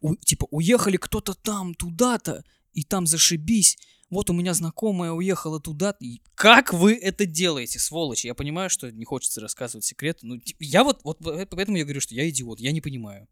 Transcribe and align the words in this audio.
у- 0.00 0.16
типа, 0.16 0.46
уехали 0.50 0.96
кто-то 0.96 1.34
там, 1.34 1.74
туда-то, 1.74 2.44
и 2.72 2.84
там 2.84 3.06
зашибись. 3.06 3.78
Вот 4.10 4.28
у 4.28 4.32
меня 4.32 4.54
знакомая 4.54 5.12
уехала 5.12 5.60
туда. 5.60 5.94
И 6.00 6.20
как 6.34 6.72
вы 6.72 6.94
это 6.94 7.26
делаете, 7.26 7.78
сволочи? 7.78 8.26
Я 8.26 8.34
понимаю, 8.34 8.68
что 8.70 8.90
не 8.90 9.04
хочется 9.04 9.40
рассказывать 9.40 9.84
секреты. 9.84 10.26
Ну, 10.26 10.38
ти- 10.38 10.56
я 10.58 10.82
вот, 10.82 11.00
вот 11.04 11.18
по- 11.18 11.46
поэтому 11.46 11.76
я 11.76 11.84
говорю, 11.84 12.00
что 12.00 12.14
я 12.14 12.28
идиот, 12.28 12.58
я 12.60 12.72
не 12.72 12.80
понимаю. 12.80 13.28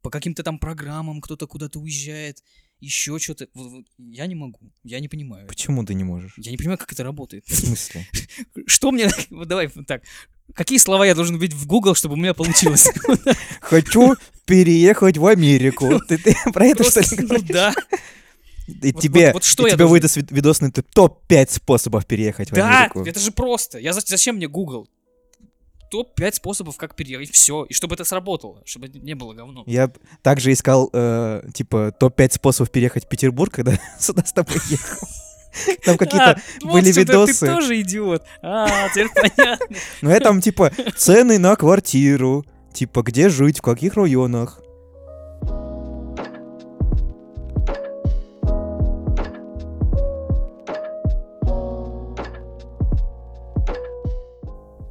По 0.00 0.10
каким-то 0.10 0.42
там 0.42 0.58
программам 0.58 1.20
кто-то 1.20 1.46
куда-то 1.46 1.80
уезжает, 1.80 2.42
еще 2.82 3.18
что-то. 3.18 3.46
Я 3.98 4.26
не 4.26 4.34
могу, 4.34 4.58
я 4.84 5.00
не 5.00 5.08
понимаю. 5.08 5.46
Почему 5.46 5.84
ты 5.84 5.94
не 5.94 6.04
можешь? 6.04 6.34
Я 6.36 6.50
не 6.50 6.56
понимаю, 6.58 6.78
как 6.78 6.92
это 6.92 7.04
работает. 7.04 7.44
В 7.46 7.54
смысле? 7.54 8.06
Что 8.66 8.90
мне... 8.90 9.08
Вот 9.30 9.48
давай 9.48 9.68
так. 9.86 10.02
Какие 10.54 10.78
слова 10.78 11.06
я 11.06 11.14
должен 11.14 11.36
вбить 11.36 11.54
в 11.54 11.66
Google, 11.66 11.94
чтобы 11.94 12.14
у 12.14 12.16
меня 12.18 12.34
получилось? 12.34 12.88
Хочу 13.60 14.16
переехать 14.44 15.16
в 15.16 15.26
Америку. 15.26 16.00
Ты, 16.08 16.18
про 16.52 16.66
это 16.66 16.84
что 16.84 17.00
ли 17.00 17.06
ну 17.18 17.26
говоришь? 17.28 17.48
да. 17.48 17.74
И 18.66 18.92
вот- 18.92 19.02
тебе, 19.02 19.26
вот- 19.26 19.34
вот 19.34 19.44
что 19.44 19.66
и 19.66 19.70
я 19.70 19.76
тебе 19.76 19.84
должен- 19.84 19.92
выдаст 19.92 20.16
вид- 20.16 20.30
видосный 20.30 20.70
т- 20.72 20.82
топ-5 20.82 21.50
способов 21.52 22.06
переехать 22.06 22.50
в 22.50 22.54
Да, 22.54 22.78
Америку. 22.80 23.04
это 23.04 23.20
же 23.20 23.30
просто. 23.32 23.78
Я 23.78 23.92
за- 23.92 24.02
зачем 24.04 24.36
мне 24.36 24.48
Google? 24.48 24.88
Топ-5 25.92 26.32
способов, 26.36 26.78
как 26.78 26.96
переехать. 26.96 27.32
Все. 27.32 27.64
И 27.64 27.74
чтобы 27.74 27.96
это 27.96 28.04
сработало. 28.04 28.62
Чтобы 28.64 28.86
это 28.86 28.98
не 28.98 29.12
было 29.14 29.34
говно. 29.34 29.62
Я 29.66 29.92
также 30.22 30.50
искал, 30.50 30.88
э, 30.90 31.42
типа, 31.52 31.92
топ-5 32.00 32.32
способов 32.32 32.70
переехать 32.70 33.04
в 33.04 33.08
Петербург, 33.08 33.52
когда 33.54 33.78
сюда 34.00 34.24
с 34.24 34.32
тобой 34.32 34.56
ехал. 34.70 35.06
Там 35.84 35.98
какие-то 35.98 36.40
А, 36.64 36.66
были 36.66 36.90
ты- 36.90 37.00
видосы. 37.00 37.46
Ты 37.46 37.52
тоже 37.52 37.78
идиот. 37.82 38.22
А, 38.40 38.88
теперь 38.88 39.08
понятно. 39.14 39.76
Ну, 40.00 40.08
я 40.08 40.18
там, 40.20 40.40
типа, 40.40 40.72
цены 40.96 41.38
на 41.38 41.56
квартиру, 41.56 42.46
типа, 42.72 43.02
где 43.02 43.28
жить, 43.28 43.58
в 43.58 43.62
каких 43.62 43.92
районах. 43.96 44.62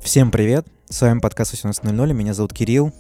Всем 0.01 0.31
привет, 0.31 0.65
с 0.91 1.01
вами 1.01 1.19
подкаст 1.19 1.53
18.00, 1.53 2.13
меня 2.13 2.33
зовут 2.33 2.53
Кирилл. 2.53 2.91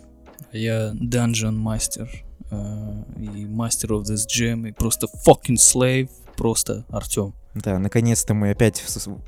Я 0.51 0.91
Dungeon 0.93 1.55
Master. 1.61 2.07
э, 2.49 3.03
И 3.19 3.45
Master 3.45 3.89
of 3.89 4.03
this 4.03 4.25
Gem. 4.27 4.69
И 4.69 4.71
просто 4.71 5.07
fucking 5.27 5.55
slave. 5.57 6.09
Просто 6.35 6.85
Артем. 6.89 7.33
Да, 7.53 7.77
наконец-то 7.79 8.33
мы 8.33 8.51
опять 8.51 8.81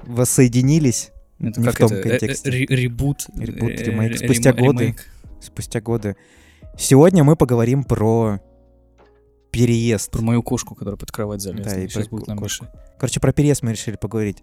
воссоединились 0.03 1.11
Это 1.39 1.59
Не 1.59 1.65
как 1.67 1.75
в 1.75 1.77
том 1.79 1.91
это? 1.91 1.97
Э, 1.97 1.99
э, 1.99 2.09
контексте. 2.19 2.49
ре- 2.49 2.65
Ребут. 2.65 3.25
Ребут, 3.35 3.71
ремейк. 3.71 4.11
ре- 4.13 4.17
Спустя 4.17 4.51
рем- 4.51 4.65
годы. 4.65 4.79
ремейк. 4.83 5.05
спустя 5.41 5.81
годы. 5.81 6.15
Сегодня 6.77 7.23
мы 7.25 7.35
поговорим 7.35 7.83
про 7.83 8.39
переезд. 9.51 10.11
Про 10.11 10.21
мою 10.21 10.41
кошку, 10.41 10.73
которая 10.73 10.97
под 10.97 11.11
кровать 11.11 11.41
залезла. 11.41 11.71
Да, 11.71 11.79
и 11.83 11.87
Сейчас 11.89 12.07
про 12.07 12.15
будет 12.17 12.27
нам 12.27 12.37
кошку. 12.39 12.65
мешать. 12.65 12.79
Короче, 12.97 13.19
про 13.19 13.33
переезд 13.33 13.61
мы 13.61 13.71
решили 13.71 13.97
поговорить. 13.97 14.41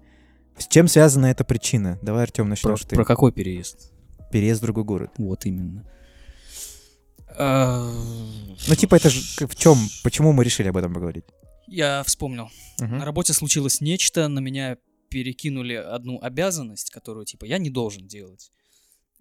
С 0.59 0.67
чем 0.69 0.87
связана 0.89 1.27
эта 1.27 1.43
причина? 1.43 1.99
Давай, 2.03 2.25
Артем, 2.25 2.45
Про, 2.45 2.51
начнешь 2.51 2.83
ты. 2.85 2.95
про 2.97 3.05
какой 3.07 3.33
переезд? 3.33 3.93
Переезд 4.31 4.61
в 4.61 4.65
другой 4.65 4.85
город. 4.85 5.11
Вот 5.19 5.45
именно. 5.47 5.85
Ну, 7.39 8.75
типа, 8.77 8.97
это 8.97 9.11
же 9.11 9.47
в 9.47 9.57
чем? 9.57 9.79
Почему 10.03 10.33
мы 10.33 10.45
решили 10.45 10.69
об 10.69 10.77
этом 10.77 10.93
поговорить? 10.93 11.25
Я 11.67 12.03
вспомнил. 12.05 12.51
Мгм. 12.81 12.99
На 12.99 13.05
работе 13.05 13.33
случилось 13.33 13.81
нечто, 13.81 14.29
на 14.29 14.41
меня 14.41 14.77
перекинули 15.09 15.75
одну 15.75 16.21
обязанность, 16.21 16.91
которую, 16.91 17.25
типа, 17.27 17.45
я 17.45 17.59
не 17.59 17.71
должен 17.71 18.07
делать. 18.07 18.51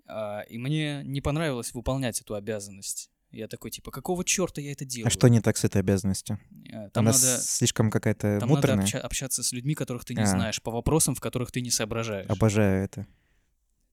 А, 0.07 0.41
и 0.41 0.57
мне 0.57 1.01
не 1.03 1.21
понравилось 1.21 1.73
выполнять 1.73 2.19
эту 2.21 2.33
обязанность. 2.35 3.09
Я 3.31 3.47
такой, 3.47 3.69
типа, 3.69 3.91
какого 3.91 4.25
черта 4.25 4.59
я 4.61 4.71
это 4.71 4.85
делаю? 4.85 5.07
А 5.07 5.11
что 5.11 5.27
не 5.27 5.39
так 5.39 5.55
с 5.57 5.63
этой 5.63 5.81
обязанностью? 5.81 6.39
А, 6.73 6.89
Там 6.89 7.03
Она 7.07 7.11
надо, 7.11 7.37
слишком 7.41 7.91
какая-то 7.91 8.39
там 8.39 8.49
надо 8.49 8.55
муторная. 8.55 8.85
обща- 8.85 8.99
общаться 8.99 9.43
с 9.43 9.51
людьми, 9.51 9.75
которых 9.75 10.03
ты 10.05 10.15
не 10.15 10.23
А. 10.23 10.25
знаешь, 10.25 10.59
по 10.63 10.71
вопросам, 10.71 11.13
в 11.13 11.21
которых 11.21 11.51
ты 11.51 11.61
не 11.61 11.69
соображаешь. 11.69 12.27
Обожаю 12.29 12.83
это. 12.83 13.05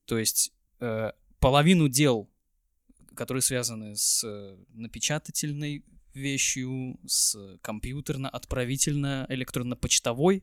То 0.07 0.17
есть 0.19 0.53
э, 0.81 1.13
половину 1.41 1.89
дел, 1.89 2.29
которые 3.15 3.43
связаны 3.43 3.97
с 3.97 4.25
э, 4.25 4.57
напечатательной 4.75 5.85
вещью, 6.15 6.99
с 7.07 7.37
компьютерно-отправительно-электронно-почтовой, 7.63 10.43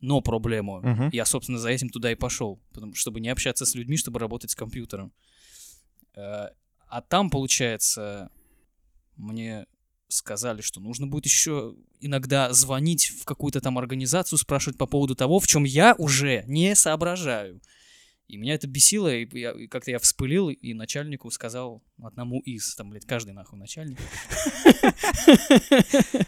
но 0.00 0.20
проблему. 0.20 0.80
Мгм. 0.80 1.10
Я, 1.12 1.24
собственно, 1.24 1.58
за 1.58 1.70
этим 1.70 1.88
туда 1.88 2.12
и 2.12 2.14
пошел, 2.14 2.60
потому 2.72 2.94
чтобы 2.94 3.20
не 3.20 3.28
общаться 3.28 3.66
с 3.66 3.74
людьми, 3.74 3.96
чтобы 3.96 4.18
работать 4.18 4.50
с 4.50 4.54
компьютером. 4.54 5.12
Э, 6.14 6.48
А 6.88 7.02
там, 7.02 7.30
получается, 7.30 8.30
мне 9.16 9.66
сказали, 10.08 10.62
что 10.62 10.80
нужно 10.80 11.06
будет 11.06 11.24
еще 11.24 11.74
иногда 12.00 12.52
звонить 12.52 13.06
в 13.06 13.24
какую-то 13.24 13.60
там 13.60 13.78
организацию, 13.78 14.38
спрашивать 14.38 14.78
по 14.78 14.86
поводу 14.86 15.14
того, 15.14 15.40
в 15.40 15.46
чем 15.46 15.64
я 15.64 15.94
уже 15.98 16.44
не 16.46 16.76
соображаю. 16.76 17.60
И 18.28 18.36
меня 18.36 18.54
это 18.54 18.66
бесило, 18.66 19.14
и, 19.14 19.26
я- 19.38 19.52
и 19.52 19.68
как-то 19.68 19.92
я 19.92 19.98
вспылил, 20.00 20.48
и 20.50 20.74
начальнику 20.74 21.30
сказал 21.30 21.82
одному 22.02 22.40
из, 22.40 22.74
там, 22.74 22.90
блядь, 22.90 23.04
каждый 23.06 23.34
нахуй 23.34 23.56
начальник. 23.58 23.98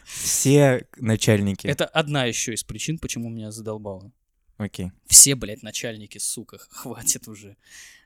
Все 0.04 0.86
начальники. 0.96 1.66
Это 1.66 1.86
одна 1.86 2.24
еще 2.24 2.54
из 2.54 2.64
причин, 2.64 2.98
почему 2.98 3.28
меня 3.30 3.50
задолбало. 3.50 4.12
Окей. 4.56 4.90
Все, 5.06 5.34
блядь, 5.34 5.62
начальники, 5.62 6.18
сука, 6.18 6.58
хватит 6.70 7.28
уже. 7.28 7.56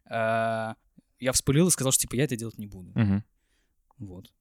А, 0.07 0.77
Я 1.19 1.33
вспылил 1.33 1.69
и 1.69 1.71
сказал, 1.71 1.93
что, 1.93 2.03
типа, 2.03 2.17
я 2.17 2.25
это 2.25 2.37
делать 2.37 2.59
не 2.59 2.67
буду. 2.67 2.93
Вот. 3.99 4.33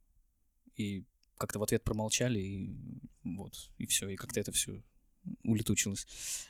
И 0.75 1.05
как-то 1.37 1.59
в 1.59 1.63
ответ 1.63 1.83
промолчали, 1.83 2.39
и 2.39 2.75
вот, 3.23 3.69
и 3.77 3.85
все, 3.85 4.09
и 4.09 4.15
как-то 4.15 4.39
это 4.39 4.51
все 4.51 4.81
улетучилось. 5.43 6.07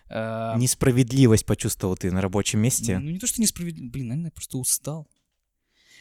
А, 0.10 0.58
Несправедливость 0.58 1.46
почувствовал 1.46 1.98
ты 1.98 2.12
на 2.12 2.22
рабочем 2.22 2.60
месте. 2.60 3.00
Ну, 3.00 3.10
не 3.10 3.20
то, 3.20 3.28
что 3.28 3.42
несправедливо. 3.42 3.90
Блин, 3.90 4.08
наверное, 4.08 4.28
я 4.28 4.32
просто 4.32 4.58
устал. 4.58 5.08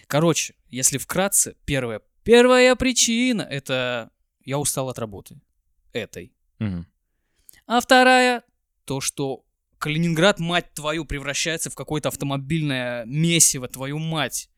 Короче, 0.06 0.54
если 0.68 0.98
вкратце, 0.98 1.56
первая, 1.64 2.00
первая 2.24 2.74
причина— 2.74 3.42
это 3.50 4.10
я 4.44 4.58
устал 4.58 4.88
от 4.88 4.98
работы. 4.98 5.40
Этой. 5.92 6.32
Мгм. 6.58 6.86
А 7.66 7.80
вторая— 7.80 8.42
то, 8.84 9.00
что 9.00 9.44
Калининград, 9.78 10.38
мать 10.38 10.72
твою, 10.74 11.04
превращается 11.04 11.70
в 11.70 11.74
какое-то 11.74 12.08
автомобильное 12.08 13.04
месиво, 13.06 13.66
твою 13.66 13.98
мать. 13.98 14.50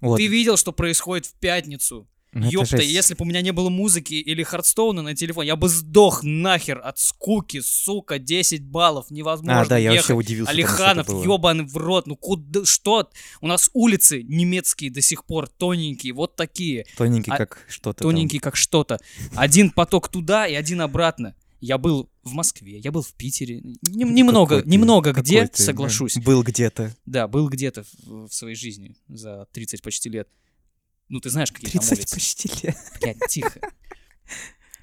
Вот. 0.00 0.16
Ты 0.16 0.26
видел, 0.26 0.56
что 0.56 0.72
происходит 0.72 1.26
в 1.26 1.34
пятницу? 1.34 2.08
Ну, 2.32 2.48
Ёпта, 2.48 2.76
жесть. 2.76 2.90
если 2.90 3.14
бы 3.14 3.24
у 3.24 3.28
меня 3.28 3.40
не 3.42 3.52
было 3.52 3.70
музыки 3.70 4.14
или 4.14 4.42
Хардстоуна 4.44 5.02
на 5.02 5.16
телефоне, 5.16 5.48
я 5.48 5.56
бы 5.56 5.68
сдох 5.68 6.22
нахер 6.22 6.80
от 6.84 6.98
скуки, 6.98 7.60
сука, 7.60 8.18
10 8.20 8.62
баллов, 8.64 9.10
невозможно 9.10 9.60
А, 9.62 9.66
да, 9.66 9.76
я 9.78 9.92
ехать. 9.92 10.10
вообще 10.10 10.14
удивился. 10.14 10.50
Алиханов, 10.52 11.08
ёбаный 11.08 11.64
в 11.64 11.76
рот, 11.76 12.06
ну 12.06 12.14
куда, 12.16 12.64
что? 12.64 13.10
У 13.40 13.46
нас 13.48 13.68
улицы 13.72 14.22
немецкие 14.22 14.90
до 14.92 15.00
сих 15.00 15.24
пор, 15.24 15.48
тоненькие, 15.48 16.12
вот 16.12 16.36
такие, 16.36 16.86
Тоненький, 16.96 17.32
а- 17.32 17.36
как 17.36 17.64
что-то 17.68 18.02
там. 18.02 18.10
тоненькие 18.12 18.40
как 18.40 18.54
что-то. 18.56 19.00
Один 19.34 19.70
поток 19.70 20.08
туда 20.08 20.46
и 20.46 20.54
один 20.54 20.80
обратно. 20.82 21.34
Я 21.60 21.76
был 21.76 22.08
в 22.22 22.32
Москве, 22.32 22.78
я 22.78 22.90
был 22.90 23.02
в 23.02 23.12
Питере, 23.14 23.60
Нем- 23.88 24.14
немного, 24.14 24.58
Какой 24.58 24.70
немного 24.72 25.12
где, 25.12 25.46
ты, 25.46 25.62
соглашусь. 25.62 26.16
Был 26.16 26.42
где-то. 26.42 26.94
Да, 27.04 27.28
был 27.28 27.48
где-то 27.48 27.82
в, 28.04 28.28
в 28.28 28.32
своей 28.32 28.54
жизни 28.56 28.96
за 29.08 29.46
30 29.52 29.82
почти 29.82 30.08
лет. 30.08 30.28
Ну, 31.10 31.20
ты 31.20 31.28
знаешь, 31.28 31.52
какие 31.52 31.70
там 31.72 31.80
30 31.80 31.98
улицы. 31.98 32.14
почти 32.14 32.66
лет. 32.66 32.76
Блядь, 33.02 33.18
тихо. 33.28 33.60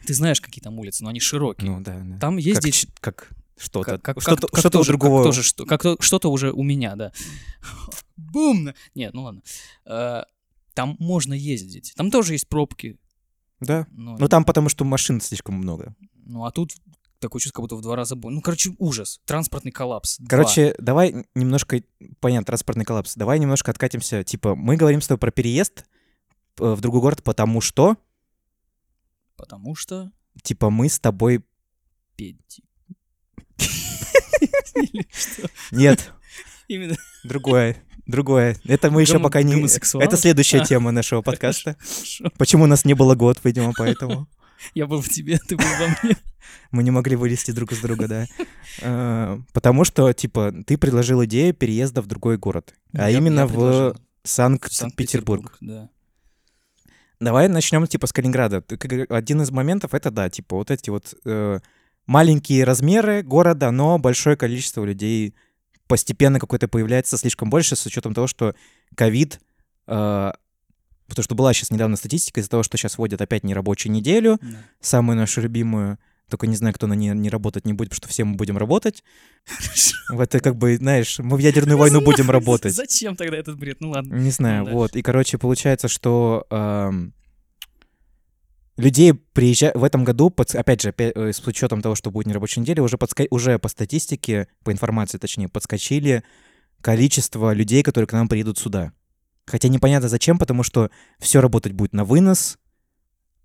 Ты 0.05 0.13
знаешь, 0.13 0.39
какие 0.39 0.61
там 0.61 0.77
улицы, 0.79 1.03
но 1.03 1.09
они 1.09 1.19
широкие. 1.19 1.71
Ну 1.71 1.81
да, 1.81 1.99
да. 1.99 2.17
Там 2.19 2.35
Как 2.35 2.45
ездить... 2.45 2.75
щ- 2.75 2.87
Как 2.99 3.29
что-то. 3.57 3.97
Как, 3.97 4.01
как, 4.15 4.21
Что-то 4.21 4.47
как- 4.47 4.59
что-то 4.59 4.77
у 4.77 4.81
тоже- 4.81 4.91
как 4.93 4.99
другого. 5.01 5.23
тоже 5.23 5.41
что, 5.43 5.65
как 5.65 5.81
то- 5.81 5.97
что-то 5.99 6.29
уже 6.31 6.51
у 6.51 6.63
меня, 6.63 6.95
да. 6.95 7.11
Бум! 8.15 8.69
Нет, 8.95 9.13
ну 9.13 9.23
ладно. 9.23 9.41
Э, 9.85 10.23
Там 10.73 10.95
можно 10.99 11.33
ездить. 11.33 11.93
Там 11.95 12.11
тоже 12.11 12.33
есть 12.33 12.47
пробки. 12.47 12.97
Да. 13.59 13.87
но- 13.91 14.15
Ну 14.17 14.27
там 14.27 14.43
потому 14.45 14.69
что 14.69 14.85
машин 14.85 15.19
слишком 15.21 15.55
много. 15.55 15.95
Ну, 16.25 16.45
а 16.45 16.51
тут 16.51 16.71
такое 17.19 17.39
чувство, 17.39 17.57
как 17.57 17.63
будто 17.63 17.75
в 17.77 17.81
два 17.81 17.95
раза 17.95 18.15
больше. 18.15 18.35
Ну, 18.35 18.41
короче, 18.41 18.71
ужас. 18.77 19.19
Транспортный 19.25 19.71
коллапс. 19.71 20.17
Два. 20.19 20.27
Короче, 20.29 20.75
давай 20.77 21.25
немножко, 21.35 21.81
понятно, 22.19 22.45
транспортный 22.45 22.85
коллапс. 22.85 23.15
Давай 23.15 23.39
немножко 23.39 23.71
откатимся. 23.71 24.23
Типа, 24.23 24.55
мы 24.55 24.75
говорим 24.77 25.01
с 25.01 25.07
тобой 25.07 25.19
про 25.19 25.31
переезд 25.31 25.85
в 26.57 26.81
другой 26.81 27.01
город, 27.01 27.23
потому 27.23 27.61
что, 27.61 27.97
Потому 29.35 29.75
что... 29.75 30.11
типа, 30.41 30.69
мы 30.69 30.89
с 30.89 30.99
тобой... 30.99 31.43
Пенти. 32.15 32.63
Нет, 35.71 36.13
Именно. 36.67 36.95
другое. 37.23 37.77
Другое. 38.07 38.57
Это 38.63 38.89
мы 38.89 39.01
еще 39.01 39.19
пока 39.19 39.43
не... 39.43 39.53
Это 40.01 40.17
следующая 40.17 40.61
А. 40.61 40.65
тема 40.65 40.91
нашего 40.91 41.21
подкаста. 41.21 41.77
Почему 42.37 42.65
нас 42.65 42.85
не 42.85 42.93
было 42.93 43.15
год, 43.15 43.39
видимо, 43.43 43.73
поэтому. 43.77 44.27
Я 44.73 44.87
был 44.87 45.01
в 45.01 45.09
тебе, 45.09 45.37
ты 45.37 45.55
был 45.55 45.65
во 45.79 45.87
мне. 45.87 46.17
Мы 46.71 46.81
не 46.83 46.89
могли 46.89 47.15
вылезти 47.15 47.51
друг 47.51 47.73
из 47.73 47.79
друга, 47.79 48.07
да. 48.07 48.25
Э, 48.81 49.39
Потому 49.53 49.83
что, 49.83 50.11
типа, 50.13 50.53
ты 50.65 50.77
предложил 50.77 51.23
идею 51.25 51.53
переезда 51.53 52.01
в 52.01 52.07
другой 52.07 52.37
город, 52.37 52.73
а 52.93 53.11
именно 53.11 53.45
в. 53.45 53.95
Санкт-Петербург. 54.23 55.57
Да. 57.19 57.25
Давай 57.25 57.47
начнем 57.47 57.85
типа 57.87 58.07
с 58.07 58.13
Калининграда. 58.13 58.63
Один 59.09 59.41
из 59.41 59.51
моментов 59.51 59.93
это 59.93 60.11
да, 60.11 60.29
типа 60.29 60.55
вот 60.57 60.71
эти 60.71 60.89
вот 60.89 61.13
э, 61.25 61.59
маленькие 62.05 62.63
размеры 62.63 63.23
города, 63.23 63.71
но 63.71 63.97
большое 63.97 64.35
количество 64.37 64.83
людей 64.83 65.35
постепенно 65.87 66.39
какое-то 66.39 66.67
появляется 66.67 67.17
слишком 67.17 67.49
больше 67.49 67.75
с 67.75 67.85
учетом 67.85 68.13
того, 68.13 68.27
что 68.27 68.55
ковид, 68.95 69.39
э, 69.87 70.31
потому 71.07 71.23
что 71.23 71.35
была 71.35 71.53
сейчас 71.53 71.71
недавно 71.71 71.95
статистика 71.95 72.39
из-за 72.39 72.49
того, 72.49 72.63
что 72.63 72.77
сейчас 72.77 72.97
вводят 72.97 73.21
опять 73.21 73.43
нерабочую 73.43 73.91
неделю, 73.93 74.37
Да. 74.41 74.47
самую 74.81 75.17
нашу 75.17 75.41
любимую. 75.41 75.97
Только 76.29 76.45
не 76.47 76.55
знаю, 76.57 76.73
кто 76.73 76.87
на 76.87 76.93
ней 76.93 77.09
не 77.13 77.29
работать 77.29 77.65
не 77.65 77.73
будет, 77.73 77.89
потому 77.89 77.97
что 77.97 78.07
все 78.09 78.25
мы 78.25 78.35
будем 78.35 78.57
работать. 78.57 79.03
Это 80.09 80.39
как 80.39 80.57
бы, 80.57 80.75
знаешь, 80.77 81.19
мы 81.19 81.37
в 81.37 81.39
ядерную 81.39 81.77
войну 81.77 82.01
будем 82.01 82.29
работать. 82.29 82.75
Зачем 82.75 83.15
тогда 83.15 83.37
этот 83.37 83.57
бред? 83.57 83.77
Ну 83.79 83.91
ладно. 83.91 84.13
Не 84.15 84.31
знаю, 84.31 84.65
Ну, 84.65 84.71
вот. 84.71 84.95
И, 84.95 85.01
короче, 85.01 85.37
получается, 85.37 85.87
что 85.87 86.45
эм, 86.49 87.13
людей 88.75 89.13
приезжают 89.13 89.77
в 89.77 89.83
этом 89.83 90.03
году, 90.03 90.33
опять 90.37 90.81
же, 90.81 90.89
опять, 90.89 91.13
э, 91.15 91.31
с 91.31 91.45
учетом 91.47 91.81
того, 91.81 91.95
что 91.95 92.11
будет 92.11 92.27
нерабочая 92.27 92.61
неделя, 92.61 92.83
уже, 92.83 92.97
подска- 92.97 93.27
уже 93.29 93.57
по 93.57 93.69
статистике, 93.69 94.47
по 94.63 94.71
информации 94.71 95.17
точнее, 95.17 95.47
подскочили 95.47 96.23
количество 96.81 97.53
людей, 97.53 97.83
которые 97.83 98.07
к 98.07 98.13
нам 98.13 98.27
приедут 98.27 98.57
сюда. 98.57 98.91
Хотя 99.45 99.69
непонятно 99.69 100.09
зачем, 100.09 100.37
потому 100.37 100.63
что 100.63 100.91
все 101.19 101.39
работать 101.41 101.71
будет 101.71 101.93
на 101.93 102.03
вынос. 102.03 102.57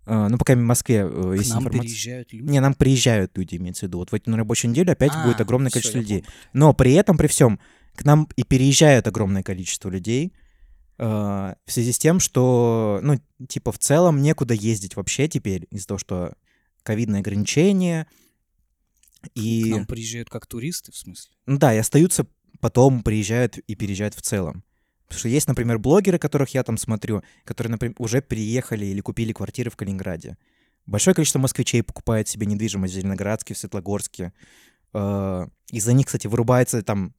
Э, 0.06 0.26
ну, 0.28 0.38
пока 0.38 0.54
в 0.54 0.58
Москве 0.58 1.06
э, 1.08 1.08
К 1.08 1.34
есть 1.38 1.50
нам 1.50 1.60
информация. 1.60 1.80
переезжают 1.82 2.32
люди. 2.32 2.50
Не, 2.50 2.60
нам 2.60 2.74
приезжают 2.74 3.36
люди, 3.38 3.56
имеется 3.56 3.86
в 3.86 3.88
виду. 3.88 3.98
Вот 3.98 4.10
в 4.10 4.14
эту 4.14 4.34
рабочую 4.36 4.70
неделю 4.72 4.92
опять 4.92 5.12
А, 5.14 5.24
будет 5.26 5.40
огромное 5.40 5.70
всё, 5.70 5.74
количество 5.74 5.98
людей. 5.98 6.20
понял. 6.22 6.32
Но 6.52 6.72
при 6.74 6.92
этом, 6.94 7.16
при 7.16 7.26
всем, 7.28 7.60
к 7.94 8.04
нам 8.04 8.28
и 8.36 8.42
переезжает 8.42 9.06
огромное 9.06 9.42
количество 9.42 9.88
людей 9.90 10.32
э, 10.98 11.04
в 11.04 11.72
связи 11.72 11.92
с 11.92 11.98
тем, 11.98 12.20
что, 12.20 13.00
ну, 13.02 13.20
типа, 13.48 13.70
в 13.72 13.78
целом 13.78 14.22
некуда 14.22 14.54
ездить 14.54 14.96
вообще 14.96 15.28
теперь 15.28 15.66
из-за 15.70 15.86
того, 15.88 15.98
что 15.98 16.34
ковидные 16.82 17.20
ограничения. 17.20 18.06
К 19.22 19.28
И, 19.36 19.70
нам 19.70 19.86
приезжают 19.86 20.28
как 20.30 20.46
туристы, 20.46 20.90
в 20.90 20.96
смысле? 20.96 21.30
ну 21.46 21.58
да, 21.58 21.72
и 21.74 21.78
остаются 21.78 22.26
потом, 22.60 23.02
приезжают 23.02 23.58
и 23.58 23.74
переезжают 23.76 24.14
в 24.14 24.22
целом. 24.22 24.64
Потому 25.12 25.20
что 25.20 25.28
есть, 25.28 25.46
например, 25.46 25.78
блогеры, 25.78 26.18
которых 26.18 26.54
я 26.54 26.62
там 26.62 26.78
смотрю, 26.78 27.22
которые, 27.44 27.70
например, 27.70 27.94
уже 27.98 28.22
переехали 28.22 28.86
или 28.86 29.02
купили 29.02 29.34
квартиры 29.34 29.70
в 29.70 29.76
Калининграде. 29.76 30.38
Большое 30.86 31.14
количество 31.14 31.38
москвичей 31.38 31.82
покупает 31.82 32.28
себе 32.28 32.46
недвижимость 32.46 32.94
в 32.94 32.96
Зеленоградске, 32.96 33.52
в 33.52 33.58
Светлогорске. 33.58 34.32
Э, 34.94 35.46
Из-за 35.70 35.92
них, 35.92 36.06
кстати, 36.06 36.28
вырубается 36.28 36.82
там 36.82 37.14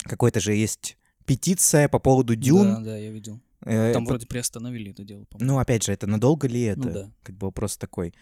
какой-то 0.00 0.40
же 0.40 0.52
есть 0.52 0.98
петиция 1.24 1.88
по 1.88 1.98
поводу 1.98 2.36
дюн. 2.36 2.66
Да, 2.66 2.80
да, 2.80 2.96
я 2.98 3.10
видел. 3.10 3.40
Э, 3.64 3.94
Там 3.94 4.04
вот, 4.04 4.10
вроде 4.10 4.26
приостановили 4.26 4.90
это 4.90 5.02
дело, 5.02 5.24
по-моему. 5.24 5.54
Ну, 5.54 5.58
опять 5.58 5.84
же, 5.84 5.92
это 5.92 6.06
надолго 6.06 6.46
ли 6.46 6.64
это? 6.64 6.80
Ну 6.80 6.92
да. 6.92 7.10
Как 7.22 7.34
бы 7.34 7.46
вопрос 7.46 7.78
такой. 7.78 8.12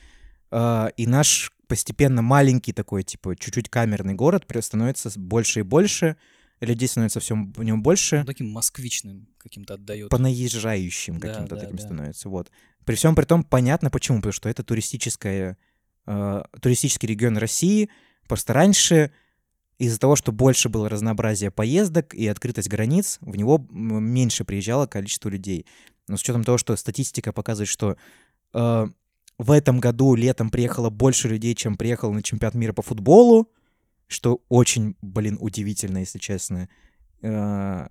А, 0.52 0.92
И 0.96 1.08
наш 1.08 1.52
постепенно 1.66 2.22
маленький 2.22 2.72
такой, 2.72 3.02
типа, 3.02 3.34
чуть-чуть 3.34 3.68
камерный 3.70 4.14
город 4.14 4.44
становится 4.60 5.10
больше 5.18 5.60
и 5.60 5.62
больше, 5.64 6.16
людей 6.60 6.88
становится 6.88 7.20
все 7.20 7.34
в 7.34 7.62
нем 7.62 7.82
больше, 7.82 8.20
Ну, 8.20 8.24
таким 8.24 8.50
москвичным 8.50 9.28
каким-то 9.38 9.74
отдает. 9.74 10.10
понаезжающим 10.10 11.18
Да, 11.18 11.28
каким-то 11.28 11.54
да, 11.56 11.60
таким 11.62 11.76
да. 11.76 11.82
становится. 11.82 12.28
Вот. 12.28 12.50
При 12.84 12.94
всем 12.94 13.14
при 13.14 13.24
том, 13.24 13.44
понятно 13.44 13.90
почему, 13.90 14.18
потому 14.18 14.32
что 14.32 14.48
это 14.48 14.62
туристическая, 14.62 15.56
э, 16.06 16.42
туристический 16.60 17.08
регион 17.08 17.36
России. 17.38 17.90
Просто 18.28 18.52
раньше 18.52 19.10
из-за 19.78 19.98
того, 19.98 20.16
что 20.16 20.32
больше 20.32 20.68
было 20.68 20.88
разнообразия 20.88 21.50
поездок 21.50 22.14
и 22.14 22.26
открытость 22.28 22.68
границ, 22.68 23.18
в 23.20 23.36
него 23.36 23.66
меньше 23.70 24.44
приезжало 24.44 24.86
количество 24.86 25.28
людей. 25.28 25.66
Но 26.08 26.16
с 26.16 26.20
учетом 26.20 26.44
того, 26.44 26.58
что 26.58 26.76
статистика 26.76 27.32
показывает, 27.32 27.68
что 27.68 27.96
э, 28.52 28.86
в 29.38 29.50
этом 29.50 29.80
году 29.80 30.14
летом 30.14 30.50
приехало 30.50 30.90
больше 30.90 31.28
людей, 31.28 31.54
чем 31.54 31.76
приехало 31.76 32.12
на 32.12 32.22
чемпионат 32.22 32.54
мира 32.54 32.72
по 32.72 32.82
футболу, 32.82 33.50
что 34.06 34.42
очень, 34.48 34.96
блин, 35.02 35.38
удивительно, 35.40 35.98
если 35.98 36.18
честно. 36.18 36.68
Э, 37.22 37.88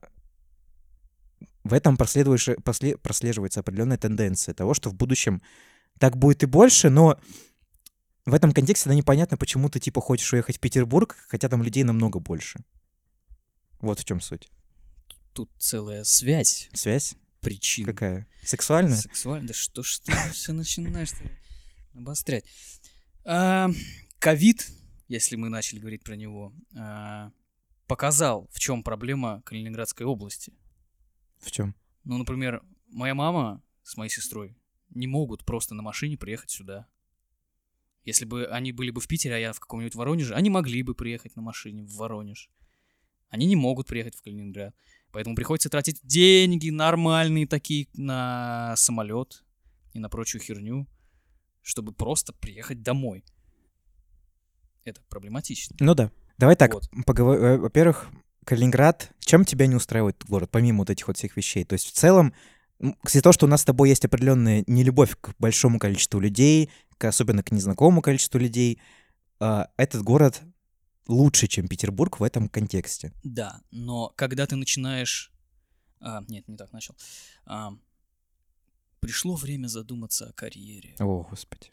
в 1.63 1.73
этом 1.73 1.97
прослеживается 1.97 3.59
определенная 3.59 3.97
тенденция 3.97 4.53
того, 4.53 4.73
что 4.73 4.89
в 4.89 4.95
будущем 4.95 5.41
так 5.99 6.17
будет 6.17 6.43
и 6.43 6.45
больше, 6.45 6.89
но 6.89 7.19
в 8.25 8.33
этом 8.33 8.51
контексте 8.51 8.89
да, 8.89 8.95
непонятно, 8.95 9.37
почему 9.37 9.69
ты 9.69 9.79
типа 9.79 10.01
хочешь 10.01 10.31
уехать 10.33 10.57
в 10.57 10.59
Петербург, 10.59 11.15
хотя 11.27 11.49
там 11.49 11.63
людей 11.63 11.83
намного 11.83 12.19
больше. 12.19 12.59
Вот 13.79 13.99
в 13.99 14.05
чем 14.05 14.21
суть. 14.21 14.49
Тут 15.33 15.49
целая 15.57 16.03
связь 16.03 16.69
Связь 16.73 17.15
причин. 17.41 17.85
какая? 17.85 18.27
Сексуальная? 18.43 18.97
Сексуально? 18.97 19.47
Да 19.47 19.53
что 19.53 19.83
ж 19.83 19.99
ты 19.99 20.13
все 20.31 20.53
начинаешь 20.53 21.09
обострять? 21.93 22.45
А, 23.25 23.69
Ковид, 24.19 24.69
если 25.13 25.35
мы 25.35 25.49
начали 25.49 25.77
говорить 25.77 26.03
про 26.03 26.15
него, 26.15 26.53
а, 26.75 27.31
показал, 27.85 28.49
в 28.51 28.59
чем 28.59 28.83
проблема 28.83 29.43
Калининградской 29.45 30.07
области. 30.07 30.53
В 31.39 31.51
чем? 31.51 31.75
Ну, 32.03 32.17
например, 32.17 32.63
моя 32.87 33.13
мама 33.13 33.61
с 33.83 33.95
моей 33.95 34.09
сестрой 34.09 34.57
не 34.89 35.05
могут 35.05 35.45
просто 35.45 35.75
на 35.75 35.83
машине 35.83 36.17
приехать 36.17 36.49
сюда. 36.49 36.87
Если 38.05 38.25
бы 38.25 38.47
они 38.47 38.71
были 38.71 38.89
бы 38.89 39.01
в 39.01 39.07
Питере, 39.07 39.35
а 39.35 39.37
я 39.37 39.53
в 39.53 39.59
каком-нибудь 39.59 39.93
Воронеже, 39.93 40.33
они 40.33 40.49
могли 40.49 40.81
бы 40.81 40.95
приехать 40.95 41.35
на 41.35 41.43
машине 41.43 41.83
в 41.83 41.95
Воронеж. 41.95 42.49
Они 43.29 43.45
не 43.45 43.55
могут 43.55 43.85
приехать 43.85 44.15
в 44.15 44.23
Калининград. 44.23 44.75
Поэтому 45.11 45.35
приходится 45.35 45.69
тратить 45.69 45.99
деньги 46.03 46.71
нормальные 46.71 47.45
такие 47.45 47.87
на 47.93 48.73
самолет 48.77 49.43
и 49.93 49.99
на 49.99 50.09
прочую 50.09 50.41
херню, 50.41 50.87
чтобы 51.61 51.93
просто 51.93 52.33
приехать 52.33 52.81
домой. 52.81 53.23
Это 54.85 55.01
проблематично. 55.09 55.75
Ну 55.79 55.95
да. 55.95 56.11
Давай 56.37 56.55
так, 56.55 56.73
Вот. 56.73 56.89
поговор- 57.05 57.37
э, 57.37 57.57
во-первых, 57.57 58.09
Калининград, 58.45 59.11
чем 59.19 59.45
тебя 59.45 59.67
не 59.67 59.75
устраивает 59.75 60.23
город, 60.27 60.49
помимо 60.51 60.79
вот 60.79 60.89
этих 60.89 61.07
вот 61.07 61.17
всех 61.17 61.37
вещей? 61.37 61.63
То 61.63 61.73
есть 61.73 61.87
в 61.87 61.91
целом, 61.91 62.33
из-за 63.05 63.21
того, 63.21 63.31
что 63.33 63.45
у 63.45 63.49
нас 63.49 63.61
с 63.61 63.65
тобой 63.65 63.89
есть 63.89 64.03
определенная 64.03 64.63
нелюбовь 64.67 65.15
к 65.21 65.33
большому 65.39 65.79
количеству 65.79 66.19
людей, 66.19 66.69
к, 66.97 67.05
особенно 67.05 67.43
к 67.43 67.51
незнакомому 67.51 68.01
количеству 68.01 68.39
людей, 68.39 68.81
а, 69.39 69.69
этот 69.77 70.01
город 70.03 70.41
лучше, 71.07 71.47
чем 71.47 71.67
Петербург 71.67 72.19
в 72.19 72.23
этом 72.23 72.49
контексте. 72.49 73.13
Да, 73.23 73.61
но 73.71 74.09
когда 74.15 74.45
ты 74.45 74.55
начинаешь... 74.55 75.31
а, 76.01 76.23
нет, 76.27 76.47
не 76.47 76.57
так 76.57 76.73
начал. 76.73 76.95
А, 77.45 77.71
пришло 78.99 79.35
время 79.35 79.67
задуматься 79.67 80.27
о 80.27 80.33
карьере. 80.33 80.95
О, 80.99 81.23
господи. 81.29 81.71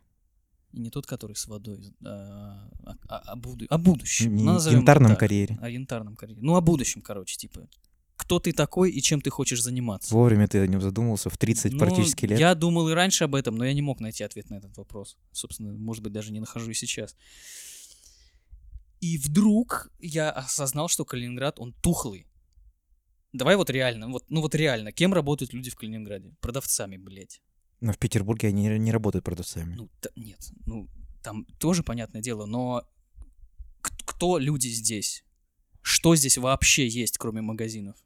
И 0.72 0.80
не 0.80 0.90
тот, 0.90 1.06
который 1.06 1.34
с 1.34 1.46
водой, 1.48 1.94
а, 2.04 2.70
а- 2.84 2.96
а- 3.08 3.32
о, 3.32 3.36
буду- 3.36 3.66
о 3.68 3.78
будущем. 3.78 4.36
Не- 4.36 4.44
назовем 4.44 4.78
янтарном 4.78 5.10
так. 5.12 5.20
карьере. 5.20 5.58
О 5.60 5.68
янтарном 5.68 6.16
карьере. 6.16 6.40
Ну, 6.42 6.54
о 6.54 6.60
будущем, 6.60 7.02
короче, 7.02 7.36
типа. 7.36 7.68
Кто 8.16 8.38
ты 8.38 8.52
такой 8.52 8.90
и 8.92 9.00
чем 9.02 9.20
ты 9.20 9.30
хочешь 9.30 9.62
заниматься? 9.62 10.14
Вовремя 10.14 10.46
ты 10.46 10.58
о 10.60 10.66
нем 10.66 10.80
задумался 10.80 11.30
в 11.30 11.38
30 11.38 11.72
Ну, 11.72 11.78
практически 11.78 12.26
лет. 12.26 12.38
Я 12.38 12.54
думал 12.54 12.88
и 12.88 12.92
раньше 12.92 13.24
об 13.24 13.34
этом, 13.34 13.56
но 13.56 13.64
я 13.64 13.72
не 13.72 13.82
мог 13.82 13.98
найти 13.98 14.22
ответ 14.22 14.50
на 14.50 14.56
этот 14.56 14.76
вопрос. 14.76 15.16
Собственно, 15.32 15.72
может 15.72 16.02
быть, 16.04 16.12
даже 16.12 16.30
не 16.30 16.38
нахожу 16.38 16.70
и 16.70 16.74
сейчас. 16.74 17.16
И 19.00 19.16
вдруг 19.18 19.90
я 19.98 20.30
осознал, 20.30 20.88
что 20.88 21.04
Калининград, 21.04 21.58
он 21.58 21.72
тухлый. 21.72 22.26
Давай 23.32 23.56
вот 23.56 23.70
реально, 23.70 24.08
вот, 24.08 24.24
ну 24.28 24.40
вот 24.42 24.54
реально, 24.54 24.92
кем 24.92 25.14
работают 25.14 25.52
люди 25.54 25.70
в 25.70 25.76
Калининграде? 25.76 26.34
Продавцами, 26.40 26.96
блядь. 26.98 27.40
Но 27.80 27.92
в 27.92 27.98
Петербурге 27.98 28.48
они 28.48 28.68
не 28.78 28.92
работают 28.92 29.24
продавцами. 29.24 29.74
Ну, 29.74 29.88
та- 30.00 30.10
нет, 30.16 30.38
ну, 30.66 30.88
там 31.22 31.44
тоже 31.58 31.82
понятное 31.82 32.20
дело, 32.20 32.46
но 32.46 32.86
кто 33.80 34.38
люди 34.38 34.68
здесь? 34.68 35.24
Что 35.82 36.14
здесь 36.14 36.36
вообще 36.36 36.86
есть, 36.86 37.16
кроме 37.18 37.40
магазинов? 37.40 37.96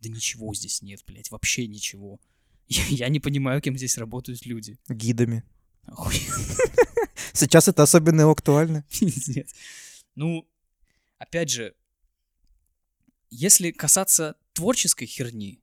Да 0.00 0.08
ничего 0.10 0.52
здесь 0.54 0.82
нет, 0.82 1.02
блядь, 1.06 1.30
вообще 1.30 1.66
ничего. 1.66 2.20
Я, 2.68 2.84
я 2.86 3.08
не 3.08 3.20
понимаю, 3.20 3.60
кем 3.60 3.76
здесь 3.76 3.98
работают 3.98 4.44
люди. 4.46 4.78
Гидами. 4.88 5.44
Сейчас 7.32 7.68
это 7.68 7.82
особенно 7.82 8.30
актуально. 8.30 8.84
пиздец. 8.90 9.54
Ну, 10.14 10.48
опять 11.18 11.50
же, 11.50 11.74
если 13.30 13.70
касаться 13.70 14.36
творческой 14.52 15.06
херни, 15.06 15.60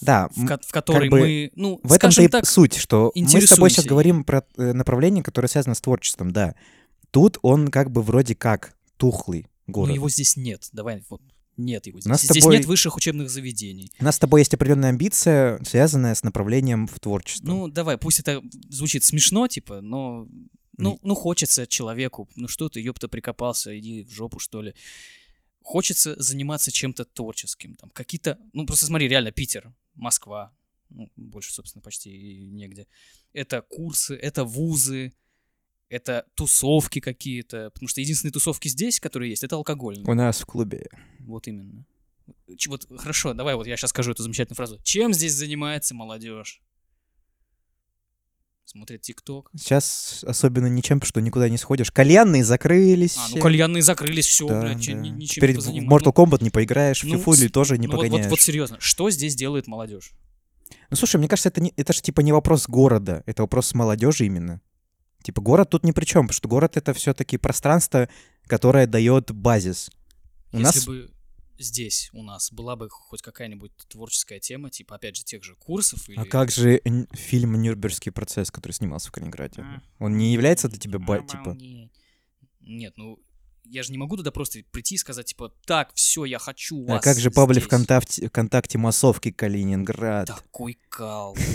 Да, 0.00 0.28
в, 0.36 0.46
ко- 0.46 0.60
в 0.64 0.70
которой 0.70 1.08
бы 1.08 1.20
мы, 1.20 1.50
ну, 1.56 1.80
В 1.82 1.92
этом-то 1.92 2.22
и 2.22 2.28
так, 2.28 2.46
суть, 2.46 2.76
что 2.76 3.12
мы 3.14 3.40
с 3.40 3.48
тобой 3.48 3.70
сейчас 3.70 3.84
ей. 3.84 3.88
говорим 3.88 4.24
про 4.24 4.44
э, 4.56 4.72
направление, 4.72 5.22
которое 5.24 5.48
связано 5.48 5.74
с 5.74 5.80
творчеством, 5.80 6.32
да. 6.32 6.54
Тут 7.10 7.38
он 7.42 7.68
как 7.68 7.90
бы 7.90 8.02
вроде 8.02 8.34
как 8.34 8.76
тухлый 8.96 9.46
город. 9.66 9.94
его 9.94 10.08
здесь 10.08 10.36
нет. 10.36 10.68
Давай, 10.72 11.02
вот, 11.08 11.20
нет 11.56 11.86
его 11.86 11.98
здесь. 12.00 12.10
нас 12.10 12.22
Здесь 12.22 12.42
тобой- 12.42 12.56
нет 12.58 12.66
высших 12.66 12.96
учебных 12.96 13.30
заведений. 13.30 13.90
У 13.98 14.04
нас 14.04 14.16
с 14.16 14.18
тобой 14.18 14.42
есть 14.42 14.54
определенная 14.54 14.90
амбиция, 14.90 15.60
связанная 15.64 16.14
с 16.14 16.22
направлением 16.22 16.86
в 16.86 17.00
творчество. 17.00 17.46
Ну, 17.46 17.68
давай, 17.68 17.98
пусть 17.98 18.20
это 18.20 18.42
звучит 18.68 19.04
смешно, 19.04 19.48
типа, 19.48 19.80
но... 19.80 20.26
Ну, 20.80 21.00
ну, 21.02 21.16
хочется 21.16 21.66
человеку, 21.66 22.28
ну 22.36 22.46
что 22.46 22.68
ты, 22.68 22.80
ёпта, 22.80 23.08
прикопался, 23.08 23.76
иди 23.76 24.04
в 24.04 24.12
жопу, 24.12 24.38
что 24.38 24.62
ли. 24.62 24.74
Хочется 25.62 26.14
заниматься 26.22 26.70
чем-то 26.70 27.04
творческим, 27.04 27.74
там, 27.74 27.90
какие-то... 27.90 28.38
Ну, 28.52 28.64
просто 28.64 28.86
смотри, 28.86 29.08
реально, 29.08 29.32
Питер, 29.32 29.72
Москва, 29.98 30.52
Ну, 30.90 31.10
больше, 31.16 31.52
собственно, 31.52 31.82
почти 31.82 32.10
и 32.10 32.50
негде. 32.50 32.86
Это 33.34 33.60
курсы, 33.60 34.14
это 34.14 34.44
вузы, 34.44 35.12
это 35.90 36.26
тусовки 36.34 37.00
какие-то. 37.00 37.70
Потому 37.70 37.88
что 37.88 38.00
единственные 38.00 38.32
тусовки 38.32 38.68
здесь, 38.68 39.00
которые 39.00 39.30
есть, 39.30 39.44
это 39.44 39.56
алкогольные. 39.56 40.06
У 40.06 40.14
нас 40.14 40.40
в 40.40 40.46
клубе. 40.46 40.88
Вот 41.20 41.46
именно. 41.46 41.84
Вот 42.66 42.86
хорошо, 42.98 43.34
давай 43.34 43.54
вот 43.54 43.66
я 43.66 43.76
сейчас 43.76 43.90
скажу 43.90 44.12
эту 44.12 44.22
замечательную 44.22 44.56
фразу. 44.56 44.78
Чем 44.82 45.12
здесь 45.12 45.34
занимается 45.34 45.94
молодежь? 45.94 46.62
Смотрят 48.70 49.00
ТикТок. 49.00 49.50
Сейчас 49.56 50.22
особенно 50.28 50.66
ничем, 50.66 51.00
потому 51.00 51.08
что 51.08 51.20
никуда 51.22 51.48
не 51.48 51.56
сходишь. 51.56 51.90
Кальянные 51.90 52.44
закрылись. 52.44 53.16
А, 53.16 53.26
ну 53.30 53.38
кальянные 53.40 53.82
закрылись, 53.82 54.26
все, 54.26 54.46
Да, 54.46 54.60
блядь, 54.60 54.86
да. 54.86 54.92
ни- 54.92 55.08
ничем 55.08 55.36
Теперь 55.36 55.50
не 55.52 55.54
в 55.54 55.56
позаниматься. 55.60 56.10
Mortal 56.10 56.12
Kombat 56.14 56.42
не 56.44 56.50
поиграешь, 56.50 57.02
в 57.02 57.06
ну, 57.06 57.14
FIFA 57.14 57.36
или 57.38 57.48
с- 57.48 57.50
тоже 57.50 57.78
не 57.78 57.86
ну, 57.86 57.94
вот, 57.94 58.02
вот, 58.02 58.04
погоняешь. 58.08 58.30
вот 58.30 58.40
серьезно, 58.42 58.76
что 58.78 59.08
здесь 59.08 59.34
делает 59.36 59.68
молодежь? 59.68 60.12
Ну, 60.90 60.98
слушай, 60.98 61.16
мне 61.16 61.28
кажется, 61.28 61.48
это, 61.48 61.62
не, 61.62 61.72
это 61.78 61.94
же 61.94 62.02
типа 62.02 62.20
не 62.20 62.30
вопрос 62.30 62.68
города, 62.68 63.22
это 63.24 63.40
вопрос 63.40 63.72
молодежи 63.72 64.26
именно. 64.26 64.60
Типа 65.22 65.40
город 65.40 65.70
тут 65.70 65.82
ни 65.84 65.92
при 65.92 66.04
чем, 66.04 66.26
потому 66.26 66.34
что 66.36 66.46
город 66.50 66.76
это 66.76 66.92
все-таки 66.92 67.38
пространство, 67.38 68.10
которое 68.46 68.86
дает 68.86 69.32
базис. 69.32 69.90
У 70.52 70.58
Если 70.58 70.62
нас 70.62 70.84
бы 70.84 71.10
здесь 71.58 72.10
у 72.12 72.22
нас 72.22 72.52
была 72.52 72.76
бы 72.76 72.88
хоть 72.88 73.22
какая-нибудь 73.22 73.72
творческая 73.88 74.40
тема, 74.40 74.70
типа, 74.70 74.96
опять 74.96 75.16
же, 75.16 75.24
тех 75.24 75.44
же 75.44 75.54
курсов 75.56 76.08
или... 76.08 76.18
А 76.18 76.24
как 76.24 76.50
же 76.50 76.80
фильм 77.12 77.60
«Нюрнбергский 77.60 78.12
процесс», 78.12 78.50
который 78.50 78.72
снимался 78.72 79.08
в 79.08 79.12
Калининграде? 79.12 79.62
А, 79.62 79.82
Он 79.98 80.16
не 80.16 80.32
является 80.32 80.68
для 80.68 80.78
тебя, 80.78 80.98
ба- 80.98 81.20
типа... 81.20 81.56
Нет, 82.60 82.94
ну, 82.96 83.18
я 83.64 83.82
же 83.82 83.92
не 83.92 83.98
могу 83.98 84.16
туда 84.16 84.30
просто 84.30 84.60
прийти 84.70 84.94
и 84.94 84.98
сказать, 84.98 85.26
типа, 85.26 85.52
так, 85.66 85.92
все, 85.94 86.24
я 86.24 86.38
хочу 86.38 86.84
А 86.86 86.94
вас 86.94 87.02
как 87.04 87.18
же 87.18 87.30
паблик 87.30 87.58
здесь». 87.58 87.66
ВКонтакте, 87.66 88.28
ВКонтакте 88.28 88.78
массовки 88.78 89.30
Калининград? 89.30 90.26
Такой 90.28 90.78
кал. 90.88 91.36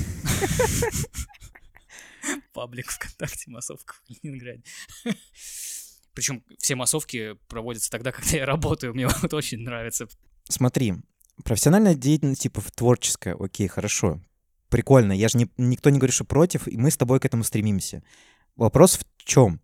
Паблик 2.53 2.89
ВКонтакте, 2.91 3.49
массовка 3.49 3.93
в 3.95 4.01
Калининграде. 4.07 4.63
Причем 6.13 6.43
все 6.59 6.75
массовки 6.75 7.35
проводятся 7.47 7.89
тогда, 7.89 8.11
когда 8.13 8.37
я 8.37 8.45
работаю. 8.45 8.93
Мне 8.93 9.07
вот 9.21 9.33
очень 9.33 9.59
нравится. 9.59 10.07
Смотри, 10.49 10.95
профессиональная 11.43 11.95
деятельность, 11.95 12.41
типа 12.43 12.61
творческая, 12.75 13.35
окей, 13.35 13.67
хорошо. 13.67 14.21
Прикольно, 14.69 15.13
я 15.13 15.29
же 15.29 15.37
не, 15.37 15.49
никто 15.57 15.89
не 15.89 15.99
говорит, 15.99 16.15
что 16.15 16.25
против, 16.25 16.67
и 16.67 16.77
мы 16.77 16.89
с 16.89 16.97
тобой 16.97 17.19
к 17.19 17.25
этому 17.25 17.43
стремимся. 17.43 18.03
Вопрос 18.55 18.97
в 18.97 19.03
чем? 19.23 19.61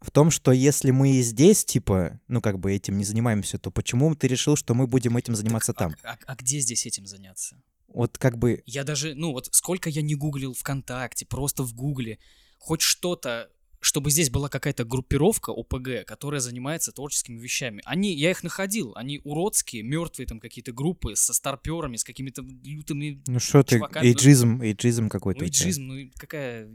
В 0.00 0.10
том, 0.10 0.30
что 0.30 0.52
если 0.52 0.90
мы 0.90 1.12
и 1.16 1.22
здесь, 1.22 1.64
типа, 1.64 2.20
ну 2.28 2.40
как 2.40 2.58
бы 2.58 2.72
этим 2.72 2.98
не 2.98 3.04
занимаемся, 3.04 3.58
то 3.58 3.70
почему 3.70 4.14
ты 4.14 4.28
решил, 4.28 4.54
что 4.54 4.74
мы 4.74 4.86
будем 4.86 5.16
этим 5.16 5.34
заниматься 5.34 5.72
Так, 5.72 5.78
там? 5.78 5.94
А, 6.04 6.12
а- 6.12 6.18
а 6.26 6.36
где 6.36 6.60
здесь 6.60 6.84
этим 6.86 7.06
заняться? 7.06 7.60
Вот 7.88 8.18
как 8.18 8.36
бы, 8.38 8.62
Я 8.66 8.84
даже, 8.84 9.14
ну 9.14 9.32
вот 9.32 9.48
сколько 9.52 9.88
я 9.88 10.02
не 10.02 10.14
гуглил 10.14 10.52
ВКонтакте, 10.52 11.26
просто 11.26 11.62
в 11.62 11.74
Гугле, 11.74 12.18
хоть 12.58 12.80
что-то, 12.82 13.50
чтобы 13.84 14.10
здесь 14.10 14.30
была 14.30 14.48
какая-то 14.48 14.84
группировка 14.84 15.50
ОПГ, 15.50 16.06
которая 16.06 16.40
занимается 16.40 16.90
творческими 16.90 17.38
вещами. 17.38 17.82
Они, 17.84 18.14
я 18.14 18.30
их 18.30 18.42
находил, 18.42 18.92
они 18.96 19.20
уродские, 19.24 19.82
мертвые 19.82 20.26
там 20.26 20.40
какие-то 20.40 20.72
группы 20.72 21.16
со 21.16 21.34
старперами, 21.34 21.96
с 21.96 22.04
какими-то 22.04 22.42
лютыми 22.42 23.22
ну 23.26 23.38
что 23.38 23.62
ты, 23.62 23.80
эйджизм, 23.96 24.62
эйджизм 24.62 25.08
какой-то. 25.08 25.40
Ну, 25.40 25.46
эйджизм, 25.46 25.82
ну 25.82 26.10
какая 26.16 26.70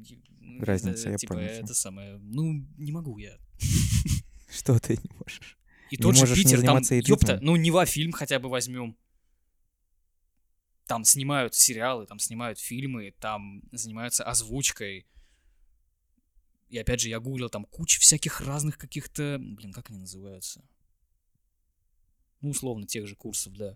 Разница, 0.60 1.02
это, 1.02 1.12
я 1.12 1.18
типа, 1.18 1.34
понял. 1.36 1.48
это 1.48 1.74
самое, 1.74 2.18
ну, 2.22 2.66
не 2.78 2.92
могу 2.92 3.18
я. 3.18 3.38
Что 4.50 4.78
ты 4.80 4.94
не 4.94 5.10
можешь? 5.18 5.58
И 5.90 5.98
Не 5.98 6.04
тот 6.04 6.16
же 6.16 6.28
не 6.28 6.36
Питер, 6.36 6.62
там, 6.62 6.82
ёпта, 6.90 7.40
ну, 7.42 7.56
Нева 7.56 7.86
фильм 7.86 8.12
хотя 8.12 8.40
бы 8.40 8.50
возьмем. 8.50 8.96
Там 10.86 11.06
снимают 11.06 11.56
сериалы, 11.56 12.06
там 12.06 12.20
снимают 12.20 12.60
фильмы, 12.60 13.14
там 13.20 13.64
занимаются 13.72 14.24
озвучкой. 14.24 15.08
И 16.70 16.78
опять 16.78 17.02
же, 17.02 17.10
я 17.10 17.20
гуглил, 17.20 17.50
там 17.50 17.66
куча 17.66 18.00
всяких 18.00 18.42
разных 18.42 18.78
каких-то... 18.78 19.38
Блин, 19.40 19.74
как 19.74 19.90
они 19.90 20.00
называются? 20.00 20.64
Ну, 22.42 22.52
условно, 22.52 22.86
тех 22.86 23.08
же 23.08 23.16
курсов, 23.16 23.54
да. 23.54 23.76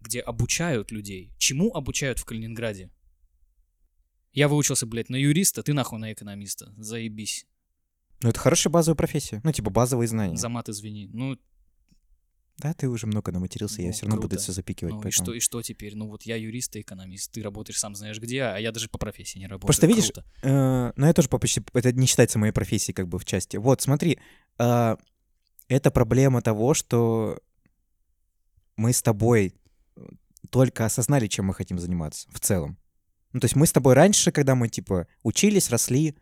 Где 0.00 0.20
обучают 0.20 0.90
людей. 0.90 1.32
Чему 1.38 1.74
обучают 1.74 2.18
в 2.18 2.24
Калининграде? 2.24 2.90
Я 4.32 4.48
выучился, 4.48 4.86
блядь, 4.86 5.10
на 5.10 5.16
юриста, 5.16 5.62
ты 5.62 5.72
нахуй 5.72 5.98
на 5.98 6.12
экономиста. 6.12 6.72
Заебись. 6.76 7.46
Ну 8.22 8.28
это 8.28 8.38
хорошая 8.38 8.70
базовая 8.70 8.96
профессия, 8.96 9.40
ну 9.44 9.52
типа 9.52 9.70
базовые 9.70 10.06
знания. 10.06 10.36
За 10.36 10.48
мат 10.48 10.68
извини. 10.68 11.08
Ну, 11.12 11.38
Да, 12.60 12.74
ты 12.74 12.88
уже 12.88 13.06
много 13.06 13.32
наматерился, 13.32 13.80
я 13.80 13.88
Ну, 13.88 13.92
все 13.94 14.02
равно 14.02 14.16
буду 14.16 14.28
круто. 14.28 14.42
все 14.42 14.52
запикивать. 14.52 14.94
Ну 14.94 15.08
и 15.08 15.10
что, 15.10 15.32
и 15.32 15.40
что 15.40 15.62
теперь? 15.62 15.96
Ну 15.96 16.08
вот 16.08 16.24
я 16.24 16.36
юрист 16.36 16.76
и 16.76 16.82
экономист, 16.82 17.32
ты 17.32 17.42
работаешь 17.42 17.78
сам 17.78 17.94
знаешь 17.94 18.20
где, 18.20 18.42
а 18.42 18.58
я 18.58 18.70
даже 18.70 18.88
по 18.88 18.98
профессии 18.98 19.38
не 19.38 19.46
работаю. 19.46 19.66
Просто 19.66 19.86
видишь, 19.86 20.12
Круто. 20.12 20.24
Э, 20.42 20.92
ну, 20.94 21.06
я 21.06 21.12
тоже 21.14 21.28
по- 21.30 21.38
почти... 21.38 21.62
Это 21.72 21.92
не 21.92 22.06
считается 22.06 22.38
моей 22.38 22.52
профессией 22.52 22.94
как 22.94 23.08
бы 23.08 23.18
в 23.18 23.24
части. 23.24 23.56
Вот, 23.56 23.80
смотри, 23.80 24.18
а, 24.58 24.98
это 25.68 25.90
проблема 25.90 26.42
того, 26.42 26.74
что 26.74 27.40
мы 28.76 28.92
с 28.92 29.00
тобой 29.02 29.54
э, 29.96 30.00
только 30.50 30.84
осознали, 30.84 31.28
чем 31.28 31.46
мы 31.46 31.54
хотим 31.54 31.78
заниматься 31.78 32.28
в 32.30 32.40
целом. 32.40 32.76
Ну, 33.32 33.40
то 33.40 33.46
есть 33.46 33.56
мы 33.56 33.66
с 33.66 33.72
тобой 33.72 33.94
раньше, 33.94 34.32
когда 34.32 34.54
мы, 34.54 34.68
типа, 34.68 35.06
учились, 35.22 35.70
росли 35.70 36.16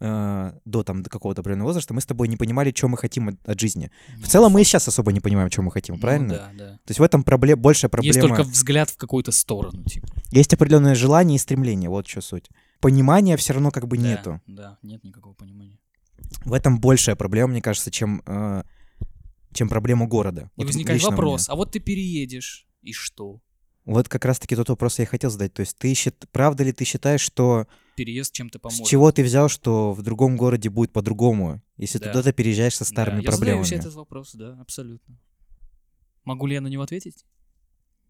э, 0.00 0.52
до 0.64 0.82
там 0.82 1.02
до 1.02 1.10
какого-то 1.10 1.40
определенного 1.42 1.68
возраста, 1.68 1.94
мы 1.94 2.00
с 2.00 2.06
тобой 2.06 2.28
не 2.28 2.36
понимали, 2.36 2.72
что 2.74 2.88
мы 2.88 2.96
хотим 2.96 3.28
от, 3.28 3.48
от 3.48 3.60
жизни. 3.60 3.90
В 4.16 4.20
Ну, 4.20 4.26
целом 4.26 4.52
мы 4.52 4.62
и 4.62 4.64
сейчас 4.64 4.88
особо 4.88 5.12
не 5.12 5.20
понимаем, 5.20 5.50
что 5.50 5.62
мы 5.62 5.70
хотим, 5.70 5.96
Ну 5.96 6.00
правильно? 6.00 6.28
да, 6.34 6.50
да. 6.56 6.72
То 6.84 6.90
есть 6.90 7.00
в 7.00 7.02
этом 7.02 7.22
пробле... 7.22 7.56
большая 7.56 7.88
проблема... 7.90 8.14
Есть 8.14 8.26
только 8.26 8.42
взгляд 8.42 8.90
в 8.90 8.96
какую-то 8.96 9.30
сторону, 9.32 9.84
типа. 9.84 10.08
Есть 10.30 10.52
определенное 10.54 10.94
желание 10.94 11.36
и 11.36 11.38
стремление, 11.38 11.90
вот 11.90 12.08
что 12.08 12.20
суть. 12.20 12.48
Понимания 12.80 13.36
все 13.36 13.52
равно 13.52 13.70
как 13.70 13.86
бы 13.86 13.96
Да, 13.96 14.02
нету. 14.02 14.40
Да, 14.46 14.78
нет 14.82 15.04
никакого 15.04 15.34
понимания. 15.34 15.78
В 16.44 16.52
этом 16.52 16.80
большая 16.80 17.16
проблема, 17.16 17.52
мне 17.52 17.62
кажется, 17.62 17.90
чем, 17.90 18.22
э, 18.26 18.62
чем 19.52 19.68
проблема 19.68 20.06
города. 20.06 20.50
И 20.56 20.60
Вот 20.62 20.66
возникает 20.66 21.02
вопрос, 21.02 21.48
а 21.48 21.54
вот 21.54 21.72
ты 21.72 21.80
переедешь, 21.80 22.66
и 22.82 22.92
что? 22.92 23.40
Вот 23.84 24.08
как 24.08 24.24
раз-таки 24.24 24.54
тот 24.56 24.68
вопрос 24.68 24.98
я 24.98 25.04
и 25.04 25.06
хотел 25.06 25.30
задать. 25.30 25.52
То 25.54 25.60
есть 25.60 25.76
ты 25.78 25.92
счит... 25.94 26.26
правда 26.32 26.62
ли 26.64 26.72
ты 26.72 26.84
считаешь, 26.84 27.20
что 27.22 27.66
Переезд 28.00 28.32
чем-то 28.32 28.58
поможет? 28.58 28.86
с 28.86 28.88
чего 28.88 29.12
ты 29.12 29.22
взял, 29.22 29.50
что 29.50 29.92
в 29.92 30.00
другом 30.00 30.38
городе 30.38 30.70
будет 30.70 30.90
по-другому, 30.90 31.60
если 31.76 31.98
Да. 31.98 32.22
ты 32.22 32.32
переезжаешь 32.32 32.74
со 32.74 32.84
Да, 32.84 32.88
старыми 32.88 33.22
я 33.22 33.30
задаю 33.30 33.58
проблемами? 33.58 33.74
этот 33.78 33.92
вопрос, 33.92 34.30
да, 34.32 34.58
абсолютно. 34.58 35.18
Могу 36.24 36.46
ли 36.46 36.54
я 36.54 36.62
на 36.62 36.68
него 36.68 36.82
ответить? 36.82 37.26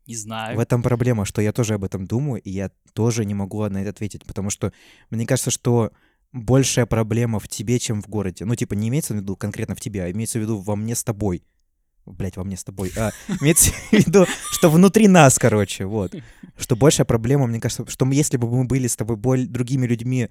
Не 0.07 0.15
знаю. 0.15 0.57
В 0.57 0.61
этом 0.61 0.85
проблема, 0.85 1.25
что 1.25 1.43
я 1.43 1.53
тоже 1.53 1.75
об 1.75 1.83
этом 1.83 2.07
думаю, 2.07 2.41
и 2.41 2.51
я 2.51 2.71
тоже 2.93 3.25
не 3.25 3.35
могу 3.35 3.65
на 3.69 3.79
это 3.79 3.91
ответить, 3.91 4.25
потому 4.27 4.49
что 4.51 4.73
мне 5.11 5.27
кажется, 5.27 5.51
что 5.51 5.91
большая 6.31 6.87
проблема 6.87 7.41
в 7.41 7.49
тебе, 7.49 7.81
чем 7.81 8.01
в 8.01 8.09
городе. 8.09 8.45
Ну, 8.45 8.55
типа, 8.55 8.75
не 8.75 8.91
имеется 8.91 9.13
в 9.13 9.17
виду 9.17 9.35
конкретно 9.35 9.75
в 9.75 9.81
тебе, 9.81 10.05
а 10.05 10.11
имеется 10.13 10.39
в 10.39 10.43
виду 10.43 10.59
во 10.59 10.77
мне 10.77 10.95
с 10.95 11.03
тобой. 11.03 11.43
Блять, 12.07 12.37
во 12.37 12.45
мне 12.45 12.57
с 12.57 12.65
тобой. 12.65 12.93
А, 12.97 13.11
имеется 13.41 13.71
в 13.91 13.93
виду, 13.93 14.27
что 14.53 14.71
внутри 14.71 15.09
нас, 15.09 15.39
короче, 15.39 15.87
вот. 15.87 16.15
Что 16.57 16.77
большая 16.77 17.05
проблема, 17.05 17.47
мне 17.47 17.61
кажется, 17.61 17.87
что 17.89 18.07
если 18.11 18.37
бы 18.37 18.49
мы 18.49 18.65
были 18.65 18.87
с 18.87 18.97
тобой 18.97 19.17
боль- 19.17 19.47
другими 19.47 19.87
людьми 19.87 20.29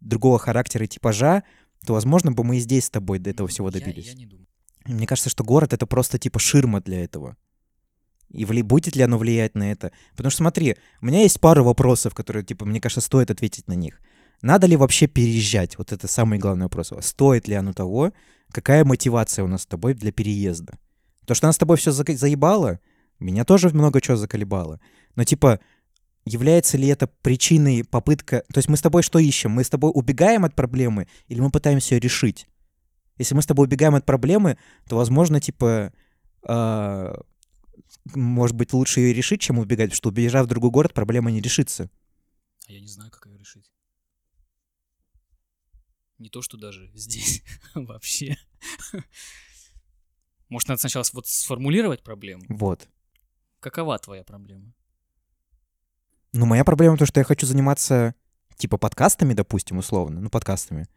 другого 0.00 0.38
характера 0.38 0.84
и 0.84 0.88
типажа, 0.88 1.44
то, 1.86 1.94
возможно, 1.94 2.32
бы 2.32 2.44
мы 2.44 2.56
и 2.56 2.60
здесь 2.60 2.86
с 2.86 2.90
тобой 2.90 3.18
до 3.18 3.30
этого 3.30 3.48
всего 3.48 3.68
Я- 3.68 3.72
добились. 3.80 4.06
Я, 4.06 4.14
не 4.14 4.26
думаю. 4.26 4.46
Мне 4.86 5.06
кажется, 5.06 5.30
что 5.30 5.44
город— 5.44 5.72
это 5.74 5.86
просто 5.86 6.18
типа 6.18 6.38
ширма 6.38 6.80
для 6.80 7.02
этого. 7.04 7.36
И 8.30 8.44
вли... 8.44 8.62
будет 8.62 8.96
ли 8.96 9.02
оно 9.02 9.16
влиять 9.16 9.54
на 9.54 9.70
это? 9.70 9.92
Потому 10.16 10.30
что 10.30 10.38
смотри, 10.38 10.76
у 11.00 11.06
меня 11.06 11.22
есть 11.22 11.40
пару 11.40 11.64
вопросов, 11.64 12.14
которые, 12.14 12.44
типа, 12.44 12.64
мне 12.64 12.80
кажется, 12.80 13.00
стоит 13.00 13.30
ответить 13.30 13.68
на 13.68 13.74
них. 13.74 14.00
Надо 14.42 14.66
ли 14.66 14.76
вообще 14.76 15.06
переезжать? 15.06 15.78
Вот 15.78 15.92
это 15.92 16.08
самый 16.08 16.38
главный 16.38 16.64
вопрос. 16.64 16.92
Стоит 17.00 17.48
ли 17.48 17.54
оно 17.54 17.72
того? 17.72 18.12
Какая 18.50 18.84
мотивация 18.84 19.44
у 19.44 19.48
нас 19.48 19.62
с 19.62 19.66
тобой 19.66 19.94
для 19.94 20.12
переезда? 20.12 20.78
То, 21.26 21.34
что 21.34 21.46
нас 21.46 21.56
с 21.56 21.58
тобой 21.58 21.76
все 21.76 21.90
заебало, 21.92 22.80
меня 23.18 23.44
тоже 23.44 23.70
много 23.70 24.00
чего 24.00 24.16
заколебало. 24.16 24.80
Но, 25.14 25.24
типа, 25.24 25.60
является 26.24 26.76
ли 26.76 26.88
это 26.88 27.06
причиной 27.06 27.84
попытка... 27.84 28.44
То 28.52 28.58
есть 28.58 28.68
мы 28.68 28.76
с 28.76 28.82
тобой 28.82 29.02
что 29.02 29.18
ищем? 29.18 29.52
Мы 29.52 29.64
с 29.64 29.70
тобой 29.70 29.90
убегаем 29.94 30.44
от 30.44 30.54
проблемы 30.54 31.08
или 31.28 31.40
мы 31.40 31.50
пытаемся 31.50 31.94
ее 31.94 32.00
решить? 32.00 32.46
Если 33.16 33.34
мы 33.34 33.42
с 33.42 33.46
тобой 33.46 33.66
убегаем 33.66 33.94
от 33.94 34.04
проблемы, 34.04 34.58
то, 34.88 34.96
возможно, 34.96 35.40
типа, 35.40 35.92
а, 36.42 37.14
может 38.14 38.56
быть, 38.56 38.72
лучше 38.72 39.00
ее 39.00 39.14
решить, 39.14 39.40
чем 39.40 39.58
убегать, 39.58 39.90
потому 39.90 39.96
что 39.96 40.08
убежав 40.08 40.46
в 40.46 40.48
другой 40.48 40.70
город, 40.70 40.94
проблема 40.94 41.30
не 41.30 41.40
решится. 41.40 41.90
А 42.66 42.72
я 42.72 42.80
не 42.80 42.88
знаю, 42.88 43.10
как 43.10 43.26
ее 43.26 43.38
решить. 43.38 43.70
Не 46.18 46.28
то, 46.28 46.42
что 46.42 46.56
даже 46.56 46.90
здесь 46.94 47.42
вообще. 47.74 48.36
Может, 50.48 50.68
надо 50.68 50.80
сначала 50.80 51.04
вот 51.12 51.26
сформулировать 51.26 52.02
проблему? 52.02 52.42
Вот. 52.48 52.88
Какова 53.60 53.98
твоя 53.98 54.24
проблема? 54.24 54.72
Ну, 56.32 56.46
моя 56.46 56.64
проблема 56.64 56.96
то, 56.96 57.06
что 57.06 57.20
я 57.20 57.24
хочу 57.24 57.46
заниматься, 57.46 58.14
типа, 58.56 58.76
подкастами, 58.76 59.34
допустим, 59.34 59.78
условно, 59.78 60.20
ну, 60.20 60.30
подкастами, 60.30 60.88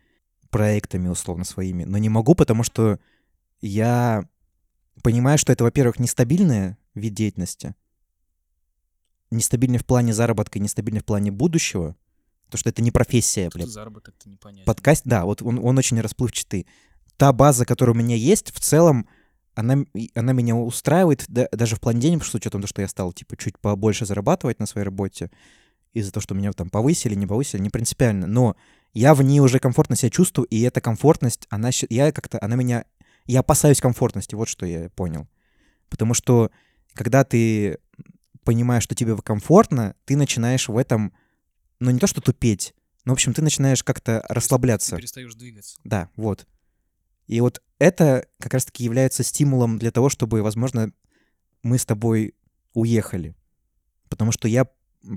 проектами, 0.50 1.08
условно, 1.08 1.46
своими, 1.46 1.84
но 1.84 1.98
не 1.98 2.10
могу, 2.10 2.36
потому 2.36 2.64
что 2.64 3.00
я 3.62 4.28
понимаю, 5.04 5.38
что 5.38 5.54
это, 5.54 5.64
во-первых, 5.64 6.00
нестабильный 6.00 6.76
вид 6.96 7.14
деятельности, 7.14 7.76
нестабильный 9.30 9.78
в 9.78 9.86
плане 9.86 10.14
заработка 10.14 10.58
и 10.58 10.62
нестабильный 10.62 11.02
в 11.02 11.06
плане 11.06 11.32
будущего, 11.32 11.96
то 12.50 12.58
что 12.58 12.70
это 12.70 12.82
не 12.82 12.92
профессия, 12.92 13.50
Тут 13.50 13.62
бля. 13.62 13.68
заработок-то 13.68 14.30
непонятно. 14.30 14.66
Подкаст, 14.66 15.04
да, 15.06 15.26
вот 15.26 15.42
он, 15.42 15.60
он 15.64 15.78
очень 15.78 16.00
расплывчатый. 16.00 16.66
Та 17.18 17.34
база, 17.34 17.66
которая 17.66 17.94
у 17.96 17.98
меня 17.98 18.16
есть, 18.16 18.52
в 18.52 18.60
целом, 18.60 19.08
она, 19.58 19.86
она 20.14 20.34
меня 20.34 20.56
устраивает 20.56 21.26
да- 21.28 21.50
даже 21.52 21.76
в 21.76 21.80
плане 21.80 22.00
денег, 22.00 22.24
с 22.24 22.34
учетом 22.34 22.62
того, 22.62 22.68
что 22.68 22.82
я 22.82 22.88
стал, 22.88 23.12
типа, 23.12 23.36
чуть 23.38 23.58
побольше 23.58 24.06
зарабатывать 24.06 24.60
на 24.60 24.68
своей 24.68 24.86
работе, 24.86 25.32
из-за 25.94 26.12
того, 26.12 26.22
что 26.22 26.36
меня 26.36 26.52
там 26.54 26.70
повысили, 26.70 27.16
не 27.16 27.26
повысили, 27.26 27.60
не 27.62 27.72
принципиально, 27.72 28.28
но 28.28 28.56
я 28.94 29.16
в 29.16 29.24
ней 29.24 29.40
уже 29.40 29.60
комфортно 29.60 29.96
себя 29.96 30.12
чувствую, 30.12 30.46
и 30.48 30.62
эта 30.62 30.80
комфортность, 30.80 31.48
она, 31.50 31.72
я 31.90 32.12
как-то, 32.12 32.38
она 32.40 32.56
меня, 32.56 32.86
я 33.26 33.40
опасаюсь 33.40 33.82
комфортности, 33.82 34.36
вот 34.36 34.48
что 34.48 34.66
я 34.66 34.90
понял. 34.92 35.28
Потому 35.90 36.14
что, 36.14 36.52
когда 36.94 37.24
ты 37.24 37.80
понимаешь, 38.44 38.84
что 38.84 38.94
тебе 38.94 39.18
комфортно, 39.18 39.96
ты 40.06 40.16
начинаешь 40.16 40.68
в 40.68 40.78
этом, 40.78 41.14
ну, 41.80 41.90
не 41.90 42.00
то 42.00 42.06
что 42.06 42.22
тупеть, 42.22 42.76
но, 43.06 43.14
в 43.14 43.16
общем, 43.16 43.34
ты 43.34 43.42
начинаешь 43.42 43.84
как-то 43.84 44.24
Ты 44.28 44.34
расслабляться. 44.34 44.98
перестаешь 44.98 45.34
двигаться. 45.34 45.78
Да, 45.84 46.10
вот. 46.16 46.46
И 47.28 47.42
вот 47.42 47.62
это 47.80 48.28
как 48.40 48.54
раз-таки 48.54 48.84
является 48.84 49.24
стимулом 49.24 49.78
для 49.78 49.92
того, 49.92 50.10
чтобы, 50.10 50.42
возможно, 50.42 50.92
мы 51.62 51.78
с 51.78 51.86
тобой 51.86 52.34
уехали. 52.74 53.36
Потому 54.10 54.32
что 54.32 54.48
я 54.48 54.68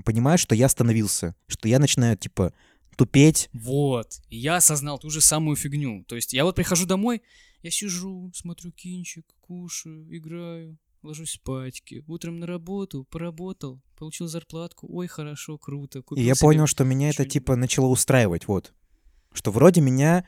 понимаю, 0.05 0.37
что 0.37 0.55
я 0.55 0.65
остановился, 0.65 1.35
что 1.47 1.67
я 1.67 1.79
начинаю, 1.79 2.17
типа, 2.17 2.53
тупеть. 2.95 3.49
Вот. 3.53 4.19
И 4.29 4.37
я 4.37 4.57
осознал 4.57 4.99
ту 4.99 5.09
же 5.09 5.21
самую 5.21 5.55
фигню. 5.55 6.03
То 6.03 6.15
есть 6.15 6.33
я 6.33 6.43
вот 6.43 6.55
прихожу 6.55 6.85
домой, 6.85 7.21
я 7.61 7.71
сижу, 7.71 8.31
смотрю 8.35 8.71
кинчик, 8.71 9.25
кушаю, 9.39 10.05
играю, 10.15 10.77
ложусь 11.01 11.31
спатьки. 11.31 12.03
Утром 12.07 12.39
на 12.39 12.47
работу, 12.47 13.05
поработал, 13.05 13.81
получил 13.97 14.27
зарплатку. 14.27 14.87
Ой, 14.89 15.07
хорошо, 15.07 15.57
круто. 15.57 16.01
Купил 16.01 16.23
и 16.23 16.27
я 16.27 16.35
понял, 16.35 16.67
что 16.67 16.83
меня 16.83 17.09
это, 17.09 17.25
типа, 17.25 17.55
начало 17.55 17.87
устраивать, 17.87 18.47
вот. 18.47 18.73
Что 19.33 19.51
вроде 19.51 19.81
меня 19.81 20.25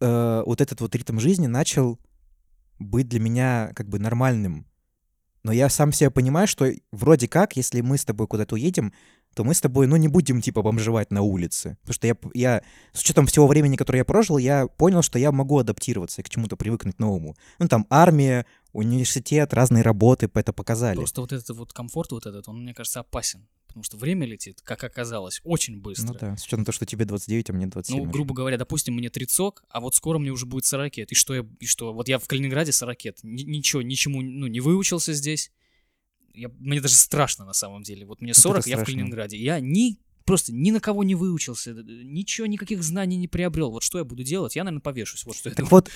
э, 0.00 0.42
вот 0.44 0.60
этот 0.60 0.80
вот 0.80 0.94
ритм 0.94 1.18
жизни 1.18 1.46
начал 1.46 1.98
быть 2.78 3.08
для 3.08 3.20
меня 3.20 3.72
как 3.74 3.88
бы 3.88 3.98
нормальным. 3.98 4.66
Но 5.44 5.52
я 5.52 5.68
сам 5.68 5.92
себя 5.92 6.10
понимаю, 6.10 6.46
что 6.46 6.70
вроде 6.92 7.28
как, 7.28 7.56
если 7.56 7.80
мы 7.80 7.96
с 7.96 8.04
тобой 8.04 8.26
куда-то 8.26 8.54
уедем, 8.54 8.92
то 9.34 9.44
мы 9.44 9.54
с 9.54 9.60
тобой, 9.60 9.86
ну, 9.86 9.96
не 9.96 10.08
будем, 10.08 10.40
типа, 10.40 10.62
бомжевать 10.62 11.12
на 11.12 11.22
улице. 11.22 11.76
Потому 11.82 11.94
что 11.94 12.06
я, 12.06 12.16
я 12.34 12.62
с 12.92 13.00
учетом 13.00 13.26
всего 13.26 13.46
времени, 13.46 13.76
которое 13.76 13.98
я 13.98 14.04
прожил, 14.04 14.38
я 14.38 14.66
понял, 14.66 15.02
что 15.02 15.18
я 15.18 15.30
могу 15.30 15.58
адаптироваться 15.58 16.20
и 16.20 16.24
к 16.24 16.28
чему-то 16.28 16.56
привыкнуть 16.56 16.98
новому. 16.98 17.36
Ну, 17.58 17.68
там, 17.68 17.86
армия, 17.88 18.46
университет, 18.72 19.54
разные 19.54 19.82
работы 19.82 20.28
это 20.32 20.52
показали. 20.52 20.96
Просто 20.96 21.20
вот 21.20 21.32
этот 21.32 21.56
вот 21.56 21.72
комфорт 21.72 22.10
вот 22.12 22.26
этот, 22.26 22.48
он, 22.48 22.62
мне 22.62 22.74
кажется, 22.74 23.00
опасен. 23.00 23.46
Потому 23.68 23.84
что 23.84 23.96
время 23.96 24.26
летит, 24.26 24.60
как 24.62 24.82
оказалось, 24.82 25.40
очень 25.44 25.80
быстро. 25.80 26.06
Ну 26.06 26.14
да, 26.18 26.36
с 26.36 26.44
учетом 26.44 26.64
того, 26.64 26.74
что 26.74 26.86
тебе 26.86 27.04
29, 27.04 27.50
а 27.50 27.52
мне 27.52 27.66
27. 27.66 28.04
Ну, 28.04 28.10
грубо 28.10 28.34
говоря, 28.34 28.56
допустим, 28.56 28.94
мне 28.94 29.10
тридцок, 29.10 29.62
а 29.68 29.80
вот 29.80 29.94
скоро 29.94 30.18
мне 30.18 30.30
уже 30.30 30.46
будет 30.46 30.64
40 30.64 30.98
И 30.98 31.14
что 31.14 31.34
я, 31.34 31.46
и 31.60 31.66
что? 31.66 31.92
Вот 31.92 32.08
я 32.08 32.18
в 32.18 32.26
Калининграде 32.26 32.72
40 32.72 33.22
Ни- 33.22 33.42
Ничего, 33.42 33.82
ничему, 33.82 34.22
ну, 34.22 34.46
не 34.46 34.60
выучился 34.60 35.12
здесь. 35.12 35.52
Я, 36.34 36.48
мне 36.58 36.80
даже 36.80 36.94
страшно 36.94 37.44
на 37.44 37.52
самом 37.52 37.82
деле. 37.82 38.06
Вот 38.06 38.20
мне 38.20 38.32
это 38.32 38.40
40, 38.40 38.66
я 38.66 38.78
в. 38.78 38.84
Калининграде. 38.84 39.36
Я 39.36 39.60
ни, 39.60 39.98
просто 40.24 40.52
ни 40.52 40.70
на 40.70 40.80
кого 40.80 41.04
не 41.04 41.14
выучился, 41.14 41.72
ничего, 41.72 42.46
никаких 42.46 42.82
знаний 42.82 43.16
не 43.16 43.28
приобрел. 43.28 43.70
Вот 43.70 43.82
что 43.82 43.98
я 43.98 44.04
буду 44.04 44.22
делать? 44.22 44.56
Я, 44.56 44.64
наверное, 44.64 44.82
повешусь. 44.82 45.24
Вот 45.24 45.36
что 45.36 45.48
я 45.50 45.54
Так 45.54 45.70
вот, 45.70 45.90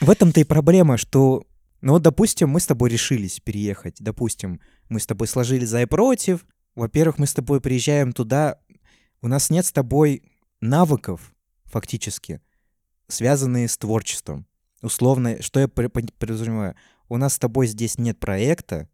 в 0.00 0.10
этом-то 0.10 0.40
и 0.40 0.44
проблема, 0.44 0.96
что, 0.96 1.46
ну 1.80 1.92
вот, 1.92 2.02
допустим, 2.02 2.48
мы 2.48 2.60
с 2.60 2.66
тобой 2.66 2.90
решились 2.90 3.40
переехать, 3.40 3.96
допустим, 3.98 4.60
мы 4.88 5.00
с 5.00 5.06
тобой 5.06 5.26
сложили 5.26 5.64
за 5.64 5.82
и 5.82 5.86
против, 5.86 6.44
во-первых, 6.74 7.18
мы 7.18 7.26
с 7.26 7.34
тобой 7.34 7.60
приезжаем 7.60 8.12
туда, 8.12 8.58
у 9.20 9.28
нас 9.28 9.50
нет 9.50 9.66
с 9.66 9.72
тобой 9.72 10.22
навыков, 10.60 11.34
фактически, 11.64 12.40
связанные 13.08 13.68
с 13.68 13.76
творчеством. 13.76 14.46
Условно, 14.80 15.40
что 15.42 15.60
я 15.60 15.68
подразумеваю? 15.68 16.74
У 17.08 17.16
нас 17.16 17.34
с 17.34 17.38
тобой 17.38 17.66
здесь 17.66 17.98
нет 17.98 18.18
проекта, 18.18 18.88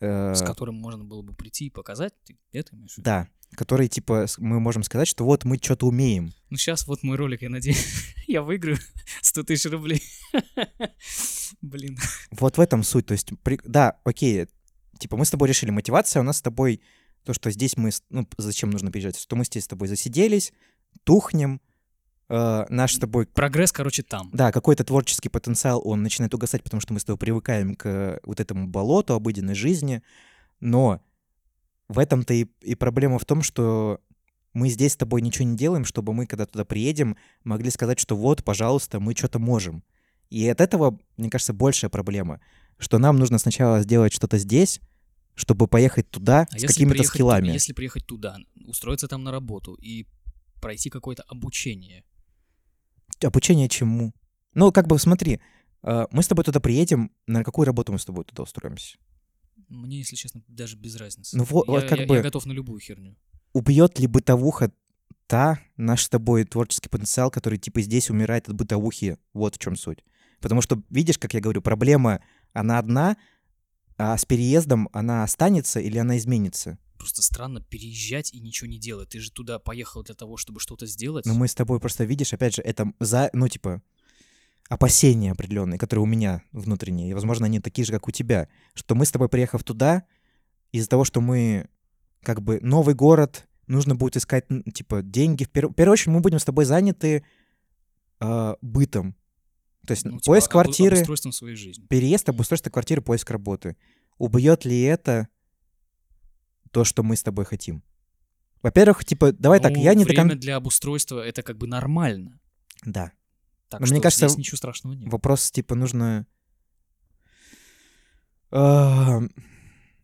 э, 0.00 0.34
С 0.34 0.42
которым 0.42 0.76
можно 0.76 1.04
было 1.04 1.22
бы 1.22 1.34
прийти 1.34 1.66
и 1.66 1.70
показать. 1.70 2.12
Ты 2.24 2.36
это 2.52 2.76
имеешь 2.76 2.92
в 2.94 2.98
виду? 2.98 3.04
да, 3.04 3.28
который, 3.52 3.88
типа, 3.88 4.26
мы 4.38 4.60
можем 4.60 4.82
сказать, 4.82 5.08
что 5.08 5.24
вот 5.24 5.44
мы 5.44 5.56
что-то 5.56 5.86
умеем. 5.86 6.32
Ну, 6.50 6.56
сейчас 6.56 6.86
вот 6.86 7.02
мой 7.02 7.16
ролик, 7.16 7.42
я 7.42 7.48
надеюсь, 7.48 8.14
я 8.26 8.42
выиграю 8.42 8.78
100 9.22 9.42
тысяч 9.44 9.70
рублей. 9.70 10.02
Блин. 11.62 11.98
Вот 12.30 12.58
в 12.58 12.60
этом 12.60 12.82
суть. 12.82 13.06
То 13.06 13.12
есть, 13.12 13.30
при- 13.42 13.60
да, 13.64 13.98
окей, 14.04 14.46
типа 14.98 15.16
мы 15.16 15.24
с 15.24 15.30
тобой 15.30 15.48
решили, 15.48 15.70
мотивация 15.70 16.20
у 16.20 16.22
нас 16.22 16.38
с 16.38 16.42
тобой, 16.42 16.80
то, 17.24 17.32
что 17.34 17.50
здесь 17.50 17.76
мы, 17.76 17.90
ну, 18.10 18.26
зачем 18.38 18.70
нужно 18.70 18.90
приезжать, 18.90 19.18
что 19.18 19.36
мы 19.36 19.44
здесь 19.44 19.64
с 19.64 19.68
тобой 19.68 19.88
засиделись, 19.88 20.52
тухнем, 21.04 21.60
э, 22.28 22.66
наш 22.68 22.94
с 22.94 22.98
тобой, 22.98 23.26
Прогресс, 23.26 23.72
короче, 23.72 24.02
там. 24.02 24.30
да, 24.32 24.52
какой-то 24.52 24.84
творческий 24.84 25.28
потенциал, 25.28 25.82
он 25.84 26.02
начинает 26.02 26.34
угасать, 26.34 26.62
потому 26.62 26.80
что 26.80 26.92
мы 26.92 27.00
с 27.00 27.04
тобой 27.04 27.18
привыкаем 27.18 27.74
к 27.74 27.86
э, 27.86 28.20
вот 28.24 28.40
этому 28.40 28.66
болоту 28.66 29.14
обыденной 29.14 29.54
жизни, 29.54 30.02
но 30.60 31.00
в 31.88 31.98
этом-то 31.98 32.34
и, 32.34 32.46
и 32.60 32.74
проблема 32.74 33.18
в 33.18 33.24
том, 33.24 33.42
что 33.42 34.00
мы 34.52 34.70
здесь 34.70 34.92
с 34.92 34.96
тобой 34.96 35.20
ничего 35.20 35.44
не 35.44 35.56
делаем, 35.56 35.84
чтобы 35.84 36.14
мы, 36.14 36.26
когда 36.26 36.46
туда 36.46 36.64
приедем, 36.64 37.16
могли 37.44 37.70
сказать, 37.70 38.00
что 38.00 38.16
вот, 38.16 38.42
пожалуйста, 38.42 39.00
мы 39.00 39.14
что-то 39.14 39.38
можем. 39.38 39.84
И 40.30 40.48
от 40.48 40.60
этого, 40.60 40.98
мне 41.16 41.28
кажется, 41.28 41.52
большая 41.52 41.90
проблема, 41.90 42.40
что 42.78 42.98
нам 42.98 43.16
нужно 43.16 43.38
сначала 43.38 43.80
сделать 43.82 44.12
что-то 44.12 44.38
здесь, 44.38 44.80
чтобы 45.34 45.66
поехать 45.66 46.10
туда 46.10 46.46
А 46.50 46.58
с 46.58 46.62
какими-то 46.62 47.02
скиллами. 47.02 47.48
Если 47.48 47.72
приехать 47.72 48.06
туда, 48.06 48.38
устроиться 48.66 49.08
там 49.08 49.22
на 49.24 49.30
работу 49.30 49.74
и 49.74 50.06
пройти 50.60 50.88
какое-то 50.90 51.22
обучение. 51.24 52.04
Обучение 53.22 53.68
чему? 53.68 54.12
Ну, 54.54 54.72
как 54.72 54.86
бы 54.86 54.98
смотри, 54.98 55.40
э, 55.82 56.06
мы 56.10 56.22
с 56.22 56.28
тобой 56.28 56.44
туда 56.44 56.60
приедем, 56.60 57.10
на 57.26 57.44
какую 57.44 57.66
работу 57.66 57.92
мы 57.92 57.98
с 57.98 58.04
тобой 58.04 58.24
туда 58.24 58.42
устроимся? 58.42 58.96
Мне, 59.68 59.98
если 59.98 60.16
честно, 60.16 60.42
даже 60.48 60.76
без 60.76 60.96
разницы. 60.96 61.36
Ну 61.36 61.44
вот- 61.44 61.68
я, 61.68 61.80
как 61.82 61.98
я- 62.00 62.06
бы- 62.06 62.16
я 62.16 62.22
готов 62.22 62.46
на 62.46 62.52
любую 62.52 62.80
херню. 62.80 63.16
убьет 63.52 63.98
ли 63.98 64.06
бытовуха 64.06 64.70
та 65.26 65.58
наш 65.76 66.04
с 66.04 66.08
тобой 66.08 66.44
творческий 66.44 66.88
потенциал, 66.88 67.30
который 67.30 67.58
типа 67.58 67.80
здесь 67.80 68.10
умирает 68.10 68.48
от 68.48 68.54
бытовухи? 68.54 69.18
Вот 69.32 69.56
в 69.56 69.58
чем 69.58 69.76
суть. 69.76 70.04
Потому 70.40 70.60
что, 70.60 70.82
видишь, 70.90 71.18
как 71.18 71.34
я 71.34 71.40
говорю, 71.40 71.62
проблема, 71.62 72.20
она 72.56 72.78
одна, 72.78 73.16
а 73.98 74.16
с 74.16 74.24
переездом 74.24 74.88
она 74.92 75.24
останется 75.24 75.80
или 75.80 75.98
она 75.98 76.16
изменится? 76.18 76.78
Просто 76.98 77.22
странно 77.22 77.60
переезжать 77.60 78.32
и 78.32 78.40
ничего 78.40 78.68
не 78.68 78.78
делать. 78.78 79.10
Ты 79.10 79.20
же 79.20 79.30
туда 79.30 79.58
поехал 79.58 80.02
для 80.02 80.14
того, 80.14 80.36
чтобы 80.36 80.60
что-то 80.60 80.86
сделать. 80.86 81.26
Но 81.26 81.34
мы 81.34 81.46
с 81.46 81.54
тобой 81.54 81.78
просто 81.78 82.04
видишь, 82.04 82.32
опять 82.32 82.56
же, 82.56 82.62
это 82.62 82.92
за, 83.00 83.30
ну, 83.32 83.48
типа, 83.48 83.82
опасения 84.68 85.32
определенные, 85.32 85.78
которые 85.78 86.02
у 86.02 86.06
меня 86.06 86.42
внутренние, 86.52 87.10
и, 87.10 87.14
возможно, 87.14 87.46
они 87.46 87.60
такие 87.60 87.84
же, 87.84 87.92
как 87.92 88.08
у 88.08 88.10
тебя, 88.10 88.48
что 88.74 88.94
мы 88.94 89.06
с 89.06 89.12
тобой, 89.12 89.28
приехав 89.28 89.62
туда, 89.62 90.04
из-за 90.72 90.88
того, 90.88 91.04
что 91.04 91.20
мы, 91.20 91.68
как 92.22 92.42
бы, 92.42 92.58
новый 92.60 92.94
город, 92.94 93.46
нужно 93.66 93.94
будет 93.94 94.16
искать, 94.16 94.46
типа, 94.74 95.02
деньги. 95.02 95.44
В, 95.44 95.50
пер- 95.50 95.68
в 95.68 95.74
первую 95.74 95.92
очередь 95.92 96.14
мы 96.14 96.20
будем 96.20 96.38
с 96.38 96.44
тобой 96.44 96.64
заняты 96.64 97.24
а, 98.20 98.56
бытом. 98.62 99.14
То 99.86 99.92
есть 99.92 100.04
Ну, 100.04 100.18
типа, 100.18 100.32
поиск 100.32 100.50
квартиры, 100.50 100.96
обустройством 100.96 101.32
своей 101.32 101.56
жизни. 101.56 101.86
переезд, 101.86 102.28
обустройство 102.28 102.70
квартиры, 102.70 103.00
поиск 103.02 103.30
работы. 103.30 103.76
Убьет 104.18 104.64
ли 104.64 104.80
это 104.82 105.28
то, 106.70 106.84
что 106.84 107.02
мы 107.02 107.16
с 107.16 107.22
тобой 107.22 107.44
хотим? 107.44 107.82
Во-первых, 108.62 109.04
типа, 109.04 109.32
давай 109.32 109.60
так, 109.60 109.72
Ну, 109.74 109.82
я 109.82 109.94
не 109.94 110.04
до 110.04 110.08
время 110.08 110.30
кон- 110.30 110.38
для 110.40 110.56
обустройства 110.56 111.20
это 111.20 111.42
как 111.42 111.56
бы 111.58 111.66
нормально. 111.66 112.38
Да. 112.84 113.12
Так 113.68 113.80
Но 113.80 113.86
что 113.86 113.94
мне 113.94 114.02
кажется, 114.02 114.28
здесь 114.28 114.38
ничего 114.38 114.56
страшного 114.56 114.94
нет. 114.94 115.10
Вопрос, 115.12 115.50
типа, 115.50 115.74
нужно... 115.74 116.26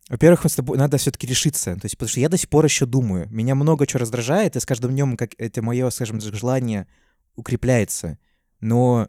Во-первых, 0.09 0.45
с 0.45 0.55
тобой 0.55 0.77
надо 0.77 0.97
все-таки 0.97 1.25
решиться. 1.27 1.75
То 1.75 1.85
есть, 1.85 1.95
потому 1.97 2.09
что 2.09 2.19
я 2.19 2.29
до 2.29 2.37
сих 2.37 2.49
пор 2.49 2.65
еще 2.65 2.85
думаю. 2.85 3.27
Меня 3.29 3.55
много 3.55 3.87
чего 3.87 4.01
раздражает, 4.01 4.55
и 4.55 4.59
с 4.59 4.65
каждым 4.65 4.91
днем 4.91 5.15
как 5.17 5.31
это 5.37 5.61
мое, 5.61 5.89
скажем, 5.89 6.19
так, 6.19 6.33
желание 6.35 6.87
укрепляется. 7.35 8.19
Но, 8.59 9.07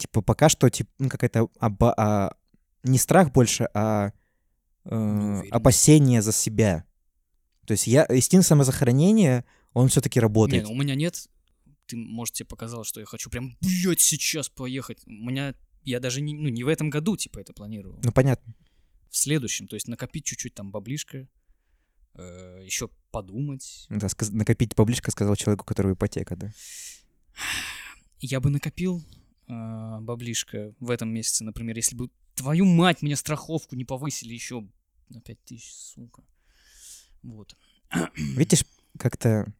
типа, 0.00 0.22
пока 0.22 0.48
что, 0.48 0.68
типа, 0.68 0.90
ну, 0.98 1.08
какая-то 1.08 1.48
оба- 1.60 1.94
а, 1.96 2.36
не 2.82 2.98
страх 2.98 3.32
больше, 3.32 3.68
а 3.74 4.12
э, 4.84 5.42
опасение 5.50 6.22
за 6.22 6.32
себя. 6.32 6.84
То 7.66 7.72
есть 7.72 7.86
я 7.86 8.06
инстинкт 8.08 8.46
самозахоронения, 8.46 9.44
он 9.74 9.88
все-таки 9.88 10.18
Не, 10.18 10.22
работает. 10.22 10.64
ну, 10.64 10.72
у 10.72 10.76
меня 10.76 10.94
нет. 10.94 11.28
Ты, 11.86 11.96
может, 11.96 12.34
тебе 12.34 12.46
показалось, 12.46 12.88
что 12.88 13.00
я 13.00 13.06
хочу 13.06 13.30
прям, 13.30 13.56
блядь, 13.60 14.00
сейчас 14.00 14.48
поехать. 14.48 15.02
У 15.06 15.10
меня, 15.10 15.54
я 15.84 16.00
даже 16.00 16.20
не, 16.20 16.34
ну, 16.34 16.48
не 16.48 16.64
в 16.64 16.68
этом 16.68 16.88
году, 16.90 17.16
типа, 17.16 17.38
это 17.40 17.52
планирую. 17.52 18.00
Ну, 18.02 18.10
понятно. 18.12 18.54
В 19.10 19.16
следующем, 19.16 19.66
то 19.68 19.76
есть 19.76 19.86
накопить 19.88 20.24
чуть-чуть 20.24 20.54
там 20.54 20.70
баблишко, 20.70 21.28
э, 22.14 22.62
еще 22.64 22.88
подумать. 23.10 23.86
Да, 23.90 24.08
накопить 24.30 24.74
поближе, 24.74 25.02
сказал 25.08 25.36
человеку, 25.36 25.62
у 25.64 25.66
которого 25.66 25.92
ипотека, 25.92 26.36
да. 26.36 26.52
Я 28.20 28.40
бы 28.40 28.50
накопил 28.50 29.04
э, 29.50 29.98
баблишко 30.00 30.74
в 30.80 30.90
этом 30.90 31.12
месяце, 31.12 31.44
например, 31.44 31.76
если 31.76 31.96
бы 31.96 32.10
твою 32.34 32.64
мать 32.64 33.02
мне 33.02 33.16
страховку 33.16 33.76
не 33.76 33.84
повысили 33.84 34.32
еще 34.32 34.66
На 35.08 35.20
5 35.20 35.44
тысяч, 35.44 35.72
сука. 35.72 36.22
Вот. 37.22 37.56
Видишь, 38.16 38.64
как-то... 38.98 39.52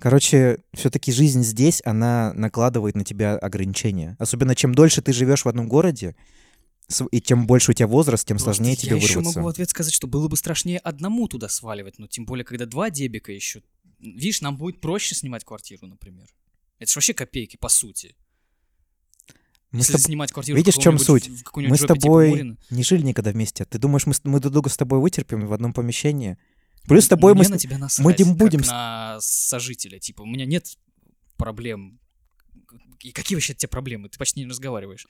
Короче, 0.00 0.62
все-таки 0.74 1.10
жизнь 1.10 1.42
здесь, 1.42 1.82
она 1.84 2.32
накладывает 2.34 2.94
на 2.94 3.04
тебя 3.04 3.36
ограничения. 3.36 4.16
Особенно 4.20 4.54
чем 4.54 4.72
дольше 4.72 5.02
ты 5.02 5.12
живешь 5.12 5.44
в 5.44 5.48
одном 5.48 5.68
городе, 5.68 6.14
и 7.10 7.20
чем 7.20 7.46
больше 7.46 7.72
у 7.72 7.74
тебя 7.74 7.88
возраст, 7.88 8.26
тем 8.26 8.36
Просто 8.36 8.54
сложнее 8.54 8.76
тебе 8.76 8.96
я 8.96 9.02
еще 9.02 9.18
вырваться. 9.18 9.40
могу 9.40 9.48
в 9.48 9.50
ответ 9.50 9.68
сказать, 9.68 9.92
что 9.92 10.06
было 10.06 10.28
бы 10.28 10.36
страшнее 10.36 10.78
одному 10.78 11.26
туда 11.26 11.48
сваливать, 11.48 11.98
но 11.98 12.06
тем 12.06 12.24
более, 12.24 12.44
когда 12.44 12.64
два 12.64 12.90
дебика 12.90 13.32
еще. 13.32 13.62
Видишь, 13.98 14.40
нам 14.40 14.56
будет 14.56 14.80
проще 14.80 15.16
снимать 15.16 15.44
квартиру, 15.44 15.86
например. 15.88 16.28
Это 16.78 16.90
же 16.90 16.96
вообще 16.96 17.12
копейки, 17.12 17.56
по 17.56 17.68
сути. 17.68 18.14
Мы 19.70 19.80
Если 19.80 19.92
с 19.92 19.96
тоб- 19.96 20.06
снимать 20.06 20.32
квартиру 20.32 20.56
Видишь, 20.56 20.76
в 20.76 20.80
чем 20.80 20.98
суть? 20.98 21.28
в 21.28 21.56
Мы 21.56 21.76
с 21.76 21.80
типа 21.80 21.94
тобой 21.94 22.28
Мурина. 22.30 22.56
не 22.70 22.82
жили 22.82 23.02
никогда 23.02 23.32
вместе. 23.32 23.64
Ты 23.66 23.78
думаешь, 23.78 24.06
мы, 24.06 24.14
мы 24.24 24.40
друг 24.40 24.52
друга 24.52 24.70
с 24.70 24.76
тобой 24.78 24.98
вытерпим 25.00 25.46
в 25.46 25.52
одном 25.52 25.74
помещении? 25.74 26.38
Плюс 26.86 27.04
с 27.04 27.08
тобой 27.08 27.34
мы... 27.34 27.40
Мне 27.40 27.48
с- 27.48 27.50
на 27.50 27.58
тебя 27.58 27.76
насрать, 27.76 28.04
мы 28.04 28.14
не 28.24 28.32
будем 28.34 28.60
на 28.60 29.18
сожителя. 29.20 29.98
Типа, 29.98 30.22
у 30.22 30.26
меня 30.26 30.46
нет 30.46 30.66
проблем. 31.36 32.00
И 33.00 33.12
какие 33.12 33.36
вообще 33.36 33.52
от 33.52 33.58
тебя 33.58 33.68
проблемы? 33.68 34.08
Ты 34.08 34.18
почти 34.18 34.40
не 34.40 34.46
разговариваешь. 34.46 35.06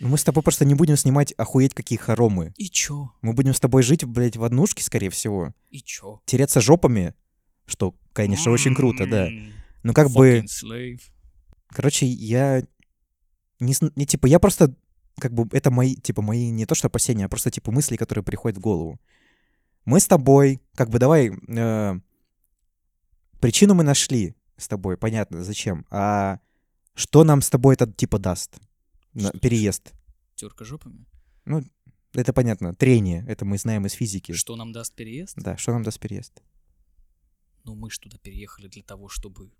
Мы 0.00 0.18
с 0.18 0.24
тобой 0.24 0.42
просто 0.42 0.64
не 0.64 0.74
будем 0.74 0.96
снимать 0.96 1.32
охуеть 1.36 1.72
какие 1.72 1.98
хоромы. 1.98 2.52
И 2.56 2.68
чё? 2.68 3.12
Мы 3.22 3.32
будем 3.32 3.54
с 3.54 3.60
тобой 3.60 3.84
жить, 3.84 4.04
блядь, 4.04 4.36
в 4.36 4.42
однушке, 4.42 4.82
скорее 4.82 5.10
всего. 5.10 5.54
И 5.70 5.80
чё? 5.80 6.20
Тереться 6.26 6.60
жопами, 6.60 7.14
что, 7.64 7.94
конечно, 8.12 8.50
очень 8.50 8.74
круто, 8.74 9.06
да. 9.06 9.28
Но 9.84 9.92
как 9.92 10.10
бы... 10.10 10.44
Slave. 10.48 11.00
Короче, 11.68 12.06
я 12.06 12.64
не, 13.64 13.74
не 13.96 14.06
типа, 14.06 14.26
я 14.26 14.38
просто 14.38 14.74
как 15.20 15.32
бы 15.32 15.48
это 15.52 15.70
мои, 15.70 15.94
типа, 15.94 16.22
мои 16.22 16.50
не 16.50 16.66
то 16.66 16.74
что 16.74 16.88
опасения, 16.88 17.26
а 17.26 17.28
просто 17.28 17.50
типа 17.50 17.70
мысли, 17.70 17.96
которые 17.96 18.24
приходят 18.24 18.58
в 18.58 18.60
голову. 18.60 19.00
Мы 19.84 20.00
с 20.00 20.06
тобой, 20.06 20.60
как 20.74 20.90
бы 20.90 20.98
давай, 20.98 21.30
э, 21.30 22.00
причину 23.40 23.74
мы 23.74 23.84
нашли 23.84 24.34
с 24.56 24.68
тобой, 24.68 24.96
понятно, 24.96 25.44
зачем. 25.44 25.86
А 25.90 26.38
что 26.94 27.24
нам 27.24 27.42
с 27.42 27.50
тобой 27.50 27.74
это 27.74 27.86
типа 27.92 28.18
даст? 28.18 28.58
Что- 29.16 29.38
переезд. 29.38 29.92
Тёрка 30.34 30.64
жопами. 30.64 31.06
Это 32.14 32.32
понятно. 32.32 32.74
Трение. 32.74 33.24
Это 33.28 33.44
мы 33.44 33.58
знаем 33.58 33.86
из 33.86 33.92
физики. 33.92 34.32
Что 34.32 34.56
нам 34.56 34.72
даст 34.72 34.94
переезд? 34.94 35.36
Да, 35.36 35.56
что 35.56 35.72
нам 35.72 35.82
даст 35.82 35.98
переезд? 35.98 36.42
Ну, 37.64 37.74
мы 37.74 37.90
ж 37.90 37.98
туда 37.98 38.18
переехали 38.18 38.68
для 38.68 38.82
того, 38.82 39.08
чтобы 39.08 39.50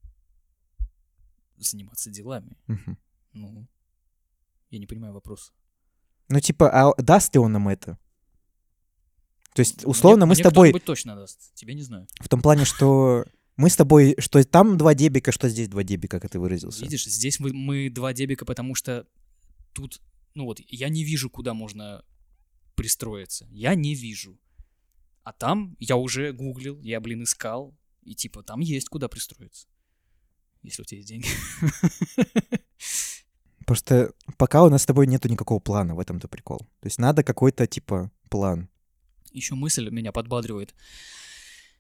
заниматься 1.56 2.10
делами. 2.10 2.56
Мгм. 2.66 2.98
Ну, 3.32 3.66
я 4.70 4.78
не 4.78 4.86
понимаю 4.86 5.12
вопрос. 5.14 5.52
Ну, 6.28 6.40
типа, 6.40 6.70
а 6.70 6.94
даст 7.02 7.34
ли 7.34 7.40
он 7.40 7.52
нам 7.52 7.68
это? 7.68 7.98
То 9.54 9.60
есть, 9.60 9.78
Мне- 9.78 9.86
условно, 9.90 10.26
мы 10.26 10.34
мне 10.34 10.42
с 10.42 10.46
тобой 10.48 10.72
точно 10.80 11.14
даст. 11.14 11.54
Тебе 11.54 11.74
не 11.74 11.82
знаю. 11.82 12.06
в 12.20 12.28
том 12.28 12.42
плане, 12.42 12.64
что 12.64 13.24
мы 13.56 13.70
с 13.70 13.76
тобой, 13.76 14.16
что 14.18 14.42
там 14.44 14.76
два 14.76 14.94
дебика, 14.94 15.30
что 15.30 15.48
здесь 15.48 15.68
два 15.68 15.84
дебика, 15.84 16.18
как 16.18 16.30
ты 16.30 16.40
выразился. 16.40 16.82
Видишь, 16.82 17.04
здесь 17.04 17.38
мы, 17.38 17.52
мы 17.52 17.88
два 17.88 18.12
дебика, 18.12 18.44
потому 18.44 18.74
что 18.74 19.06
тут, 19.72 20.00
ну 20.34 20.44
вот, 20.44 20.60
я 20.66 20.88
не 20.88 21.04
вижу, 21.04 21.30
куда 21.30 21.54
можно 21.54 22.04
пристроиться. 22.74 23.46
Я 23.52 23.76
не 23.76 23.94
вижу. 23.94 24.38
А 25.22 25.32
там 25.32 25.76
я 25.78 25.96
уже 25.96 26.32
гуглил, 26.32 26.80
я, 26.80 27.00
блин, 27.00 27.22
искал, 27.22 27.78
и 28.02 28.14
типа 28.14 28.42
там 28.42 28.60
есть 28.60 28.88
куда 28.88 29.08
пристроиться. 29.08 29.68
Если 30.62 30.82
у 30.82 30.84
тебя 30.84 30.98
есть 30.98 31.08
деньги. 31.08 31.28
Просто 33.66 34.12
пока 34.36 34.62
у 34.64 34.68
нас 34.68 34.82
с 34.82 34.86
тобой 34.86 35.06
нету 35.06 35.28
никакого 35.28 35.58
плана, 35.58 35.94
в 35.94 36.00
этом-то 36.00 36.28
прикол. 36.28 36.58
То 36.58 36.86
есть 36.86 36.98
надо 36.98 37.22
какой-то, 37.22 37.66
типа, 37.66 38.10
план. 38.28 38.68
Еще 39.32 39.54
мысль 39.54 39.88
меня 39.90 40.12
подбадривает, 40.12 40.74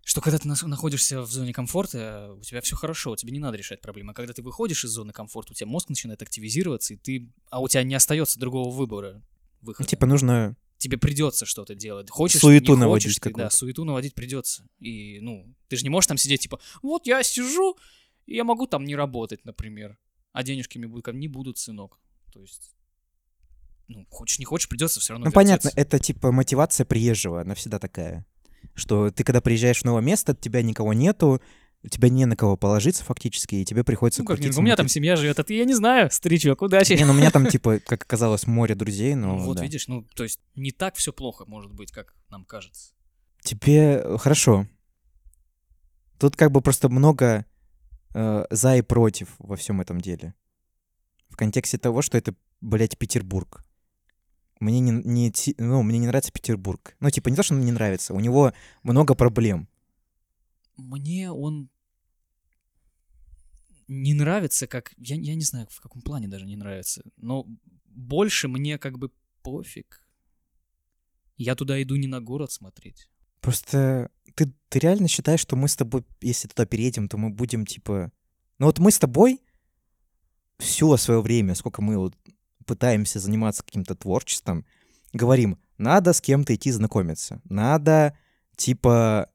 что 0.04 0.20
когда 0.20 0.38
ты 0.38 0.48
находишься 0.48 1.22
в 1.22 1.30
зоне 1.30 1.52
комфорта, 1.52 2.34
у 2.38 2.42
тебя 2.42 2.60
все 2.60 2.76
хорошо, 2.76 3.16
тебе 3.16 3.32
не 3.32 3.38
надо 3.38 3.56
решать 3.56 3.80
проблемы. 3.80 4.12
А 4.12 4.14
когда 4.14 4.32
ты 4.32 4.42
выходишь 4.42 4.84
из 4.84 4.90
зоны 4.90 5.12
комфорта, 5.12 5.52
у 5.52 5.54
тебя 5.54 5.68
мозг 5.68 5.88
начинает 5.88 6.20
активизироваться, 6.22 6.94
и 6.94 6.96
ты, 6.96 7.32
а 7.50 7.60
у 7.60 7.68
тебя 7.68 7.82
не 7.82 7.94
остается 7.94 8.38
другого 8.38 8.70
выбора. 8.70 9.22
Ну, 9.62 9.68
Выхода. 9.68 9.88
типа, 9.88 10.06
нужно... 10.06 10.56
тебе 10.76 10.98
придется 10.98 11.46
что-то 11.46 11.74
делать. 11.74 12.10
Хочешь, 12.10 12.40
Суету 12.40 12.74
не 12.74 12.80
наводить 12.80 13.08
хочешь, 13.08 13.18
ты, 13.20 13.32
да, 13.32 13.48
суету 13.48 13.84
наводить 13.84 14.14
придется. 14.14 14.68
И, 14.78 15.20
ну, 15.20 15.54
ты 15.68 15.76
же 15.76 15.84
не 15.84 15.88
можешь 15.88 16.08
там 16.08 16.18
сидеть, 16.18 16.42
типа, 16.42 16.60
вот 16.82 17.06
я 17.06 17.22
сижу, 17.22 17.78
и 18.26 18.36
я 18.36 18.44
могу 18.44 18.66
там 18.66 18.84
не 18.84 18.94
работать, 18.94 19.44
например. 19.46 19.98
А 20.34 20.42
денежки 20.42 20.78
мне 20.78 20.88
будут, 20.88 21.14
не 21.14 21.28
будут, 21.28 21.58
сынок. 21.58 22.00
То 22.32 22.40
есть, 22.40 22.74
ну, 23.86 24.04
хочешь, 24.10 24.40
не 24.40 24.44
хочешь, 24.44 24.68
придется 24.68 24.98
все 24.98 25.12
равно 25.12 25.26
Ну, 25.26 25.32
понятно, 25.32 25.68
вертеться. 25.68 25.96
это, 25.96 26.04
типа, 26.04 26.32
мотивация 26.32 26.84
приезжего, 26.84 27.40
она 27.40 27.54
всегда 27.54 27.78
такая. 27.78 28.26
Что 28.74 29.12
ты, 29.12 29.22
когда 29.22 29.40
приезжаешь 29.40 29.82
в 29.82 29.84
новое 29.84 30.02
место, 30.02 30.34
тебя 30.34 30.60
никого 30.62 30.92
нету, 30.92 31.40
у 31.84 31.88
тебя 31.88 32.08
не 32.08 32.26
на 32.26 32.34
кого 32.34 32.56
положиться 32.56 33.04
фактически, 33.04 33.54
и 33.54 33.64
тебе 33.64 33.84
приходится 33.84 34.22
Ну, 34.22 34.26
как, 34.26 34.38
крутиться 34.38 34.58
у 34.58 34.64
меня 34.64 34.74
там 34.74 34.88
семья 34.88 35.14
живет, 35.14 35.38
а 35.38 35.44
ты, 35.44 35.54
я 35.54 35.64
не 35.64 35.74
знаю, 35.74 36.10
старичок, 36.10 36.62
удачи. 36.62 36.94
Не, 36.94 37.04
ну 37.04 37.12
у 37.12 37.16
меня 37.16 37.30
там, 37.30 37.46
типа, 37.48 37.78
как 37.78 38.02
оказалось, 38.02 38.48
море 38.48 38.74
друзей, 38.74 39.14
но... 39.14 39.36
Ну, 39.36 39.44
вот 39.44 39.58
да. 39.58 39.62
видишь, 39.62 39.86
ну, 39.86 40.02
то 40.16 40.24
есть 40.24 40.40
не 40.56 40.72
так 40.72 40.96
все 40.96 41.12
плохо 41.12 41.44
может 41.46 41.72
быть, 41.72 41.92
как 41.92 42.12
нам 42.28 42.44
кажется. 42.44 42.92
Тебе 43.40 44.00
э, 44.02 44.18
хорошо. 44.18 44.66
Тут 46.18 46.34
как 46.34 46.50
бы 46.50 46.60
просто 46.60 46.88
много 46.88 47.46
э, 48.14 48.44
за 48.50 48.76
и 48.76 48.82
против 48.82 49.34
во 49.38 49.56
всем 49.56 49.80
этом 49.80 50.00
деле. 50.00 50.34
В 51.28 51.36
контексте 51.36 51.78
того, 51.78 52.02
что 52.02 52.16
это, 52.16 52.34
блядь, 52.60 52.96
Петербург. 52.96 53.64
Мне 54.60 54.80
не, 54.80 54.92
не, 54.92 55.32
ну, 55.58 55.82
мне 55.82 55.98
не 55.98 56.06
нравится 56.06 56.32
Петербург. 56.32 56.96
Ну, 57.00 57.10
типа, 57.10 57.28
не 57.28 57.36
то, 57.36 57.42
что 57.42 57.54
он 57.54 57.60
не 57.60 57.72
нравится, 57.72 58.14
у 58.14 58.20
него 58.20 58.52
много 58.82 59.14
проблем. 59.14 59.68
Мне 60.76 61.30
он 61.30 61.68
не 63.88 64.14
нравится, 64.14 64.66
как... 64.66 64.92
Я, 64.96 65.16
я 65.16 65.34
не 65.34 65.44
знаю, 65.44 65.66
в 65.70 65.80
каком 65.80 66.02
плане 66.02 66.28
даже 66.28 66.46
не 66.46 66.56
нравится. 66.56 67.02
Но 67.16 67.46
больше 67.86 68.48
мне 68.48 68.78
как 68.78 68.98
бы 68.98 69.10
пофиг. 69.42 70.00
Я 71.36 71.54
туда 71.54 71.82
иду 71.82 71.96
не 71.96 72.06
на 72.06 72.20
город 72.20 72.52
смотреть. 72.52 73.08
Просто 73.40 74.10
ты, 74.34 74.52
ты 74.68 74.78
реально 74.78 75.08
считаешь, 75.08 75.40
что 75.40 75.56
мы 75.56 75.68
с 75.68 75.76
тобой, 75.76 76.04
если 76.20 76.48
туда 76.48 76.66
переедем, 76.66 77.08
то 77.08 77.16
мы 77.18 77.30
будем, 77.30 77.66
типа... 77.66 78.10
Ну 78.58 78.66
вот 78.66 78.78
мы 78.78 78.90
с 78.90 78.98
тобой 78.98 79.40
все 80.58 80.96
свое 80.96 81.20
время, 81.20 81.54
сколько 81.54 81.82
мы 81.82 81.98
вот 81.98 82.14
пытаемся 82.66 83.18
заниматься 83.18 83.62
каким-то 83.62 83.94
творчеством, 83.94 84.64
говорим, 85.12 85.58
надо 85.78 86.12
с 86.12 86.20
кем-то 86.20 86.54
идти 86.54 86.70
знакомиться, 86.70 87.40
надо, 87.44 88.16
типа, 88.56 89.28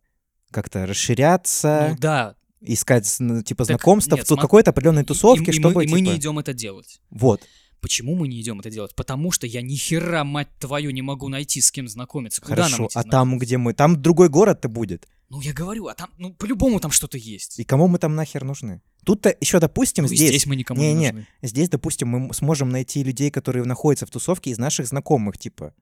как-то 0.51 0.85
расширяться, 0.85 1.89
Ну 1.91 1.97
да. 1.99 2.35
искать, 2.61 3.05
типа, 3.45 3.65
Так 3.65 3.67
знакомства 3.67 4.15
нет, 4.15 4.25
в 4.27 4.31
сма- 4.31 4.41
какой-то 4.41 4.71
определенной 4.71 5.03
и- 5.03 5.05
тусовке, 5.05 5.51
и, 5.51 5.55
и 5.55 5.59
чтобы, 5.59 5.75
мы, 5.75 5.83
и 5.85 5.87
мы 5.87 5.99
типа, 5.99 6.09
не 6.11 6.15
идем 6.17 6.39
это 6.39 6.53
делать. 6.53 7.01
Вот. 7.09 7.41
Почему 7.81 8.15
мы 8.15 8.27
не 8.27 8.41
идем 8.41 8.59
это 8.59 8.69
делать? 8.69 8.93
Потому 8.95 9.31
что 9.31 9.47
я 9.47 9.61
ни 9.61 9.75
хера, 9.75 10.23
мать 10.23 10.49
твою, 10.59 10.91
не 10.91 11.01
могу 11.01 11.29
найти, 11.29 11.61
с 11.61 11.71
кем 11.71 11.87
знакомиться. 11.87 12.41
Куда 12.41 12.55
нам 12.55 12.65
Хорошо, 12.65 12.85
идти 12.87 12.99
а 12.99 13.03
там, 13.03 13.37
где 13.37 13.57
мы... 13.57 13.73
Там 13.73 14.01
другой 14.01 14.29
город-то 14.29 14.67
будет. 14.67 15.07
Ну, 15.29 15.39
я 15.41 15.53
говорю, 15.53 15.87
а 15.87 15.93
там, 15.93 16.09
ну, 16.17 16.33
по-любому 16.33 16.79
там 16.79 16.91
что-то 16.91 17.17
есть. 17.17 17.59
И 17.59 17.63
кому 17.63 17.87
мы 17.87 17.99
там 17.99 18.15
нахер 18.15 18.43
нужны? 18.43 18.81
Тут-то 19.05 19.33
еще, 19.39 19.59
допустим, 19.59 20.03
Ну, 20.05 20.07
здесь... 20.09 20.29
здесь 20.29 20.45
мы 20.45 20.55
никому 20.55 20.81
не 20.81 20.93
Не-не, 20.93 21.11
нужны. 21.11 21.27
Здесь, 21.41 21.69
допустим, 21.69 22.09
мы 22.09 22.33
сможем 22.33 22.69
найти 22.69 23.03
людей, 23.03 23.31
которые 23.31 23.63
находятся 23.63 24.05
в 24.05 24.09
тусовке 24.09 24.49
из 24.51 24.57
наших 24.57 24.87
знакомых, 24.87 25.37
типа. 25.37 25.73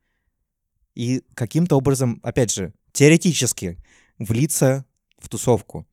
И 0.93 1.23
каким-то 1.33 1.77
образом, 1.77 2.19
опять 2.23 2.51
же, 2.53 2.73
теоретически 2.91 3.77
влиться 4.19 4.85
в 5.17 5.29
тусовку. 5.29 5.87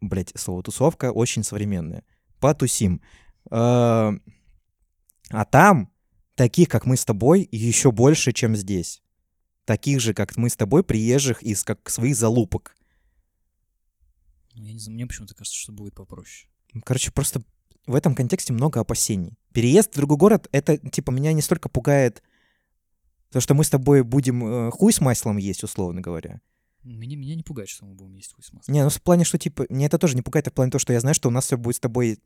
Блять, 0.00 0.32
слово 0.36 0.62
тусовка 0.62 1.10
очень 1.10 1.42
современное. 1.42 2.04
Потусим. 2.38 3.00
А 3.50 4.12
а 5.30 5.44
там 5.44 5.90
таких, 6.34 6.68
как 6.68 6.86
мы 6.86 6.96
с 6.96 7.04
тобой, 7.04 7.48
еще 7.50 7.92
больше, 7.92 8.32
чем 8.32 8.56
здесь. 8.56 9.02
Таких 9.64 10.00
же, 10.00 10.14
как 10.14 10.36
мы 10.36 10.50
с 10.50 10.56
тобой, 10.56 10.84
приезжих 10.84 11.42
из 11.42 11.64
как 11.64 11.88
своих 11.88 12.16
залупок. 12.16 12.76
Ну, 14.54 14.64
я 14.64 14.72
не 14.72 14.78
знаю, 14.78 14.94
мне 14.94 15.06
почему-то 15.06 15.34
кажется, 15.34 15.58
что 15.58 15.72
будет 15.72 15.94
попроще. 15.94 16.48
Короче, 16.84 17.10
просто 17.12 17.42
в 17.86 17.94
этом 17.94 18.14
контексте 18.14 18.52
много 18.52 18.80
опасений. 18.80 19.36
Переезд 19.52 19.92
в 19.92 19.96
другой 19.96 20.18
город, 20.18 20.48
это, 20.52 20.78
типа, 20.78 21.10
меня 21.10 21.32
не 21.32 21.42
столько 21.42 21.68
пугает 21.68 22.22
то, 23.30 23.40
что 23.40 23.54
мы 23.54 23.64
с 23.64 23.70
тобой 23.70 24.02
будем 24.02 24.44
э, 24.44 24.70
хуй 24.70 24.92
с 24.92 25.00
маслом 25.00 25.38
есть, 25.38 25.64
условно 25.64 26.00
говоря. 26.00 26.40
Меня, 26.84 27.16
меня 27.16 27.34
не 27.34 27.42
пугает, 27.42 27.68
что 27.68 27.84
мы 27.84 27.94
будем 27.94 28.14
есть 28.14 28.32
хуй 28.32 28.44
с 28.44 28.52
маслом. 28.52 28.72
Не, 28.72 28.82
ну 28.82 28.90
в 28.90 29.02
плане, 29.02 29.24
что, 29.24 29.38
типа, 29.38 29.66
мне 29.70 29.86
это 29.86 29.98
тоже 29.98 30.14
не 30.14 30.22
пугает, 30.22 30.46
а 30.46 30.50
в 30.50 30.54
плане 30.54 30.70
того, 30.70 30.78
что 30.78 30.92
я 30.92 31.00
знаю, 31.00 31.14
что 31.14 31.28
у 31.28 31.32
нас 31.32 31.46
все 31.46 31.56
будет 31.56 31.76
с 31.76 31.80
тобой, 31.80 32.20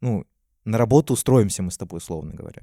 ну, 0.00 0.26
на 0.64 0.78
работу 0.78 1.14
устроимся 1.14 1.62
мы 1.62 1.70
с 1.70 1.76
тобой, 1.76 1.98
условно 1.98 2.34
говоря. 2.34 2.62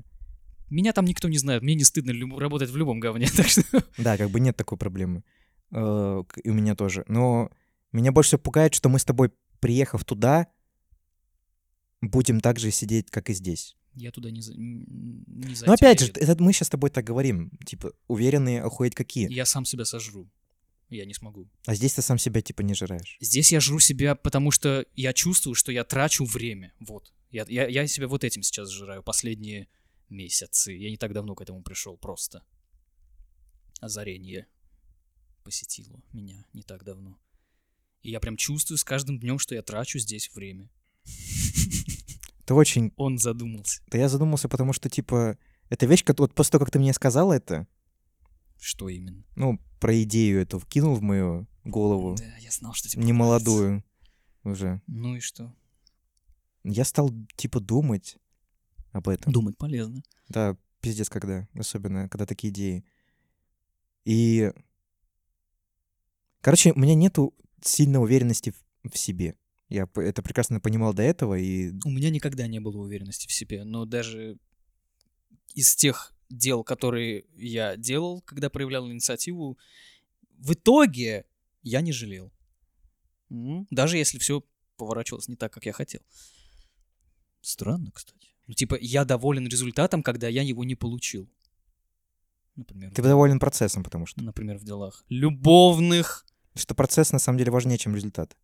Меня 0.69 0.93
там 0.93 1.05
никто 1.05 1.27
не 1.29 1.37
знает, 1.37 1.63
мне 1.63 1.75
не 1.75 1.83
стыдно 1.83 2.11
люб- 2.11 2.37
работать 2.37 2.69
в 2.69 2.77
любом 2.77 2.99
говне, 2.99 3.27
так 3.35 3.47
что... 3.47 3.63
Да, 3.97 4.17
как 4.17 4.29
бы 4.29 4.39
нет 4.39 4.55
такой 4.55 4.77
проблемы. 4.77 5.23
Э, 5.71 6.23
И 6.43 6.49
у 6.49 6.53
меня 6.53 6.75
тоже. 6.75 7.03
Но 7.07 7.49
меня 7.91 8.11
больше 8.11 8.29
всего 8.29 8.39
пугает, 8.41 8.73
что 8.75 8.89
мы 8.89 8.99
с 8.99 9.05
тобой, 9.05 9.31
приехав 9.59 10.05
туда, 10.05 10.47
будем 12.01 12.39
так 12.39 12.59
же 12.59 12.71
сидеть, 12.71 13.09
как 13.09 13.29
и 13.29 13.33
здесь. 13.33 13.75
Я 13.95 14.11
туда 14.11 14.29
не, 14.31 14.41
за- 14.41 14.53
не 14.55 15.55
Но 15.65 15.73
опять 15.73 15.99
же, 15.99 16.11
это 16.15 16.41
мы 16.41 16.53
сейчас 16.53 16.67
с 16.67 16.71
тобой 16.71 16.89
так 16.91 17.03
говорим, 17.03 17.51
типа, 17.65 17.91
уверенные 18.07 18.61
охуеть 18.61 18.95
какие. 18.95 19.31
Я 19.31 19.45
сам 19.45 19.65
себя 19.65 19.83
сожру. 19.85 20.29
Я 20.89 21.05
не 21.05 21.13
смогу. 21.13 21.47
А 21.65 21.75
здесь 21.75 21.93
ты 21.93 22.01
сам 22.01 22.17
себя, 22.17 22.41
типа, 22.41 22.61
не 22.61 22.73
жираешь. 22.73 23.17
Здесь 23.19 23.51
я 23.51 23.59
жру 23.59 23.79
себя, 23.79 24.15
потому 24.15 24.51
что 24.51 24.85
я 24.95 25.13
чувствую, 25.13 25.53
что 25.55 25.71
я 25.71 25.83
трачу 25.83 26.25
время. 26.25 26.73
Вот. 26.79 27.11
Я, 27.31 27.45
я, 27.47 27.67
я 27.67 27.87
себя 27.87 28.07
вот 28.07 28.23
этим 28.23 28.41
сейчас 28.43 28.69
жираю 28.69 29.03
последние 29.03 29.67
месяцы. 30.09 30.71
Я 30.73 30.89
не 30.89 30.97
так 30.97 31.13
давно 31.13 31.35
к 31.35 31.41
этому 31.41 31.61
пришел 31.61 31.97
просто. 31.97 32.43
Озарение 33.79 34.47
посетило 35.43 36.01
меня 36.11 36.43
не 36.53 36.63
так 36.63 36.83
давно. 36.83 37.17
И 38.01 38.11
я 38.11 38.19
прям 38.19 38.35
чувствую 38.37 38.77
с 38.77 38.83
каждым 38.83 39.19
днем, 39.19 39.39
что 39.39 39.55
я 39.55 39.61
трачу 39.61 39.99
здесь 39.99 40.31
время. 40.33 40.69
Это 42.43 42.55
очень... 42.55 42.91
Он 42.95 43.17
задумался. 43.17 43.81
Да 43.87 43.97
я 43.97 44.09
задумался, 44.09 44.49
потому 44.49 44.73
что, 44.73 44.89
типа, 44.89 45.37
эта 45.69 45.85
вещь, 45.85 46.03
как- 46.03 46.19
вот 46.19 46.33
после 46.33 46.53
того, 46.53 46.65
как 46.65 46.71
ты 46.73 46.79
мне 46.79 46.93
сказал 46.93 47.31
это, 47.31 47.67
Что 48.59 48.89
именно? 48.89 49.23
ну, 49.35 49.59
про 49.79 50.01
идею 50.03 50.41
эту 50.41 50.57
вкинул 50.59 50.95
в 50.95 51.01
мою 51.01 51.47
голову, 51.63 52.15
Да, 52.17 52.37
я 52.37 52.49
знал, 52.51 52.73
что 52.73 52.89
тебе 52.89 53.03
не 53.03 53.11
понравится. 53.13 53.49
молодую 53.49 53.83
уже, 54.43 54.81
Ну 54.87 55.15
и 55.15 55.19
что? 55.19 55.53
Я 56.69 56.85
стал, 56.85 57.11
типа, 57.35 57.59
думать 57.59 58.17
об 58.91 59.09
этом. 59.09 59.31
Думать 59.31 59.57
полезно. 59.57 60.01
Да, 60.27 60.57
пиздец, 60.81 61.09
когда, 61.09 61.47
особенно, 61.53 62.09
когда 62.09 62.25
такие 62.25 62.51
идеи. 62.51 62.83
И, 64.05 64.51
короче, 66.41 66.71
у 66.73 66.79
меня 66.79 66.95
нету 66.95 67.33
сильной 67.61 68.01
уверенности 68.01 68.51
в, 68.51 68.91
в 68.91 68.97
себе. 68.97 69.35
Я 69.67 69.87
это 69.95 70.23
прекрасно 70.23 70.59
понимал 70.59 70.93
до 70.93 71.03
этого, 71.03 71.35
и 71.35 71.71
У 71.85 71.91
меня 71.91 72.09
никогда 72.09 72.47
не 72.47 72.59
было 72.59 72.77
уверенности 72.79 73.27
в 73.27 73.31
себе, 73.31 73.63
но 73.63 73.85
даже 73.85 74.37
из 75.53 75.75
тех 75.75 76.13
дел, 76.29 76.63
которые 76.63 77.25
я 77.35 77.75
делал, 77.75 78.21
когда 78.21 78.49
проявлял 78.49 78.87
инициативу, 78.89 79.57
в 80.37 80.53
итоге 80.53 81.25
я 81.61 81.81
не 81.81 81.91
жалел. 81.91 82.31
Даже 83.69 83.97
если 83.97 84.17
все 84.17 84.43
поворачивалось 84.77 85.27
не 85.27 85.35
так, 85.35 85.53
как 85.53 85.65
я 85.65 85.73
хотел. 85.73 86.01
Странно, 87.41 87.91
кстати. 87.91 88.29
Ну, 88.47 88.53
типа, 88.53 88.77
я 88.81 89.05
доволен 89.05 89.47
результатом, 89.47 90.03
когда 90.03 90.27
я 90.27 90.41
его 90.41 90.63
не 90.63 90.75
получил. 90.75 91.29
Например, 92.55 92.91
ты 92.91 93.01
доволен 93.01 93.39
процессом, 93.39 93.83
потому 93.83 94.05
что... 94.05 94.21
например, 94.21 94.57
в 94.57 94.63
делах 94.63 95.05
любовных. 95.07 96.25
Что 96.55 96.75
процесс, 96.75 97.11
на 97.11 97.19
самом 97.19 97.37
деле, 97.37 97.51
важнее, 97.51 97.77
чем 97.77 97.95
результат. 97.95 98.35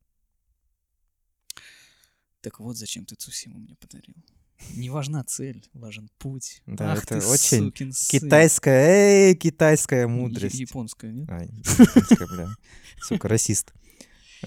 Так 2.41 2.60
вот, 2.60 2.77
зачем 2.77 3.05
ты 3.05 3.15
Цусиму 3.15 3.60
мне 3.60 3.75
подарил. 3.75 4.15
Не 4.75 4.89
важна 4.89 5.23
цель, 5.23 5.67
важен 5.73 6.10
путь. 6.17 6.62
Да, 6.65 6.93
Ах 6.93 7.03
это 7.03 7.19
ты, 7.19 7.27
очень 7.27 7.65
сукин 7.65 7.91
сын. 7.91 8.19
Китайская, 8.19 8.88
эй, 8.88 9.36
китайская 9.36 10.08
мудрость. 10.08 10.55
Японская, 10.55 11.12
нет? 11.12 11.29
Ай, 11.29 11.47
японская, 11.47 12.27
бля. 12.27 12.49
Сука, 13.01 13.27
расист. 13.27 13.73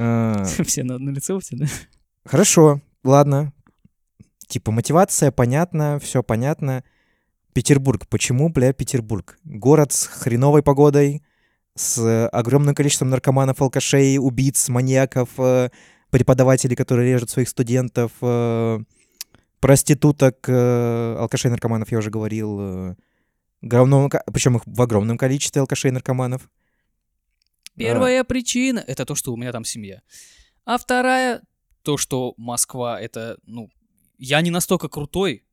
А, 0.01 0.45
Все 0.45 0.85
на 0.85 0.95
одно 0.95 1.11
лицо 1.11 1.37
у 1.37 1.41
тебя, 1.41 1.67
да? 1.67 1.73
Хорошо, 2.25 2.81
ладно. 3.03 3.53
Типа 4.49 4.73
мотивация 4.73 5.31
понятна, 5.31 5.99
все 5.99 6.23
понятно. 6.23 6.83
Петербург. 7.53 8.07
Почему, 8.09 8.49
бля, 8.49 8.73
Петербург? 8.73 9.39
Город 9.45 9.93
с 9.93 10.07
хреновой 10.07 10.63
погодой, 10.63 11.23
с 11.75 12.29
огромным 12.29 12.75
количеством 12.75 13.11
наркоманов, 13.11 13.61
алкашей, 13.61 14.19
убийц, 14.19 14.69
маньяков, 14.69 15.29
э, 15.39 15.69
преподавателей, 16.11 16.77
которые 16.77 17.13
режут 17.13 17.31
своих 17.31 17.49
студентов, 17.49 18.13
э, 18.23 18.79
проституток, 19.61 20.49
э, 20.49 21.17
алкашей, 21.19 21.51
наркоманов, 21.51 21.93
я 21.93 21.99
уже 21.99 22.11
говорил. 22.11 22.59
э, 22.61 22.95
ко- 24.09 24.25
Причем 24.33 24.57
их 24.57 24.63
в 24.65 24.81
огромном 24.83 25.19
количестве 25.19 25.61
алкашей, 25.61 25.91
наркоманов. 25.91 26.49
Первая 27.77 28.25
причина— 28.25 28.79
это 28.87 29.05
то, 29.05 29.15
что 29.15 29.33
у 29.33 29.37
меня 29.37 29.53
там 29.53 29.65
семья. 29.65 30.01
А 30.65 30.79
вторая— 30.79 31.43
то, 31.83 31.97
что 31.97 32.35
Москва— 32.37 33.01
это, 33.01 33.37
ну, 33.45 33.69
я 34.19 34.41
не 34.41 34.51
настолько 34.51 34.89
крутой, 34.89 35.45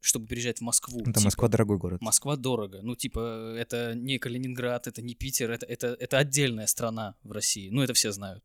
чтобы 0.00 0.26
переезжать 0.26 0.58
в 0.58 0.62
Москву. 0.62 1.00
Это 1.00 1.12
Типа, 1.12 1.20
Москва 1.24 1.48
дорогой 1.48 1.78
город. 1.78 2.00
Москва 2.02 2.36
дорого. 2.36 2.80
Ну, 2.82 2.94
типа, 2.96 3.54
это 3.56 3.94
не 3.94 4.18
Калининград, 4.18 4.86
это 4.86 5.00
не 5.02 5.14
Питер, 5.14 5.50
это, 5.50 5.66
это, 5.66 5.96
это 5.98 6.18
отдельная 6.18 6.66
страна 6.66 7.14
в 7.22 7.32
России. 7.32 7.68
Ну, 7.70 7.82
это 7.82 7.94
все 7.94 8.12
знают. 8.12 8.44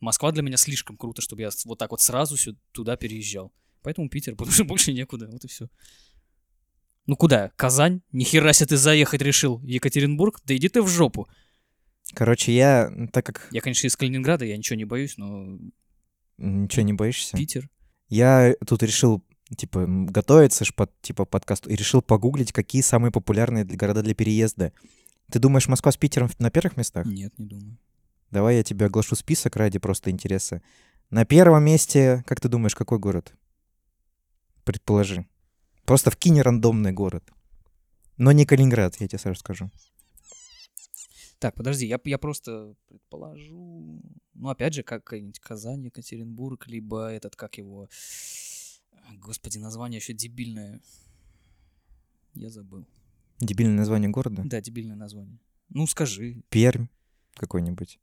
Москва 0.00 0.32
для 0.32 0.42
меня 0.42 0.56
слишком 0.56 0.96
круто, 0.96 1.20
чтобы 1.20 1.42
я 1.42 1.50
вот 1.66 1.78
так 1.78 1.90
вот 1.90 2.00
сразу 2.00 2.36
сю- 2.36 2.56
туда 2.72 2.96
переезжал. 2.96 3.52
Поэтому 3.82 4.08
Питер, 4.08 4.32
потому 4.36 4.52
что 4.52 4.64
больше 4.64 4.92
некуда. 4.92 5.28
Вот 5.30 5.44
и 5.44 5.48
все. 5.48 5.68
Ну 7.06 7.16
куда? 7.16 7.50
Казань? 7.56 8.02
Нихера 8.12 8.52
себе 8.52 8.68
ты 8.68 8.76
заехать 8.76 9.20
решил. 9.20 9.60
Екатеринбург? 9.62 10.40
Да 10.44 10.56
иди 10.56 10.68
ты 10.68 10.80
в 10.80 10.88
жопу. 10.88 11.28
Короче, 12.14 12.54
я, 12.54 12.90
так 13.12 13.26
как 13.26 13.48
Я, 13.52 13.60
конечно, 13.60 13.86
из 13.86 13.96
Калининграда, 13.96 14.44
я 14.44 14.56
ничего 14.56 14.76
не 14.76 14.84
боюсь, 14.84 15.16
но 15.16 15.58
ничего 16.38 16.82
не 16.82 16.92
боишься, 16.92 17.36
Питер. 17.36 17.68
Я 18.10 18.54
тут 18.66 18.82
решил, 18.82 19.22
типа, 19.56 19.86
готовиться 19.86 20.64
ж 20.64 20.74
под, 20.74 20.90
типа, 21.00 21.24
подкасту, 21.24 21.70
и 21.70 21.76
решил 21.76 22.02
погуглить, 22.02 22.52
какие 22.52 22.82
самые 22.82 23.10
популярные 23.10 23.64
для- 23.64 23.76
города 23.78 24.02
для 24.02 24.14
переезда. 24.14 24.72
Ты 25.32 25.38
думаешь, 25.38 25.68
Москва 25.68 25.90
с 25.92 25.96
Питером 25.96 26.28
на 26.38 26.50
первых 26.50 26.76
местах? 26.76 27.06
Нет, 27.06 27.32
не 27.38 27.46
думаю. 27.46 27.78
Давай 28.30 28.56
я 28.56 28.62
тебе 28.62 28.86
оглашу 28.86 29.16
список 29.16 29.56
ради 29.56 29.78
просто 29.78 30.10
интереса. 30.10 30.60
На 31.10 31.24
первом 31.24 31.64
месте, 31.64 32.22
как 32.26 32.40
ты 32.40 32.48
думаешь, 32.48 32.74
какой 32.74 32.98
город? 32.98 33.32
Предположи. 34.64 35.26
Просто 35.84 36.10
вкинь 36.10 36.40
рандомный 36.40 36.92
город. 36.92 37.24
Но 38.16 38.32
не 38.32 38.44
Калининград, 38.46 38.94
я 39.00 39.08
тебе 39.08 39.18
сразу 39.18 39.40
скажу. 39.40 39.70
Так, 41.40 41.54
подожди, 41.54 41.86
я, 41.86 41.98
я 42.04 42.18
просто 42.18 42.74
предположу. 42.86 44.02
Ну, 44.34 44.48
опять 44.50 44.74
же, 44.74 44.82
как 44.82 45.04
какая-нибудь 45.04 45.40
Казань, 45.40 45.86
Екатеринбург, 45.86 46.68
либо 46.68 47.08
этот, 47.08 47.34
как 47.34 47.56
его... 47.56 47.88
Господи, 49.16 49.56
название 49.56 49.98
еще 49.98 50.12
дебильное. 50.12 50.82
Я 52.34 52.50
забыл. 52.50 52.86
Дебильное 53.40 53.78
название 53.78 54.10
города? 54.10 54.42
Да, 54.44 54.60
дебильное 54.60 54.96
название. 54.96 55.38
Ну, 55.70 55.86
скажи. 55.86 56.42
Пермь 56.50 56.88
какой-нибудь. 57.34 57.98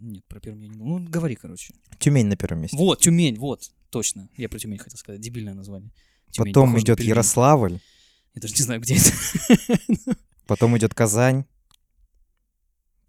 Нет, 0.00 0.24
про 0.24 0.40
Пермь 0.40 0.60
я 0.62 0.68
не 0.68 0.76
думал. 0.76 0.98
Ну, 0.98 1.08
говори, 1.08 1.36
короче. 1.36 1.74
Тюмень 2.00 2.26
на 2.26 2.36
первом 2.36 2.62
месте. 2.62 2.76
Вот, 2.76 3.00
Тюмень, 3.00 3.38
вот, 3.38 3.70
точно. 3.90 4.28
Я 4.36 4.48
про 4.48 4.58
Тюмень 4.58 4.78
хотел 4.78 4.98
сказать. 4.98 5.20
Дебильное 5.20 5.54
название. 5.54 5.92
Тюмень, 6.32 6.52
Потом 6.52 6.76
идет. 6.80 6.98
Ярославль, 6.98 7.78
Я 8.34 8.40
даже 8.42 8.54
не 8.54 8.62
знаю, 8.62 8.80
где 8.80 8.96
это. 8.96 10.16
потом 10.46 10.76
идет 10.76 10.94
Казань, 10.94 11.44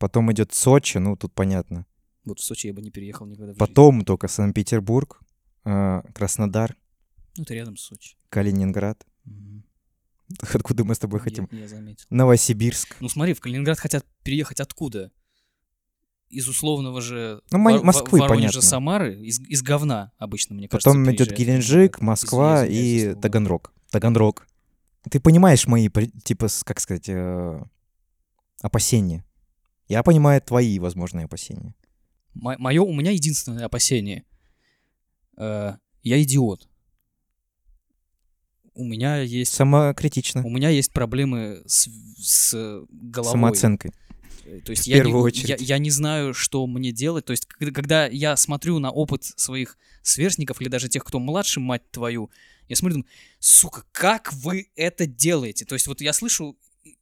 потом 0.04 0.30
идет 0.34 0.54
Сочи, 0.54 0.98
ну 0.98 1.16
тут 1.16 1.32
понятно. 1.34 1.86
Вот 2.26 2.38
в 2.39 2.44
Сочи 2.44 2.68
я 2.68 2.74
бы 2.74 2.82
не 2.82 2.92
переехал 2.92 3.26
никогда 3.26 3.54
в 3.54 3.56
жизни. 3.56 3.60
Потом 3.60 4.04
только 4.04 4.28
Санкт-Петербург, 4.28 5.22
а, 5.63 6.02
Краснодар, 6.13 6.76
Ну, 7.38 7.44
это 7.44 7.54
рядом 7.54 7.78
с 7.78 7.84
Сочи. 7.84 8.18
Калининград. 8.30 9.08
Мгм. 9.24 9.63
Откуда 10.54 10.84
мы 10.84 10.94
с 10.94 11.00
тобой 11.00 11.20
Я- 11.20 11.24
хотим? 11.24 11.48
Я 11.52 11.70
заметил. 11.70 12.06
Новосибирск. 12.10 12.98
Ну 13.00 13.08
смотри, 13.08 13.34
в 13.34 13.39
Калининград 13.39 13.80
хотят 13.80 14.06
переехать 14.24 14.60
откуда? 14.60 15.10
Из 16.28 16.50
условного 16.50 17.00
же 17.00 17.42
Ну, 17.52 17.63
Вор- 17.63 17.78
Во- 17.80 17.84
Москвы, 17.86 18.20
Воронежа, 18.20 18.48
понятно. 18.48 18.62
Самары, 18.62 19.22
из, 19.24 19.39
из 19.39 19.62
говна 19.62 20.12
обычно, 20.18 20.54
мне 20.56 20.68
кажется, 20.68 20.89
Потом 20.89 21.10
идет 21.13 21.32
Геленджик. 21.32 22.02
Москва 22.02 22.66
Извини, 22.68 22.98
извиняюсь 22.98 23.18
и. 23.18 23.22
Таганрог. 23.22 23.74
Таганрог. 23.89 24.48
Ты 25.10 25.22
понимаешь 25.22 25.66
мои, 25.66 25.88
типа, 26.24 26.48
как 26.66 26.80
сказать, 26.82 27.08
э, 27.08 27.63
опасения. 28.62 29.24
Я 29.93 30.01
понимаю 30.01 30.41
твои 30.41 30.79
возможные 30.79 31.25
опасения. 31.25 31.75
Мое, 32.34 32.82
у 32.82 32.93
меня 32.93 33.12
единственное 33.12 33.65
опасение. 33.65 34.25
Э, 35.38 35.75
я 36.01 36.21
идиот. 36.23 36.67
У 38.73 38.84
меня 38.84 39.17
есть... 39.21 39.53
Самокритично. 39.53 40.43
У 40.43 40.49
меня 40.49 40.69
есть 40.69 40.91
проблемы 40.91 41.62
с, 41.67 41.88
с 42.17 42.56
головой. 42.89 43.34
Самооценкой. 43.34 43.91
Э, 44.45 44.62
То 44.62 44.71
есть 44.71 44.86
В 44.86 44.88
я, 44.88 44.95
не, 44.95 45.01
первую 45.03 45.19
я, 45.19 45.25
очередь. 45.25 45.62
я 45.62 45.77
не 45.77 45.91
знаю, 45.91 46.34
что 46.34 46.65
мне 46.65 46.91
делать. 46.91 47.25
То 47.25 47.32
есть, 47.32 47.45
когда, 47.45 48.08
я 48.08 48.36
смотрю 48.36 48.79
на 48.79 48.89
опыт 48.89 49.23
своих 49.23 49.77
сверстников 50.01 50.60
или 50.60 50.69
даже 50.69 50.89
тех, 50.89 51.03
кто 51.03 51.19
младше, 51.19 51.60
мать 51.60 51.84
твою, 51.91 52.32
я 52.67 52.75
смотрю, 52.75 52.95
думаю, 52.95 53.10
сука, 53.38 53.84
как 53.91 54.34
вы 54.34 54.71
это 54.75 55.06
делаете? 55.06 55.65
То 55.65 55.75
есть, 55.75 55.86
вот 55.86 56.01
я 56.01 56.13
слышу, 56.13 56.58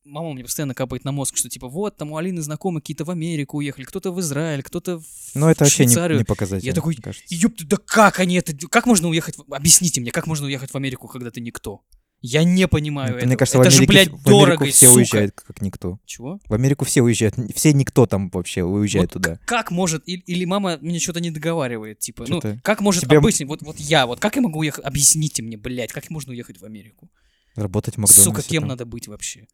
мама 0.06 0.34
мне 0.34 0.44
постоянно 0.44 0.74
капает 0.74 1.04
на 1.06 1.12
мозг, 1.12 1.38
что 1.38 1.50
типа, 1.50 1.67
вот, 1.67 1.98
там 1.98 2.12
у 2.12 2.17
Алины 2.17 2.41
знакомые 2.41 2.82
какие-то 2.82 3.06
в 3.06 3.10
Америку 3.10 3.58
уехали, 3.58 3.84
кто-то 3.86 4.12
в 4.12 4.20
Израиль, 4.20 4.63
кто-то 4.63 5.00
в 5.00 5.06
Но 5.36 5.50
это 5.50 5.63
вообще 5.63 5.86
не, 5.86 6.17
не 6.17 6.24
показатель. 6.24 6.65
Я 6.65 6.74
такой. 6.74 6.98
Ёпта, 7.30 7.65
да 7.65 7.78
как 7.78 8.20
они 8.20 8.36
это... 8.36 8.56
Как 8.67 8.86
можно 8.86 9.08
уехать... 9.08 9.38
в- 9.38 9.54
Объясните 9.54 10.02
мне, 10.02 10.12
как 10.12 10.28
можно 10.28 10.46
уехать 10.48 10.72
в 10.72 10.76
Америку, 10.76 11.08
когда 11.08 11.32
ты 11.32 11.41
никто? 11.41 11.82
Я 12.24 12.44
не 12.44 12.67
понимаю 12.67 13.10
Это, 13.10 13.17
этого. 13.17 13.28
Мне 13.30 13.38
кажется, 13.38 13.58
в 13.58 13.62
это 13.62 13.72
же, 13.72 13.78
Америке, 13.78 13.91
блядь, 13.94 14.08
в 14.10 14.13
Америку 14.13 14.30
дорого, 14.30 14.65
и 14.65 14.70
все 14.72 14.86
сука. 14.88 14.98
уезжают 14.98 15.41
как 15.41 15.62
никто. 15.63 16.00
Чего? 16.06 16.39
В 16.46 16.54
Америку 16.54 16.86
все 16.86 17.02
уезжают, 17.02 17.34
все 17.56 17.74
никто 17.74 18.06
там 18.06 18.30
вообще 18.30 18.62
уезжает 18.62 19.15
Вот 19.15 19.24
туда. 19.24 19.39
Как 19.46 19.72
может, 19.72 20.08
и- 20.08 20.17
или 20.28 20.46
мама 20.46 20.78
мне 20.82 21.00
что-то 21.00 21.20
не 21.20 21.32
договаривает, 21.32 21.98
типа, 21.98 22.26
ну, 22.28 22.36
Чё-то 22.36 22.60
как 22.63 22.82
может 22.82 23.06
тебе- 23.06 23.17
обычный, 23.17 23.46
вот, 23.48 23.63
вот 23.63 23.78
я, 23.80 24.06
вот 24.06 24.20
как 24.20 24.36
я 24.36 24.44
могу 24.44 24.60
уехать, 24.60 24.86
объясните 24.86 25.41
мне, 25.41 25.58
блядь, 25.58 25.91
как 25.91 26.08
можно 26.12 26.32
уехать 26.32 26.62
в 26.62 26.63
Америку? 26.63 27.10
Работать 27.56 27.96
в 27.96 27.98
Макдональдсе. 27.98 28.24
Сука, 28.30 28.44
кем 28.44 28.62
там. 28.63 28.70
надо 28.70 28.86
быть 28.86 29.08
вообще? 29.08 29.48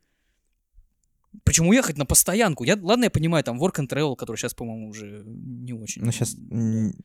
Причем 1.44 1.68
уехать 1.68 1.98
на 1.98 2.06
постоянку. 2.06 2.64
Я, 2.64 2.78
ладно, 2.82 3.06
я 3.06 3.10
понимаю, 3.10 3.44
там 3.44 3.62
work 3.62 3.76
and 3.80 3.88
travel, 3.88 4.16
который 4.16 4.38
сейчас, 4.38 4.54
по-моему, 4.54 4.90
уже 4.90 5.24
не 5.26 5.74
очень. 5.74 6.02
Ну, 6.04 6.12
сейчас 6.12 6.36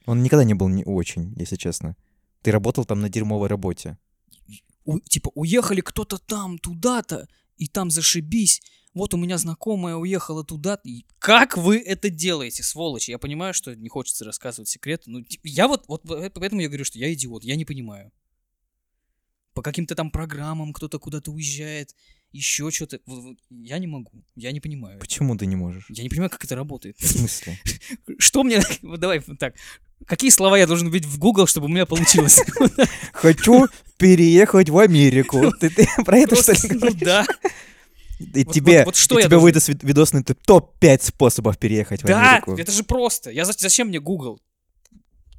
он 0.06 0.22
никогда 0.22 0.44
не 0.44 0.54
был 0.54 0.68
не 0.68 0.85
очень, 0.85 1.35
если 1.37 1.56
честно. 1.56 1.96
Ты 2.42 2.50
работал 2.50 2.85
там 2.85 3.00
на 3.00 3.08
дерьмовой 3.08 3.48
работе. 3.48 3.98
У- 4.85 5.00
типа, 5.00 5.30
уехали 5.35 5.80
кто-то 5.80 6.18
там, 6.18 6.58
туда-то, 6.58 7.28
и 7.56 7.68
там 7.68 7.90
зашибись. 7.90 8.62
Вот 8.94 9.14
у 9.14 9.16
меня 9.16 9.38
знакомая 9.38 9.94
уехала 9.96 10.44
туда. 10.44 10.78
И 10.85 11.04
как 11.18 11.56
вы 11.56 11.78
это 11.78 12.11
делаете, 12.11 12.62
сволочи? 12.62 13.11
Я 13.11 13.18
понимаю, 13.18 13.54
что 13.54 13.74
не 13.76 13.88
хочется 13.88 14.24
рассказывать 14.24 14.68
секреты. 14.68 15.04
Ну, 15.11 15.24
я 15.44 15.68
вот, 15.68 15.85
вот 15.88 16.02
по- 16.02 16.30
поэтому 16.30 16.61
я 16.62 16.68
говорю, 16.68 16.85
что 16.85 16.98
я 16.98 17.12
идиот, 17.12 17.44
я 17.44 17.56
не 17.56 17.64
понимаю. 17.64 18.12
По 19.54 19.62
каким-то 19.62 19.94
там 19.94 20.11
программам 20.11 20.72
кто-то 20.72 20.98
куда-то 20.98 21.30
уезжает, 21.30 21.94
еще 22.32 22.70
что-то. 22.70 22.98
Я 23.50 23.78
не 23.78 23.86
могу, 23.86 24.10
я 24.36 24.52
не 24.52 24.60
понимаю. 24.60 24.98
Почему 24.98 25.36
ты 25.36 25.46
не 25.46 25.56
можешь? 25.56 25.84
Я 25.88 26.02
не 26.02 26.08
понимаю, 26.08 26.30
как 26.30 26.44
это 26.44 26.56
работает. 26.56 26.96
В 26.98 27.06
смысле? 27.06 27.58
Что 28.18 28.42
мне... 28.42 28.60
Вот 28.82 29.00
давай 29.00 29.20
так. 29.38 29.54
Какие 30.06 30.30
слова 30.30 30.56
я 30.58 30.66
должен 30.66 30.88
вбить 30.88 31.04
в 31.04 31.18
Google, 31.18 31.46
чтобы 31.46 31.66
у 31.66 31.68
меня 31.68 31.86
получилось? 31.86 32.40
Хочу 33.12 33.68
переехать 33.98 34.68
в 34.68 34.78
Америку. 34.78 35.52
Ты, 35.60 35.70
ты 35.70 35.86
про 36.04 36.18
это 36.18 36.34
что 36.36 36.52
ли 36.52 36.58
ну 36.70 36.78
говоришь? 36.80 37.00
да. 37.00 37.24
И 38.18 38.44
вот- 38.44 38.54
тебе, 38.54 38.78
вот- 38.78 38.86
вот 38.86 38.96
что 38.96 39.16
и 39.18 39.22
я 39.22 39.22
тебе 39.28 39.36
должен- 39.36 39.44
выдаст 39.44 39.68
вид- 39.68 39.82
видосный 39.82 40.22
топ-5 40.24 41.02
способов 41.04 41.58
переехать 41.58 42.02
в 42.02 42.06
Да, 42.06 42.30
Америку. 42.30 42.56
это 42.56 42.72
же 42.72 42.82
просто. 42.84 43.30
Я 43.30 43.44
за- 43.44 43.52
зачем 43.56 43.88
мне 43.88 44.00
Google? 44.00 44.40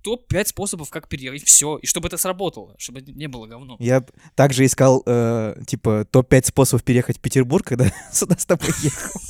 Топ-5 0.03 0.47
способов, 0.47 0.89
как 0.89 1.07
переехать. 1.07 1.45
Все. 1.45 1.77
И 1.77 1.87
чтобы 1.87 2.07
это 2.07 2.17
сработало, 2.17 2.75
чтобы 2.77 2.99
это 2.99 3.11
не 3.11 3.27
было 3.27 3.47
говно. 3.47 3.77
Я 3.79 4.05
также 4.35 4.65
искал, 4.65 5.01
э, 5.05 5.55
типа, 5.65 6.05
топ-5 6.11 6.47
способов 6.47 6.83
переехать 6.83 7.17
в 7.17 7.21
Петербург, 7.21 7.65
когда 7.65 7.91
сюда 8.11 8.37
с 8.37 8.45
тобой 8.45 8.69
ехал. 8.81 9.21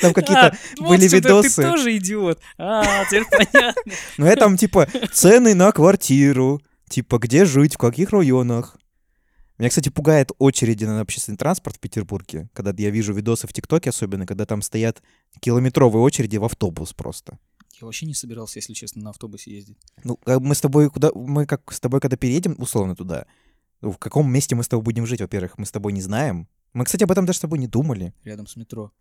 Там 0.00 0.12
какие-то... 0.12 0.56
А, 0.78 0.82
были 0.82 1.08
сюда, 1.08 1.16
видосы. 1.16 1.62
Ты 1.62 1.68
тоже 1.68 1.96
идиот. 1.96 2.40
А, 2.56 3.04
теперь 3.06 3.24
понятно. 3.28 3.82
Ну, 4.16 4.26
я 4.26 4.36
там, 4.36 4.56
типа, 4.56 4.88
цены 5.12 5.54
на 5.54 5.72
квартиру, 5.72 6.62
типа, 6.88 7.18
где 7.18 7.44
жить, 7.44 7.74
в 7.74 7.78
каких 7.78 8.10
районах. 8.10 8.76
Меня, 9.58 9.70
кстати, 9.70 9.88
пугает 9.88 10.32
очереди 10.38 10.84
на 10.84 11.00
общественный 11.00 11.38
транспорт 11.38 11.76
в 11.76 11.80
Петербурге, 11.80 12.48
когда 12.52 12.74
я 12.76 12.90
вижу 12.90 13.14
видосы 13.14 13.46
в 13.46 13.52
ТикТоке 13.52 13.90
особенно, 13.90 14.26
когда 14.26 14.44
там 14.44 14.60
стоят 14.60 15.02
километровые 15.40 16.02
очереди 16.02 16.36
в 16.36 16.44
автобус 16.44 16.92
просто. 16.92 17.38
Я 17.80 17.84
вообще 17.86 18.06
не 18.06 18.14
собирался, 18.14 18.58
если 18.58 18.72
честно, 18.72 19.02
на 19.02 19.10
автобусе 19.10 19.54
ездить. 19.54 19.78
Ну, 20.02 20.18
мы 20.26 20.54
с 20.54 20.60
тобой 20.60 20.88
куда... 20.90 21.10
Мы 21.14 21.44
как 21.46 21.70
с 21.72 21.78
тобой, 21.80 22.00
когда 22.00 22.16
переедем, 22.16 22.54
условно, 22.58 22.96
туда, 22.96 23.26
ну, 23.82 23.92
в 23.92 23.98
каком 23.98 24.30
месте 24.32 24.54
мы 24.54 24.62
с 24.62 24.68
тобой 24.68 24.82
будем 24.82 25.06
жить, 25.06 25.20
во-первых, 25.20 25.58
мы 25.58 25.66
с 25.66 25.70
тобой 25.70 25.92
не 25.92 26.00
знаем. 26.00 26.48
Мы, 26.72 26.84
кстати, 26.84 27.04
об 27.04 27.10
этом 27.10 27.26
даже 27.26 27.38
с 27.38 27.40
тобой 27.40 27.58
не 27.58 27.66
думали. 27.68 28.14
Рядом 28.24 28.46
с 28.46 28.56
метро. 28.56 28.92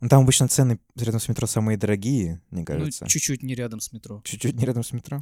Ну, 0.00 0.08
там 0.08 0.22
обычно 0.22 0.48
цены 0.48 0.80
рядом 0.96 1.20
с 1.20 1.28
метро 1.28 1.46
самые 1.46 1.76
дорогие, 1.78 2.42
мне 2.50 2.60
Ну, 2.62 2.66
кажется. 2.66 3.06
чуть-чуть 3.06 3.42
не 3.42 3.54
рядом 3.54 3.80
с 3.80 3.92
метро. 3.92 4.20
Чуть-чуть 4.24 4.56
не 4.56 4.64
рядом 4.64 4.82
с 4.82 4.92
метро. 4.92 5.20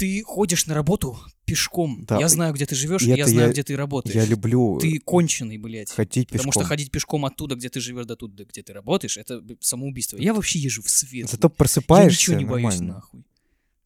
Ты 0.00 0.22
ходишь 0.24 0.66
на 0.66 0.74
работу 0.74 1.18
пешком. 1.44 2.04
Да. 2.06 2.18
Я 2.18 2.28
знаю, 2.28 2.54
где 2.54 2.64
ты 2.66 2.74
живешь, 2.74 3.02
я 3.02 3.26
знаю, 3.26 3.48
я- 3.48 3.52
где 3.52 3.62
ты 3.62 3.76
работаешь. 3.76 4.14
Я 4.16 4.24
люблю 4.24 4.78
Ты 4.80 4.98
конченый, 5.00 5.58
блядь. 5.58 5.90
ходить 5.90 6.28
пешком. 6.28 6.38
Потому 6.50 6.52
что 6.52 6.64
ходить 6.64 6.90
пешком 6.90 7.24
оттуда, 7.26 7.54
где 7.54 7.68
ты 7.68 7.80
живешь, 7.80 8.06
до 8.06 8.16
туда, 8.16 8.44
где 8.44 8.62
ты 8.62 8.72
работаешь, 8.72 9.16
это 9.18 9.42
самоубийство. 9.60 10.16
Я 10.16 10.32
вообще 10.34 10.58
езжу 10.58 10.82
в 10.82 10.88
свет. 10.90 11.28
Зато 11.30 11.48
блядь. 11.48 11.56
просыпаешься 11.58 12.32
Я 12.32 12.36
ничего 12.36 12.36
не 12.38 12.44
боюсь, 12.44 12.74
нормально. 12.80 12.94
нахуй. 12.94 13.24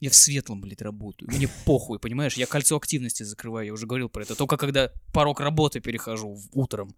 Я 0.01 0.11
в 0.11 0.15
светлом, 0.15 0.61
блядь, 0.61 0.83
работаю. 0.83 1.31
Мне 1.33 1.49
похуй, 1.65 1.99
понимаешь? 1.99 2.35
Я 2.37 2.47
кольцо 2.47 2.77
активности 2.77 3.23
закрываю, 3.23 3.67
я 3.67 3.73
уже 3.73 3.87
говорил 3.87 4.09
про 4.09 4.23
это. 4.23 4.35
Только 4.35 4.57
когда 4.57 4.91
порог 5.13 5.41
работы 5.41 5.81
перехожу 5.81 6.35
в- 6.35 6.49
утром. 6.53 6.95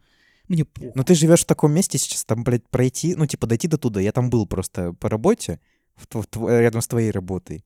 Мне 0.49 0.65
похуй. 0.65 0.93
Но 0.95 1.05
ты 1.05 1.15
живешь 1.15 1.41
в 1.41 1.45
таком 1.47 1.73
месте 1.73 1.99
сейчас, 1.99 2.25
там, 2.25 2.43
блядь, 2.45 2.69
пройти, 2.69 3.15
ну, 3.15 3.27
типа, 3.27 3.47
дойти 3.47 3.69
до 3.69 3.79
туда. 3.79 4.01
Я 4.01 4.13
там 4.13 4.29
был 4.31 4.47
просто 4.47 4.93
по 4.95 5.09
работе, 5.09 5.61
в 5.95 6.07
в 6.21 6.27
тв- 6.27 6.61
рядом 6.61 6.83
с 6.83 6.89
твоей 6.89 7.11
работой. 7.11 7.65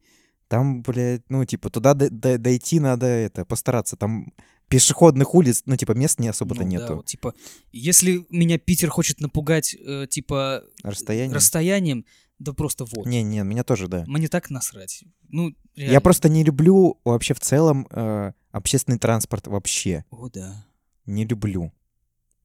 Там, 0.50 0.82
блядь, 0.82 1.22
ну, 1.28 1.44
типа, 1.44 1.70
туда 1.70 1.94
д- 1.94 2.10
д- 2.10 2.36
дойти 2.36 2.80
надо, 2.80 3.06
это, 3.06 3.44
постараться. 3.44 3.96
Там 3.96 4.32
пешеходных 4.66 5.32
улиц, 5.32 5.62
ну, 5.64 5.76
типа, 5.76 5.92
мест 5.92 6.18
не 6.18 6.26
особо-то 6.26 6.62
Ну 6.64 6.66
да, 6.66 6.76
нету. 6.76 6.96
вот, 6.96 7.06
типа, 7.06 7.34
если 7.70 8.26
меня 8.30 8.58
Питер 8.58 8.90
хочет 8.90 9.20
напугать, 9.20 9.76
э, 9.78 10.08
типа, 10.10 10.64
Расстояние. 10.82 11.36
расстоянием, 11.36 12.04
да 12.40 12.52
просто 12.52 12.84
вот. 12.84 13.06
Не-не, 13.06 13.44
меня 13.44 13.62
тоже, 13.62 13.86
да. 13.86 14.02
Мне 14.08 14.26
так 14.26 14.50
насрать. 14.50 15.04
Ну, 15.28 15.50
Я 15.76 15.84
реально. 15.84 16.00
просто 16.00 16.28
не 16.28 16.42
люблю 16.42 16.98
вообще 17.04 17.32
в 17.34 17.40
целом 17.40 17.86
э, 17.92 18.32
общественный 18.50 18.98
транспорт 18.98 19.46
вообще. 19.46 20.04
О, 20.10 20.28
да. 20.28 20.66
Не 21.06 21.24
люблю 21.26 21.72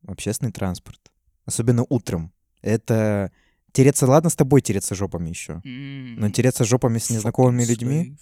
общественный 0.06 0.52
транспорт. 0.52 1.12
Особенно 1.46 1.84
утром. 1.90 2.32
Это 2.62 3.32
тереться, 3.76 4.08
ладно, 4.08 4.30
с 4.30 4.36
тобой 4.36 4.62
тереться 4.62 4.96
жопами 4.96 5.30
еще. 5.30 5.62
Но 5.64 6.30
тереться 6.32 6.64
жопами 6.64 6.98
с 6.98 7.10
незнакомыми 7.10 7.64
Fucking 7.64 7.68
людьми 7.68 8.18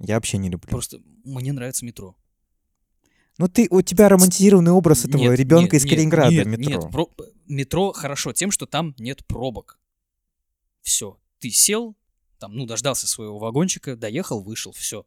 я 0.00 0.16
вообще 0.16 0.38
не 0.38 0.50
люблю. 0.50 0.68
Просто 0.70 1.00
мне 1.24 1.52
нравится 1.52 1.84
метро. 1.84 2.16
Ну 3.38 3.48
ты, 3.48 3.66
у 3.70 3.80
тебя 3.82 4.08
романтизированный 4.08 4.70
образ 4.72 5.04
этого 5.04 5.22
Нет, 5.22 5.38
ребенка 5.38 5.74
нет, 5.76 5.82
из 5.82 5.84
нет, 5.84 5.90
Калининграда 5.94 6.30
нет, 6.36 6.46
метро. 6.46 6.82
Нет, 6.82 6.90
про- 6.92 7.08
метро 7.46 7.92
хорошо 7.92 8.32
тем, 8.32 8.50
что 8.50 8.66
там 8.66 8.94
нет 8.98 9.24
пробок. 9.26 9.78
Все. 10.82 11.18
Ты 11.40 11.50
сел, 11.50 11.96
там, 12.38 12.54
ну, 12.54 12.66
дождался 12.66 13.06
своего 13.08 13.38
вагончика, 13.38 13.96
доехал, 13.96 14.40
вышел, 14.42 14.72
все. 14.72 15.04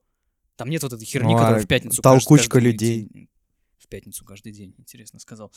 Там 0.58 0.70
нет 0.70 0.84
вот 0.84 0.94
этой 0.94 1.06
херни, 1.06 1.34
Ну, 1.34 1.38
а 1.38 1.42
которая 1.42 1.64
в 1.64 1.68
пятницу 1.68 2.02
толкучка 2.02 2.56
каждый 2.56 2.72
людей? 2.72 3.10
день- 3.14 3.30
В 3.78 3.88
пятницу 3.88 4.26
каждый 4.26 4.52
день, 4.52 4.74
интересно 4.78 5.20
сказал. 5.20 5.52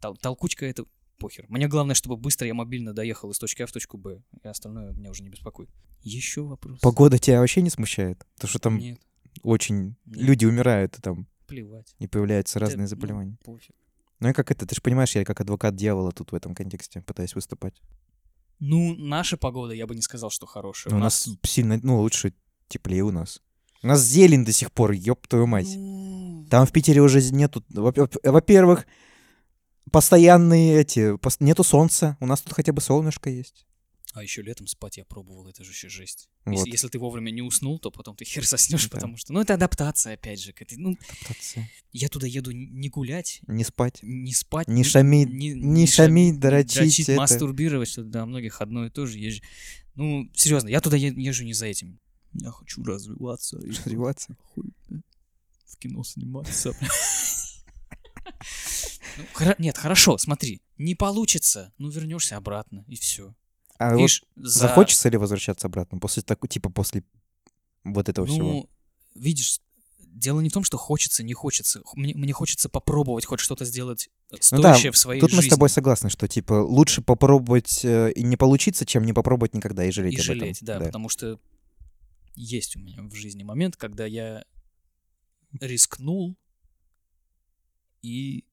Тол- 0.00 0.16
толкучка 0.20 0.66
это 0.66 0.84
похер. 1.18 1.46
Мне 1.48 1.68
главное, 1.68 1.94
чтобы 1.94 2.16
быстро 2.16 2.46
я 2.46 2.54
мобильно 2.54 2.92
доехал 2.92 3.30
из 3.30 3.38
точки 3.38 3.62
А 3.62 3.66
в 3.66 3.72
точку 3.72 3.96
Б. 3.98 4.22
И 4.42 4.48
остальное 4.48 4.92
меня 4.92 5.10
уже 5.10 5.22
не 5.22 5.28
беспокоит. 5.30 5.70
Еще 6.02 6.42
вопрос? 6.42 6.80
Погода 6.80 7.18
тебя 7.18 7.40
вообще 7.40 7.62
не 7.62 7.70
смущает? 7.70 8.24
Потому 8.34 8.48
что 8.50 8.58
там 8.58 8.78
Нет, 8.78 9.00
очень... 9.42 9.76
Нет. 9.84 9.96
Люди 10.06 10.44
умирают, 10.46 10.98
и 10.98 11.00
там 11.00 11.26
плевать. 11.46 11.94
и 11.98 12.06
появляются 12.06 12.58
Да, 12.58 12.66
разные 12.66 12.82
ну, 12.82 12.88
заболевания. 12.88 13.36
пофиг. 13.44 13.74
Ну 14.20 14.28
и 14.28 14.32
как 14.32 14.50
это, 14.50 14.66
ты 14.66 14.74
же 14.74 14.80
понимаешь, 14.82 15.14
я 15.14 15.24
как 15.24 15.40
адвокат 15.40 15.74
дьявола 15.76 16.12
тут 16.12 16.32
в 16.32 16.34
этом 16.34 16.54
контексте 16.54 17.00
пытаюсь 17.02 17.34
выступать. 17.34 17.80
Ну, 18.60 18.94
наша 18.96 19.36
погода, 19.36 19.74
я 19.74 19.86
бы 19.86 19.94
не 19.94 20.02
сказал, 20.02 20.30
что 20.30 20.46
хорошая. 20.46 20.92
Ну, 20.92 20.98
у 20.98 21.00
нас 21.02 21.28
сильно, 21.42 21.78
ну, 21.82 22.00
лучше 22.00 22.32
теплее 22.68 23.02
у 23.02 23.10
нас. 23.10 23.42
У 23.82 23.86
нас 23.86 24.00
зелень 24.02 24.44
до 24.44 24.52
сих 24.52 24.72
пор, 24.72 24.92
ёб 24.92 25.26
твою 25.26 25.46
мать. 25.46 25.68
Ну, 25.76 26.46
Там 26.50 26.64
в 26.66 26.72
Питере 26.72 27.02
уже 27.02 27.20
нету... 27.32 27.62
во- 27.70 27.92
во- 27.94 28.08
Во-первых, 28.32 28.86
постоянные 29.90 30.80
эти... 30.80 31.14
пос- 31.16 31.36
Нету 31.40 31.64
солнца. 31.64 32.16
У 32.20 32.26
нас 32.26 32.40
тут 32.42 32.52
хотя 32.54 32.72
бы 32.72 32.80
солнышко 32.80 33.30
есть. 33.30 33.66
А 34.12 34.22
еще 34.22 34.42
летом 34.42 34.68
спать 34.68 34.96
я 34.96 35.04
пробовал, 35.04 35.48
это 35.48 35.64
же 35.64 35.72
еще 35.72 35.88
жесть. 35.88 36.28
Вот. 36.44 36.52
Если, 36.54 36.70
если 36.70 36.86
ты 36.88 37.00
вовремя 37.00 37.32
не 37.32 37.42
уснул, 37.42 37.80
то 37.80 37.90
потом 37.90 38.14
ты 38.14 38.24
хер 38.26 38.44
заснешь, 38.46 38.84
Да. 38.84 38.90
потому 38.90 39.16
что... 39.16 39.32
Ну, 39.32 39.40
это 39.40 39.54
адаптация, 39.54 40.14
опять 40.14 40.40
же. 40.40 40.52
к 40.52 40.62
этой- 40.62 40.78
ну, 40.78 40.96
Адаптация. 41.08 41.68
я 41.92 42.08
туда 42.08 42.26
еду 42.28 42.52
не 42.52 42.88
гулять, 42.90 43.40
Не 43.48 43.64
спать. 43.64 43.98
не 44.02 44.32
спать. 44.32 44.68
Не 44.68 44.84
шамить, 44.84 45.30
не- 45.30 45.54
не 45.54 45.84
шам- 45.86 45.94
шамить, 46.06 46.38
дрочить 46.38 47.00
это. 47.08 47.18
мастурбировать, 47.18 47.88
что 47.88 48.04
для 48.04 48.24
многих 48.24 48.60
одно 48.60 48.86
и 48.86 48.90
то 48.90 49.04
же 49.04 49.18
езжу. 49.18 49.42
Ну, 49.96 50.30
серьезно, 50.34 50.68
я 50.68 50.80
туда 50.80 50.96
езжу 50.96 51.44
не 51.44 51.52
за 51.54 51.66
этим. 51.66 51.98
Я 52.34 52.50
хочу 52.52 52.84
развиваться. 52.84 53.58
Развиваться. 53.58 54.36
хуй, 54.54 54.64
в 55.66 55.76
кино 55.78 56.04
сниматься. 56.04 56.72
Ну, 59.16 59.24
хоро- 59.34 59.54
Нет, 59.58 59.76
хорошо, 59.78 60.18
смотри, 60.18 60.60
не 60.78 60.94
получится, 60.94 61.72
ну 61.78 61.88
вернешься 61.88 62.36
обратно 62.36 62.84
и 62.88 62.96
все. 62.96 63.34
А 63.78 63.90
вот 63.90 63.98
Видишь, 63.98 64.24
за- 64.36 64.60
захочется 64.60 65.08
ли 65.08 65.16
возвращаться 65.16 65.66
обратно 65.66 65.98
после 65.98 66.22
такой, 66.22 66.48
типа 66.48 66.70
после 66.70 67.02
вот 67.84 68.08
этого 68.08 68.26
всего? 68.26 68.48
Ну, 68.48 68.70
видишь, 69.14 69.60
дело 69.98 70.40
не 70.40 70.48
в 70.48 70.52
том, 70.52 70.62
что 70.64 70.76
хочется, 70.78 71.22
не 71.24 71.34
хочется. 71.34 71.82
Мне, 71.94 72.14
мне 72.14 72.32
хочется 72.32 72.68
попробовать 72.68 73.24
хоть 73.26 73.40
что-то 73.40 73.64
сделать 73.64 74.08
э, 74.32 74.36
Ну 74.52 74.62
да, 74.62 74.70
стоящее 74.74 74.92
в 74.92 74.96
своей 74.96 75.20
Тут 75.20 75.30
мы 75.32 75.36
жизни. 75.36 75.48
с 75.48 75.52
тобой 75.54 75.68
согласны, 75.68 76.08
что 76.10 76.28
типа 76.28 76.54
лучше 76.62 77.02
попробовать 77.02 77.84
э, 77.84 78.12
и 78.12 78.22
не 78.22 78.36
получиться, 78.36 78.86
чем 78.86 79.04
не 79.04 79.12
попробовать 79.12 79.54
никогда 79.54 79.84
и 79.84 79.90
жалеть 79.90 80.14
и 80.14 80.16
об 80.18 80.22
жалеть, 80.22 80.62
этом. 80.62 80.78
да, 80.80 80.86
потому 80.86 81.08
что 81.08 81.40
есть 82.36 82.76
у 82.76 82.80
меня 82.80 83.02
в 83.02 83.14
жизни 83.14 83.42
момент, 83.42 83.76
когда 83.76 84.06
я 84.06 84.44
рискнул 85.60 86.36
и 88.02 88.44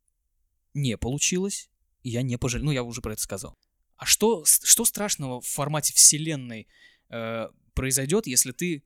не 0.73 0.97
получилось, 0.97 1.69
и 2.03 2.09
я 2.09 2.21
не 2.21 2.37
пожалел. 2.37 2.65
Ну, 2.65 2.71
я 2.71 2.83
уже 2.83 3.01
про 3.01 3.13
это 3.13 3.21
сказал. 3.21 3.57
А 3.97 4.05
что, 4.05 4.43
что 4.45 4.85
страшного 4.85 5.41
в 5.41 5.45
формате 5.47 5.93
вселенной 5.93 6.67
э, 7.09 7.47
произойдет, 7.73 8.25
если 8.27 8.51
ты 8.51 8.83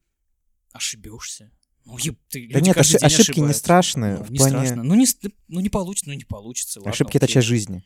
ошибешься? 0.73 1.51
Ну, 1.85 1.97
еб, 1.97 2.19
ты, 2.29 2.49
Да 2.51 2.59
нет, 2.59 2.75
каждый 2.75 2.95
оши- 2.95 2.99
день 2.99 3.05
ошибки 3.07 3.29
не 3.29 3.31
ошибаются. 3.45 3.59
страшные. 3.59 4.17
Ну, 4.17 4.23
в 4.23 4.31
не 4.31 4.37
плане- 4.39 4.55
страшно. 4.65 4.83
Ну 4.83 4.95
не, 4.95 5.05
ну, 5.47 5.59
не 5.59 5.69
получится, 5.69 6.09
ну 6.09 6.15
не 6.17 6.23
получится. 6.25 6.79
ладно, 6.79 6.91
Ошибки— 6.91 7.17
это 7.17 7.27
часть 7.27 7.47
жизни. 7.47 7.83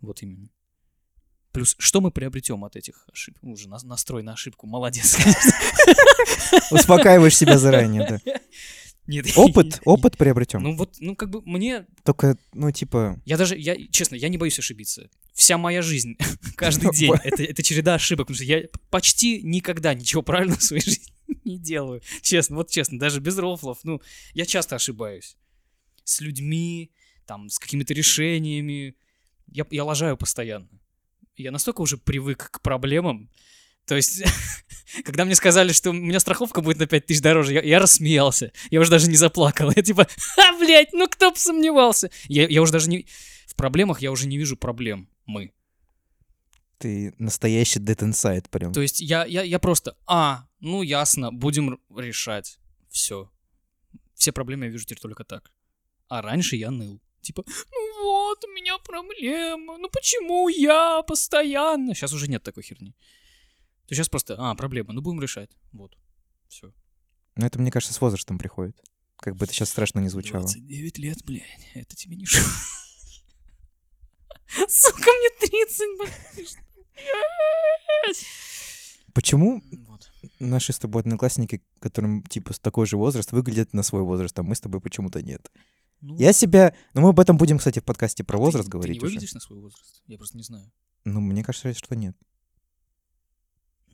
Вот 0.00 0.20
именно. 0.22 0.50
Плюс, 1.52 1.74
что 1.78 2.00
мы 2.00 2.10
приобретем 2.10 2.64
от 2.64 2.76
этих 2.76 3.08
ошибок? 3.12 3.42
Ну, 3.42 3.52
Уже 3.52 3.68
на- 3.68 3.78
настрой 3.84 4.22
на 4.22 4.32
ошибку. 4.34 4.66
Молодец. 4.66 5.16
Успокаиваешь 6.70 7.36
себя 7.36 7.58
заранее, 7.58 8.06
да. 8.08 8.20
Нет, 9.14 9.26
Опыт, 9.36 9.80
опыт 9.84 10.16
приобретем. 10.16 10.62
Ну 10.62 10.76
вот, 10.76 10.96
ну 11.00 11.16
как 11.16 11.30
бы 11.30 11.42
мне, 11.42 11.86
Только, 12.04 12.36
ну, 12.52 12.70
типа, 12.70 13.20
я 13.24 13.36
даже, 13.36 13.58
я, 13.58 13.76
честно, 13.88 14.14
я 14.14 14.28
не 14.28 14.38
боюсь 14.38 14.58
ошибиться. 14.58 15.10
Вся 15.34 15.58
моя 15.58 15.82
жизнь, 15.82 16.16
каждый 16.56 16.92
день, 16.92 17.12
это, 17.24 17.42
это 17.42 17.62
череда 17.62 17.94
ошибок, 17.94 18.28
потому 18.28 18.36
что 18.36 18.44
я 18.44 18.62
почти 18.88 19.42
никогда 19.42 19.94
ничего 19.94 20.22
правильного 20.22 20.60
в 20.60 20.62
своей 20.62 20.82
жизни 20.84 21.12
не 21.44 21.58
делаю. 21.58 22.02
Честно, 22.22 22.56
вот 22.56 22.70
честно, 22.70 22.98
даже 22.98 23.20
без 23.20 23.36
рофлов, 23.36 23.80
ну, 23.82 24.00
я 24.32 24.46
часто 24.46 24.76
ошибаюсь. 24.76 25.36
С 26.04 26.20
людьми, 26.20 26.92
там, 27.26 27.48
с 27.48 27.58
какими-то 27.58 27.94
решениями. 27.94 28.94
Я, 29.46 29.66
я 29.70 29.84
лажаю 29.84 30.16
постоянно. 30.16 30.68
Я 31.36 31.50
настолько 31.50 31.80
уже 31.80 31.96
привык 31.96 32.50
к 32.50 32.60
проблемам. 32.60 33.30
То 33.90 33.96
есть, 33.96 34.22
когда 35.04 35.24
мне 35.24 35.34
сказали, 35.34 35.72
что 35.72 35.90
у 35.90 35.92
меня 35.92 36.20
страховка 36.20 36.60
будет 36.60 36.78
на 36.78 36.86
5 36.86 37.06
тысяч 37.06 37.20
дороже, 37.20 37.54
я, 37.54 37.60
я 37.60 37.80
рассмеялся. 37.80 38.52
Я 38.70 38.78
уже 38.78 38.88
даже 38.88 39.10
не 39.10 39.16
заплакал. 39.16 39.72
Я 39.74 39.82
типа, 39.82 40.06
а, 40.38 40.58
блядь, 40.60 40.92
ну 40.92 41.08
кто 41.08 41.32
бы 41.32 41.36
сомневался. 41.36 42.08
Я, 42.28 42.46
я 42.46 42.62
уже 42.62 42.70
даже 42.70 42.88
не... 42.88 43.04
В 43.48 43.56
проблемах 43.56 44.00
я 44.00 44.12
уже 44.12 44.28
не 44.28 44.38
вижу 44.38 44.56
проблем. 44.56 45.08
Мы. 45.26 45.52
ты 46.78 47.12
настоящий 47.18 47.80
Dead 47.80 47.98
Inside 47.98 48.48
прям. 48.48 48.72
То 48.72 48.80
есть 48.80 49.00
я, 49.00 49.24
я, 49.24 49.42
я 49.42 49.58
просто, 49.58 49.96
а, 50.06 50.46
ну 50.60 50.82
ясно, 50.82 51.32
будем 51.32 51.80
решать. 51.96 52.60
Все. 52.90 53.28
Все 54.14 54.30
проблемы 54.30 54.66
я 54.66 54.70
вижу 54.70 54.84
теперь 54.84 55.00
только 55.00 55.24
так. 55.24 55.50
А 56.06 56.22
раньше 56.22 56.54
я 56.54 56.70
ныл. 56.70 57.00
Типа, 57.22 57.42
ну 57.46 58.04
вот, 58.04 58.44
у 58.44 58.48
меня 58.52 58.78
проблема, 58.78 59.78
ну 59.78 59.90
почему 59.90 60.48
я 60.48 61.02
постоянно? 61.02 61.92
Сейчас 61.92 62.12
уже 62.12 62.28
нет 62.28 62.44
такой 62.44 62.62
херни. 62.62 62.94
То 63.90 63.96
сейчас 63.96 64.08
просто, 64.08 64.36
а, 64.38 64.54
проблема, 64.54 64.92
ну 64.92 65.00
будем 65.02 65.20
решать. 65.20 65.50
Вот. 65.72 65.98
Все. 66.46 66.72
Но 67.34 67.44
это, 67.44 67.58
мне 67.58 67.72
кажется, 67.72 67.92
с 67.92 68.00
возрастом 68.00 68.38
приходит. 68.38 68.80
Как 69.16 69.34
бы 69.34 69.46
это 69.46 69.52
сейчас 69.52 69.70
страшно 69.70 69.98
не 69.98 70.08
звучало. 70.08 70.44
29 70.44 70.98
лет, 70.98 71.24
блядь, 71.24 71.42
это 71.74 71.96
тебе 71.96 72.14
не 72.14 72.24
шо. 72.24 72.40
Сука, 74.68 75.10
мне 75.10 75.48
30, 75.48 75.98
блядь. 75.98 76.56
Почему 79.12 79.60
Вот. 79.88 80.08
наши 80.38 80.72
с 80.72 80.78
тобой 80.78 81.02
одноклассники, 81.02 81.60
которым, 81.80 82.22
типа, 82.22 82.52
с 82.52 82.60
такой 82.60 82.86
же 82.86 82.96
возраст, 82.96 83.32
выглядят 83.32 83.72
на 83.72 83.82
свой 83.82 84.02
возраст, 84.02 84.38
а 84.38 84.44
мы 84.44 84.54
с 84.54 84.60
тобой 84.60 84.80
почему-то 84.80 85.20
нет? 85.20 85.50
Ну, 86.00 86.16
Я 86.16 86.32
себя... 86.32 86.76
Ну, 86.94 87.00
мы 87.00 87.08
об 87.08 87.18
этом 87.18 87.36
будем, 87.36 87.58
кстати, 87.58 87.80
в 87.80 87.84
подкасте 87.84 88.22
про 88.22 88.38
ты- 88.38 88.44
возраст 88.44 88.66
Ты 88.66 88.70
говорить 88.70 88.94
не 88.94 88.98
уже. 89.00 89.06
выглядишь 89.14 89.34
на 89.34 89.40
свой 89.40 89.58
возраст? 89.58 90.00
Я 90.06 90.16
просто 90.16 90.36
не 90.36 90.44
знаю. 90.44 90.70
Ну, 91.04 91.20
мне 91.20 91.42
кажется, 91.42 91.74
что 91.74 91.96
нет. 91.96 92.16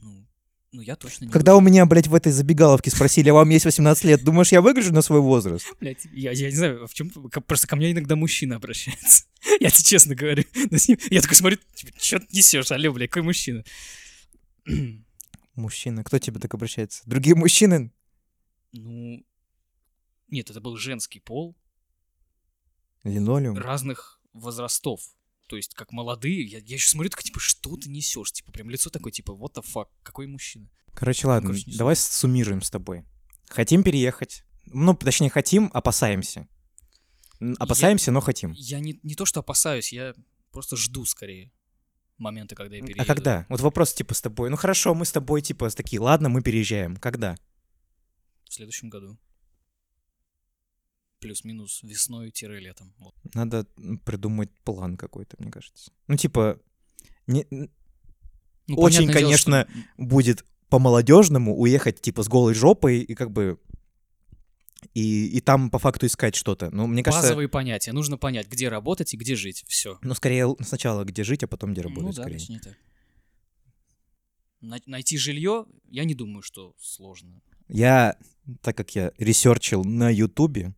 Ну, 0.00 0.26
ну 0.72 0.80
я 0.80 0.96
точно 0.96 1.26
не 1.26 1.30
Когда 1.30 1.56
у 1.56 1.60
меня, 1.60 1.86
блядь, 1.86 2.08
в 2.08 2.14
этой 2.14 2.32
забегаловке 2.32 2.90
спросили, 2.90 3.28
а 3.30 3.34
вам 3.34 3.48
есть 3.50 3.64
18 3.64 4.04
лет, 4.04 4.24
думаешь, 4.24 4.52
я 4.52 4.60
выгляжу 4.60 4.92
на 4.92 5.02
свой 5.02 5.20
возраст? 5.20 5.66
Блядь, 5.80 6.04
я, 6.12 6.32
я 6.32 6.50
не 6.50 6.56
знаю, 6.56 6.86
в 6.86 6.94
чем 6.94 7.10
просто 7.10 7.66
ко 7.66 7.76
мне 7.76 7.92
иногда 7.92 8.16
мужчина 8.16 8.56
обращается. 8.56 9.24
Я 9.60 9.70
тебе 9.70 9.84
честно 9.84 10.14
говорю. 10.14 10.44
Я 11.10 11.22
такой 11.22 11.36
смотрю, 11.36 11.58
что 11.98 12.20
ты 12.20 12.26
несешь, 12.32 12.70
алло, 12.70 12.92
блядь, 12.92 13.10
какой 13.10 13.22
мужчина? 13.22 13.64
Мужчина. 15.54 16.04
Кто 16.04 16.18
тебе 16.18 16.40
так 16.40 16.52
обращается? 16.52 17.02
Другие 17.06 17.34
мужчины? 17.36 17.92
Ну, 18.72 19.24
нет, 20.28 20.50
это 20.50 20.60
был 20.60 20.76
женский 20.76 21.20
пол 21.20 21.56
Линолеум? 23.04 23.56
разных 23.56 24.20
возрастов. 24.32 25.00
То 25.46 25.56
есть, 25.56 25.74
как 25.74 25.92
молодые, 25.92 26.42
я, 26.44 26.58
я 26.58 26.74
еще 26.74 26.88
смотрю, 26.88 27.10
такой, 27.10 27.24
типа, 27.24 27.38
что 27.40 27.76
ты 27.76 27.88
несешь? 27.88 28.32
Типа, 28.32 28.52
прям 28.52 28.68
лицо 28.68 28.90
такое, 28.90 29.12
типа, 29.12 29.30
what 29.32 29.54
the 29.54 29.64
fuck, 29.64 29.86
какой 30.02 30.26
мужчина? 30.26 30.68
Короче, 30.92 31.26
ладно, 31.26 31.50
короче, 31.50 31.70
давай 31.76 31.94
суммируем 31.94 32.62
с 32.62 32.70
тобой. 32.70 33.04
Хотим 33.48 33.82
переехать. 33.82 34.44
Ну, 34.66 34.94
точнее, 34.94 35.30
хотим, 35.30 35.70
опасаемся. 35.72 36.48
Опасаемся, 37.58 38.10
но 38.10 38.20
хотим. 38.20 38.52
Я 38.52 38.80
не, 38.80 38.98
не 39.02 39.14
то, 39.14 39.24
что 39.24 39.40
опасаюсь, 39.40 39.92
я 39.92 40.14
просто 40.50 40.76
жду 40.76 41.04
скорее 41.04 41.52
момента, 42.18 42.54
когда 42.54 42.76
я 42.76 42.82
перееду. 42.82 43.02
А 43.02 43.04
когда? 43.04 43.46
Вот 43.48 43.60
вопрос 43.60 43.92
типа 43.92 44.14
с 44.14 44.22
тобой. 44.22 44.50
Ну 44.50 44.56
хорошо, 44.56 44.94
мы 44.94 45.04
с 45.04 45.12
тобой 45.12 45.42
типа 45.42 45.70
такие, 45.70 46.00
ладно, 46.00 46.28
мы 46.28 46.42
переезжаем. 46.42 46.96
Когда? 46.96 47.36
В 48.44 48.54
следующем 48.54 48.88
году. 48.88 49.18
Плюс-минус 51.20 51.80
весной-летом. 51.82 52.94
Вот. 52.98 53.14
Надо 53.34 53.66
придумать 54.04 54.50
план 54.64 54.96
какой-то, 54.96 55.36
мне 55.38 55.50
кажется. 55.50 55.90
Ну 56.08 56.16
типа, 56.16 56.60
не- 57.26 57.46
Ну, 57.50 57.68
Очень, 58.76 58.98
понятное 59.06 59.06
дело, 59.06 59.20
конечно, 59.30 59.68
что- 59.68 60.04
будет 60.04 60.44
по-молодежному 60.68 61.56
уехать 61.56 62.00
типа 62.00 62.22
с 62.22 62.28
голой 62.28 62.54
жопой 62.54 63.00
и 63.00 63.14
как 63.14 63.30
бы... 63.30 63.58
И, 64.92 65.26
и 65.28 65.40
там 65.40 65.70
по 65.70 65.78
факту 65.78 66.06
искать 66.06 66.34
что-то. 66.34 66.70
Ну, 66.70 66.86
мне 66.86 67.02
кажется, 67.02 67.28
Базовые 67.28 67.48
понятия. 67.48 67.92
Нужно 67.92 68.18
понять, 68.18 68.46
где 68.48 68.68
работать 68.68 69.14
и 69.14 69.16
где 69.16 69.34
жить. 69.34 69.64
Все. 69.66 69.98
ну, 70.02 70.14
скорее 70.14 70.54
сначала 70.60 71.04
где 71.04 71.24
жить, 71.24 71.42
а 71.42 71.46
потом 71.48 71.72
где 71.72 71.80
работать, 71.80 72.04
ну 72.04 72.12
да, 72.12 72.22
скорее. 72.22 72.38
точнее 72.38 72.60
так. 72.60 72.74
Най- 74.60 74.82
найти 74.86 75.16
жилье, 75.18 75.66
я 75.88 76.04
не 76.04 76.14
думаю, 76.14 76.42
что 76.42 76.74
сложно. 76.78 77.40
Я, 77.68 78.16
так 78.62 78.76
как 78.76 78.94
я 78.94 79.12
research 79.18 79.71
ил 79.71 79.84
на 79.84 80.10
Ютубе, 80.10 80.74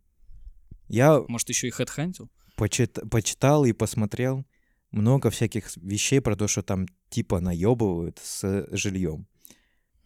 я 0.89 1.21
Может, 1.29 1.49
еще 1.49 1.69
и 1.69 1.71
headhunt 1.71 2.14
ил? 2.14 2.31
почит- 2.57 2.99
почитал 3.11 3.65
и 3.65 3.73
посмотрел 3.73 4.45
много 4.91 5.31
всяких 5.31 5.77
вещей 5.77 6.21
про 6.21 6.35
то, 6.37 6.49
что 6.49 6.63
там 6.63 6.87
типа 7.11 7.41
наебывают 7.41 8.19
с 8.23 8.67
жильем. 8.71 9.27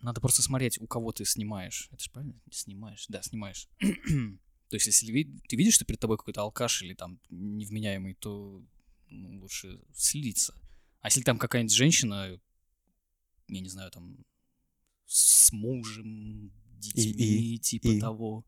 Надо 0.01 0.21
просто 0.21 0.43
смотреть, 0.43 0.81
у 0.81 0.87
кого 0.89 1.13
ты 1.13 1.25
снимаешь. 1.25 1.89
Это 1.93 2.03
же 2.03 2.11
правильно? 2.11 2.35
Снимаешь. 2.51 3.07
Да, 3.09 3.23
снимаешь. 3.23 3.69
То 3.81 4.77
есть, 4.77 4.87
если 4.87 5.07
ты 5.49 5.57
видишь, 5.57 5.75
что 5.75 5.85
перед 5.85 6.01
тобой 6.01 6.17
какой-то 6.17 6.41
алкаш 6.41 6.83
или 6.83 6.95
там 6.95 7.21
невменяемый, 7.31 8.15
то 8.15 8.63
ну, 9.09 9.39
лучше 9.41 9.79
слиться. 9.95 10.55
А 11.01 11.09
если 11.09 11.23
там 11.23 11.39
какая-нибудь 11.39 11.75
женщина, 11.75 12.41
я 13.49 13.61
не 13.61 13.69
знаю, 13.69 13.91
там 13.91 14.17
с 15.07 15.53
мужем, 15.53 16.51
детьми, 16.79 17.59
типа 17.59 17.89
и. 17.89 18.01
того, 18.01 18.45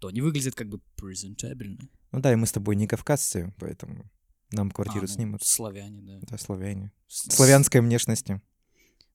то 0.00 0.08
они 0.08 0.20
выглядят 0.20 0.54
как 0.54 0.68
бы 0.68 0.80
презентабельно. 0.96 1.88
Ну 2.12 2.20
да, 2.20 2.32
и 2.32 2.36
мы 2.36 2.46
с 2.46 2.52
тобой 2.52 2.74
не 2.76 2.86
кавказцы, 2.88 3.54
поэтому 3.58 4.10
нам 4.50 4.70
квартиру 4.70 5.04
А, 5.04 5.08
ну, 5.08 5.14
снимут. 5.14 5.42
Славяне, 5.44 6.00
да. 6.02 6.18
Да, 6.22 6.38
славяне. 6.38 6.90
С- 7.06 7.32
Славянской 7.34 7.80
внешности. 7.80 8.40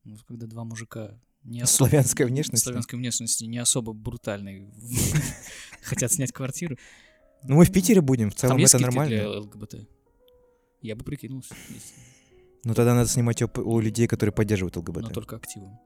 Ну, 0.03 0.17
когда 0.27 0.45
два 0.47 0.63
мужика 0.63 1.19
не 1.43 1.61
особо- 1.61 1.89
Славянской 1.89 2.25
внешности. 2.27 2.63
славянской 2.63 2.97
внешности 2.99 3.43
не 3.45 3.57
особо 3.57 3.91
брутальные 3.93 4.71
хотят 5.83 6.11
снять 6.13 6.31
квартиру. 6.31 6.77
Ну 7.43 7.55
мы 7.57 7.65
в 7.65 7.71
Питере 7.71 8.01
будем, 8.01 8.29
в 8.31 8.35
целом 8.35 8.57
это 8.57 8.79
нормально. 8.79 9.15
для 9.15 9.29
ЛГБТ? 9.39 9.87
Я 10.81 10.95
бы 10.95 11.03
прикинулся, 11.03 11.53
Ну 12.63 12.73
тогда 12.73 12.93
надо 12.95 13.09
снимать 13.09 13.41
у, 13.41 13.79
людей, 13.79 14.07
которые 14.07 14.33
поддерживают 14.33 14.75
но 14.75 14.81
ЛГБТ. 14.81 15.13
только 15.13 15.35
активом. 15.35 15.79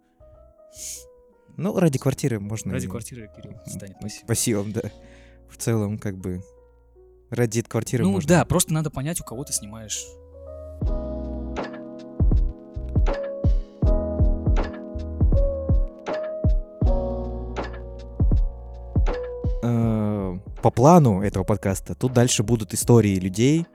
Ну, 1.58 1.78
ради 1.78 1.97
квартиры 2.00 2.39
можно. 2.39 2.72
Ради 2.74 2.86
и 2.86 2.88
квартиры 2.88 3.30
Кирилл 3.36 3.58
станет 3.68 4.00
пассивом. 4.00 4.28
Пассивом, 4.28 4.72
да. 4.72 4.82
В 5.50 5.58
целом, 5.58 5.97
как 5.97 6.18
бы, 6.18 6.41
ради 7.30 7.62
квартиры 7.62 8.04
Ну 8.04 8.12
можно. 8.12 8.28
да, 8.28 8.45
просто 8.45 8.74
надо 8.74 8.89
понять, 8.89 9.20
у 9.20 9.24
кого 9.24 9.43
ты 9.43 9.54
снимаешь. 9.54 10.06
Э, 19.62 20.38
По 20.62 20.72
плану 20.72 21.22
этого 21.22 21.43
подкаста 21.43 21.95
тут 21.95 22.14
дальше 22.14 22.43
будут 22.43 22.74
истории 22.74 23.16
людей, 23.20 23.66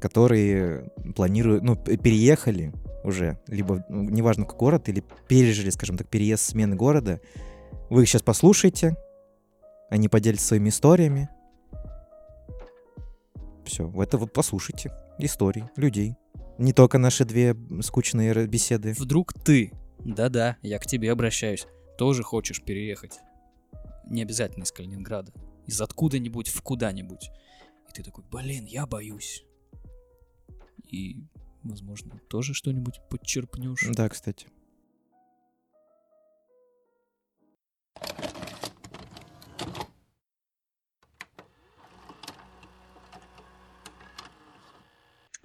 которые 0.00 0.90
планируют, 1.14 1.62
ну, 1.62 1.76
переехали 1.76 2.72
уже, 3.04 3.38
либо, 3.46 3.84
ну, 3.88 4.02
неважно, 4.02 4.44
какой 4.44 4.58
город, 4.70 4.88
или 4.88 5.02
пережили, 5.28 5.70
скажем 5.70 5.96
так, 5.96 6.08
переезд 6.08 6.44
смены 6.44 6.76
города. 6.76 7.20
Вы 7.90 8.02
их 8.02 8.08
сейчас 8.08 8.22
послушаете, 8.22 8.96
они 9.90 10.08
поделятся 10.08 10.48
своими 10.48 10.68
историями. 10.68 11.28
Все, 13.64 13.92
это 14.00 14.18
вот 14.18 14.32
послушайте 14.32 14.92
истории 15.18 15.68
людей. 15.76 16.16
Не 16.58 16.72
только 16.72 16.98
наши 16.98 17.24
две 17.24 17.56
скучные 17.82 18.46
беседы. 18.46 18.94
Вдруг 18.98 19.32
ты, 19.32 19.72
да-да, 20.04 20.56
я 20.62 20.78
к 20.78 20.86
тебе 20.86 21.12
обращаюсь, 21.12 21.66
тоже 21.96 22.22
хочешь 22.22 22.62
переехать. 22.62 23.20
Не 24.04 24.22
обязательно 24.22 24.64
из 24.64 24.72
Калининграда. 24.72 25.32
Из 25.66 25.80
откуда-нибудь 25.80 26.48
в 26.48 26.60
куда-нибудь. 26.62 27.30
И 27.88 27.92
ты 27.92 28.02
такой, 28.02 28.24
блин, 28.30 28.64
я 28.64 28.86
боюсь. 28.86 29.44
И, 30.90 31.24
возможно, 31.64 32.20
тоже 32.28 32.54
что-нибудь 32.54 33.00
подчерпнешь. 33.08 33.88
Да, 33.94 34.08
кстати. 34.08 34.48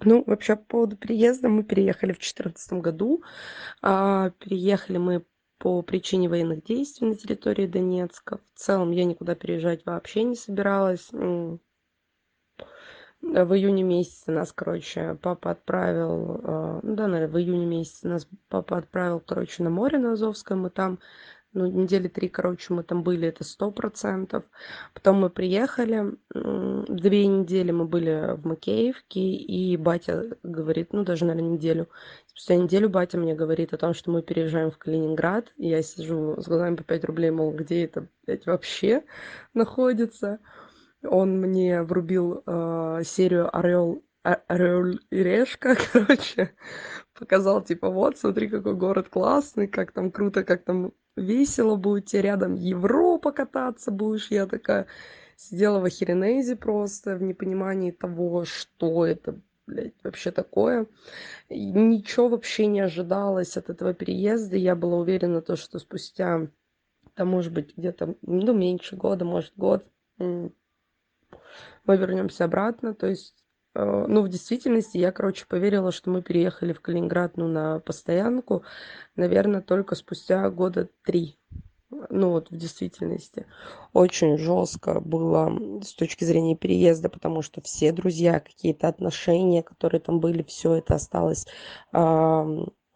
Ну, 0.00 0.22
вообще, 0.26 0.56
по 0.56 0.64
поводу 0.64 0.96
приезда 0.96 1.48
мы 1.48 1.64
переехали 1.64 2.12
в 2.12 2.18
2014 2.18 2.72
году. 2.74 3.22
А, 3.82 4.30
переехали 4.30 4.96
мы 4.96 5.24
по 5.58 5.82
причине 5.82 6.28
военных 6.28 6.64
действий 6.64 7.08
на 7.08 7.14
территории 7.16 7.66
Донецка. 7.66 8.38
В 8.38 8.58
целом 8.58 8.92
я 8.92 9.04
никуда 9.04 9.34
переезжать 9.34 9.84
вообще 9.84 10.22
не 10.22 10.36
собиралась. 10.36 11.10
В 13.20 13.54
июне 13.54 13.82
месяце 13.82 14.30
нас, 14.30 14.52
короче, 14.52 15.18
папа 15.20 15.50
отправил, 15.50 16.40
а, 16.44 16.80
ну 16.82 16.94
да, 16.94 17.08
наверное, 17.08 17.32
в 17.34 17.38
июне 17.38 17.66
месяце 17.66 18.08
нас 18.08 18.28
папа 18.48 18.78
отправил, 18.78 19.20
короче, 19.20 19.62
на 19.62 19.70
море 19.70 19.98
на 19.98 20.12
Азовское. 20.12 20.56
Мы 20.56 20.70
там 20.70 20.98
ну, 21.52 21.66
недели 21.66 22.08
три, 22.08 22.28
короче, 22.28 22.74
мы 22.74 22.82
там 22.82 23.02
были, 23.02 23.26
это 23.26 23.42
сто 23.42 23.70
процентов. 23.70 24.44
Потом 24.94 25.20
мы 25.20 25.30
приехали, 25.30 26.14
две 26.32 27.26
недели 27.26 27.70
мы 27.70 27.86
были 27.86 28.36
в 28.36 28.46
Макеевке, 28.46 29.20
и 29.20 29.76
батя 29.76 30.36
говорит, 30.42 30.92
ну, 30.92 31.04
даже, 31.04 31.24
наверное, 31.24 31.52
неделю. 31.52 31.88
Спустя 32.26 32.56
неделю 32.56 32.88
батя 32.90 33.18
мне 33.18 33.34
говорит 33.34 33.72
о 33.72 33.78
том, 33.78 33.94
что 33.94 34.10
мы 34.10 34.22
переезжаем 34.22 34.70
в 34.70 34.78
Калининград. 34.78 35.52
И 35.56 35.68
я 35.68 35.82
сижу 35.82 36.40
с 36.40 36.46
глазами 36.46 36.76
по 36.76 36.84
5 36.84 37.04
рублей, 37.04 37.30
мол, 37.30 37.52
где 37.52 37.84
это, 37.84 38.06
блядь, 38.26 38.46
вообще 38.46 39.02
находится. 39.54 40.38
Он 41.02 41.40
мне 41.40 41.82
врубил 41.82 42.42
э, 42.44 43.02
серию 43.04 43.56
Орел 43.56 44.02
Орел 44.22 44.98
и 45.10 45.22
Решка, 45.22 45.76
короче, 45.92 46.54
показал, 47.18 47.62
типа, 47.62 47.90
вот, 47.90 48.18
смотри, 48.18 48.48
какой 48.48 48.74
город 48.74 49.08
классный, 49.08 49.68
как 49.68 49.92
там 49.92 50.10
круто, 50.10 50.44
как 50.44 50.64
там 50.64 50.92
весело 51.16 51.76
будет 51.76 52.06
тебе 52.06 52.22
рядом 52.22 52.54
Европа 52.54 53.32
кататься 53.32 53.90
будешь. 53.90 54.30
Я 54.30 54.46
такая 54.46 54.86
сидела 55.36 55.80
в 55.80 55.84
охеренезе 55.84 56.56
просто, 56.56 57.16
в 57.16 57.22
непонимании 57.22 57.90
того, 57.90 58.44
что 58.44 59.06
это, 59.06 59.40
блядь, 59.66 59.94
вообще 60.02 60.30
такое. 60.30 60.86
И 61.48 61.70
ничего 61.70 62.28
вообще 62.28 62.66
не 62.66 62.80
ожидалось 62.80 63.56
от 63.56 63.70
этого 63.70 63.94
переезда. 63.94 64.56
Я 64.56 64.74
была 64.74 64.98
уверена, 64.98 65.42
то, 65.42 65.56
что 65.56 65.78
спустя, 65.78 66.48
там, 67.14 67.28
может 67.28 67.52
быть, 67.52 67.76
где-то, 67.76 68.16
ну, 68.22 68.52
меньше 68.52 68.96
года, 68.96 69.24
может, 69.24 69.52
год, 69.56 69.86
мы 71.84 71.96
вернемся 71.96 72.44
обратно. 72.44 72.94
То 72.94 73.06
есть 73.06 73.34
Э, 73.78 74.06
ну, 74.08 74.22
в 74.22 74.28
действительности, 74.28 74.98
я, 74.98 75.12
короче, 75.12 75.46
поверила, 75.46 75.92
что 75.92 76.10
мы 76.10 76.20
переехали 76.22 76.72
в 76.72 76.80
Калининград, 76.80 77.36
ну, 77.36 77.46
на 77.46 77.78
постоянку, 77.80 78.64
наверное, 79.14 79.60
только 79.62 79.94
спустя 79.94 80.50
года 80.50 80.88
три. 81.04 81.38
Ну, 82.10 82.30
вот 82.30 82.50
в 82.50 82.56
действительности. 82.56 83.46
Очень 83.94 84.36
жестко 84.36 85.00
было 85.00 85.80
с 85.82 85.94
точки 85.94 86.24
зрения 86.24 86.54
переезда, 86.54 87.08
потому 87.08 87.40
что 87.40 87.62
все 87.62 87.92
друзья, 87.92 88.40
какие-то 88.40 88.88
отношения, 88.88 89.62
которые 89.62 90.00
там 90.00 90.20
были, 90.20 90.42
все 90.42 90.74
это 90.74 90.96
осталось 90.96 91.46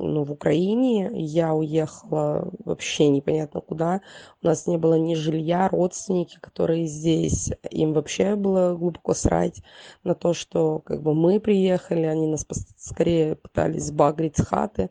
ну, 0.03 0.25
в 0.25 0.33
Украине. 0.33 1.11
Я 1.15 1.55
уехала 1.55 2.51
вообще 2.65 3.09
непонятно 3.09 3.61
куда. 3.61 4.01
У 4.43 4.47
нас 4.47 4.67
не 4.67 4.79
было 4.79 4.95
ни 4.95 5.15
жилья, 5.15 5.69
родственники, 5.69 6.39
которые 6.41 6.87
здесь. 6.87 7.53
Им 7.71 7.93
вообще 7.93 8.37
было 8.37 8.75
глубоко 8.75 9.15
срать 9.15 9.63
на 10.05 10.15
то, 10.15 10.35
что 10.35 10.81
как 10.81 11.03
бы 11.03 11.15
мы 11.15 11.41
приехали. 11.41 12.03
Они 12.03 12.27
нас 12.27 12.47
скорее 12.77 13.37
пытались 13.37 13.87
сбагрить 13.87 14.37
с 14.37 14.45
хаты. 14.45 14.91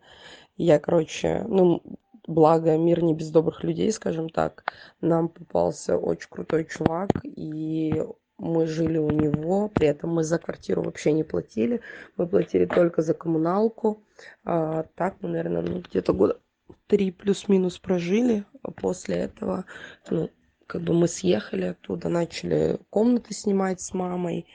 Я, 0.57 0.79
короче, 0.79 1.45
ну, 1.47 1.81
благо 2.27 2.77
мир 2.77 3.03
не 3.03 3.13
без 3.13 3.29
добрых 3.29 3.63
людей, 3.63 3.91
скажем 3.91 4.29
так. 4.29 4.63
Нам 5.01 5.29
попался 5.29 5.97
очень 5.97 6.29
крутой 6.29 6.65
чувак, 6.65 7.09
и 7.23 8.03
мы 8.41 8.65
жили 8.65 8.97
у 8.97 9.11
него, 9.11 9.69
при 9.69 9.87
этом 9.87 10.15
мы 10.15 10.23
за 10.23 10.39
квартиру 10.39 10.81
вообще 10.81 11.11
не 11.11 11.23
платили, 11.23 11.81
мы 12.17 12.27
платили 12.27 12.65
только 12.65 13.03
за 13.03 13.13
коммуналку. 13.13 14.03
А, 14.43 14.83
так 14.95 15.17
мы, 15.21 15.29
наверное, 15.29 15.61
ну, 15.61 15.81
где-то 15.81 16.11
года 16.13 16.39
три 16.87 17.11
плюс-минус 17.11 17.77
прожили. 17.77 18.43
А 18.63 18.71
после 18.71 19.15
этого, 19.15 19.65
ну, 20.09 20.31
как 20.65 20.81
бы 20.81 20.93
мы 20.93 21.07
съехали 21.07 21.65
оттуда, 21.65 22.09
начали 22.09 22.79
комнаты 22.89 23.35
снимать 23.35 23.79
с 23.79 23.93
мамой. 23.93 24.47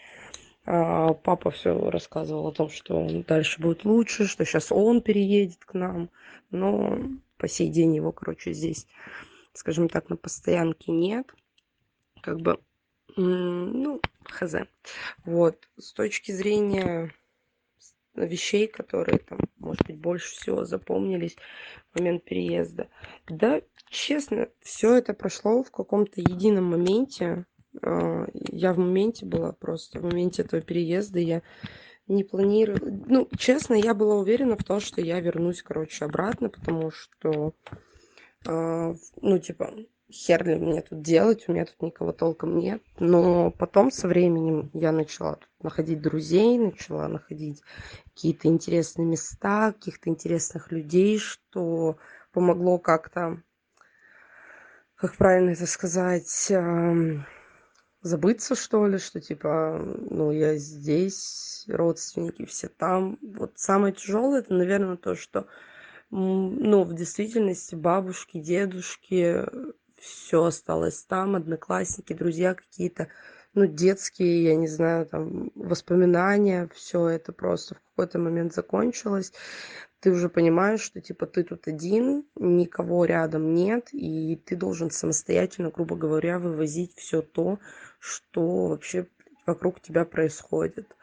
А, 0.65 1.15
папа 1.15 1.53
все 1.53 1.89
рассказывал 1.89 2.49
о 2.49 2.53
том, 2.53 2.71
что 2.71 3.07
дальше 3.23 3.63
будет 3.63 3.85
лучше, 3.85 4.27
что 4.27 4.45
сейчас 4.45 4.73
он 4.73 5.01
переедет 5.01 5.65
к 5.65 5.75
нам. 5.75 6.11
Но 6.51 6.99
по 7.39 7.47
сей 7.47 7.69
день 7.69 7.95
его, 7.95 8.11
короче, 8.11 8.53
здесь, 8.53 8.89
скажем 9.53 9.89
так, 9.89 10.11
на 10.11 10.17
постоянке 10.17 10.91
нет. 10.91 11.33
Как 12.21 12.41
бы 12.41 12.59
ну, 13.17 14.01
хз. 14.25 14.55
Вот. 15.25 15.69
С 15.79 15.93
точки 15.93 16.33
зрения 16.33 17.13
вещей, 18.15 18.67
которые 18.67 19.19
там, 19.19 19.39
может 19.59 19.87
быть, 19.87 19.99
больше 19.99 20.35
всего 20.35 20.65
запомнились 20.65 21.37
в 21.93 21.99
момент 21.99 22.25
переезда. 22.25 22.89
Да, 23.29 23.61
честно, 23.89 24.49
все 24.61 24.97
это 24.97 25.15
прошло 25.15 25.63
в 25.63 25.71
каком-то 25.71 26.21
едином 26.21 26.65
моменте. 26.65 27.47
А, 27.83 28.27
я 28.33 28.73
в 28.73 28.79
моменте 28.79 29.27
была 29.27 29.53
просто, 29.53 30.01
в 30.01 30.05
моменте 30.05 30.43
этого 30.43 30.63
переезда 30.63 31.19
я 31.19 31.43
не 32.09 32.25
планирую. 32.25 33.05
Ну, 33.07 33.29
честно, 33.37 33.75
я 33.75 33.95
была 33.95 34.17
уверена 34.17 34.57
в 34.57 34.65
том, 34.65 34.81
что 34.81 35.01
я 35.01 35.21
вернусь, 35.21 35.63
короче, 35.63 36.05
обратно, 36.05 36.49
потому 36.49 36.91
что, 36.91 37.55
а, 38.47 38.95
ну, 39.21 39.39
типа, 39.39 39.75
хер 40.11 40.47
ли 40.47 40.55
мне 40.57 40.83
тут 40.83 41.03
делать, 41.03 41.45
у 41.49 41.53
меня 41.53 41.65
тут 41.65 41.81
никого 41.83 42.13
толком 42.13 42.59
нет. 42.59 42.83
Но 42.99 43.51
потом 43.51 43.91
со 43.91 44.09
временем 44.09 44.71
я 44.73 44.93
начала 44.93 45.39
находить 45.61 46.01
друзей, 46.01 46.59
начала 46.59 47.09
находить 47.09 47.63
какие-то 48.15 48.49
интересные 48.49 49.07
места, 49.07 49.73
каких-то 49.73 50.11
интересных 50.11 50.71
людей, 50.71 51.19
что 51.19 51.99
помогло 52.33 52.79
как-то, 52.79 53.43
как 54.95 55.17
правильно 55.17 55.51
это 55.51 55.67
сказать, 55.67 56.53
забыться, 58.03 58.55
что 58.55 58.87
ли, 58.87 58.99
что 58.99 59.21
типа, 59.21 59.81
ну, 60.11 60.31
я 60.31 60.57
здесь, 60.57 61.65
родственники 61.69 62.45
все 62.45 62.69
там. 62.69 63.19
Вот 63.23 63.53
самое 63.57 63.93
тяжелое, 63.93 64.41
это, 64.41 64.55
наверное, 64.55 64.97
то, 64.97 65.17
что 65.17 65.49
ну, 66.11 66.85
в 66.85 66.95
действительности 66.95 67.75
бабушки, 67.75 68.39
дедушки, 68.39 69.45
все 70.07 70.45
осталось 70.45 71.03
там, 71.05 71.37
одноклассники, 71.37 72.13
друзья 72.13 72.55
какие-то, 72.55 73.09
ну, 73.55 73.67
детские, 73.67 74.45
я 74.45 74.57
не 74.57 74.69
знаю, 74.69 75.07
там, 75.07 75.51
воспоминания, 75.55 76.69
все 76.75 77.09
это 77.09 77.33
просто 77.33 77.75
в 77.75 77.81
какой-то 77.91 78.19
момент 78.19 78.55
закончилось. 78.55 79.33
Ты 80.01 80.11
уже 80.11 80.29
понимаешь, 80.29 80.81
что, 80.81 81.01
типа, 81.01 81.27
ты 81.27 81.43
тут 81.43 81.67
один, 81.67 82.25
никого 82.37 83.07
рядом 83.07 83.55
нет, 83.55 83.89
и 83.93 84.37
ты 84.45 84.57
должен 84.57 84.91
самостоятельно, 84.91 85.71
грубо 85.71 85.97
говоря, 85.97 86.39
вывозить 86.39 86.95
все 86.97 87.23
то, 87.23 87.59
что 87.99 88.69
вообще 88.69 89.07
вокруг 89.47 89.81
тебя 89.81 90.05
происходит. 90.05 90.95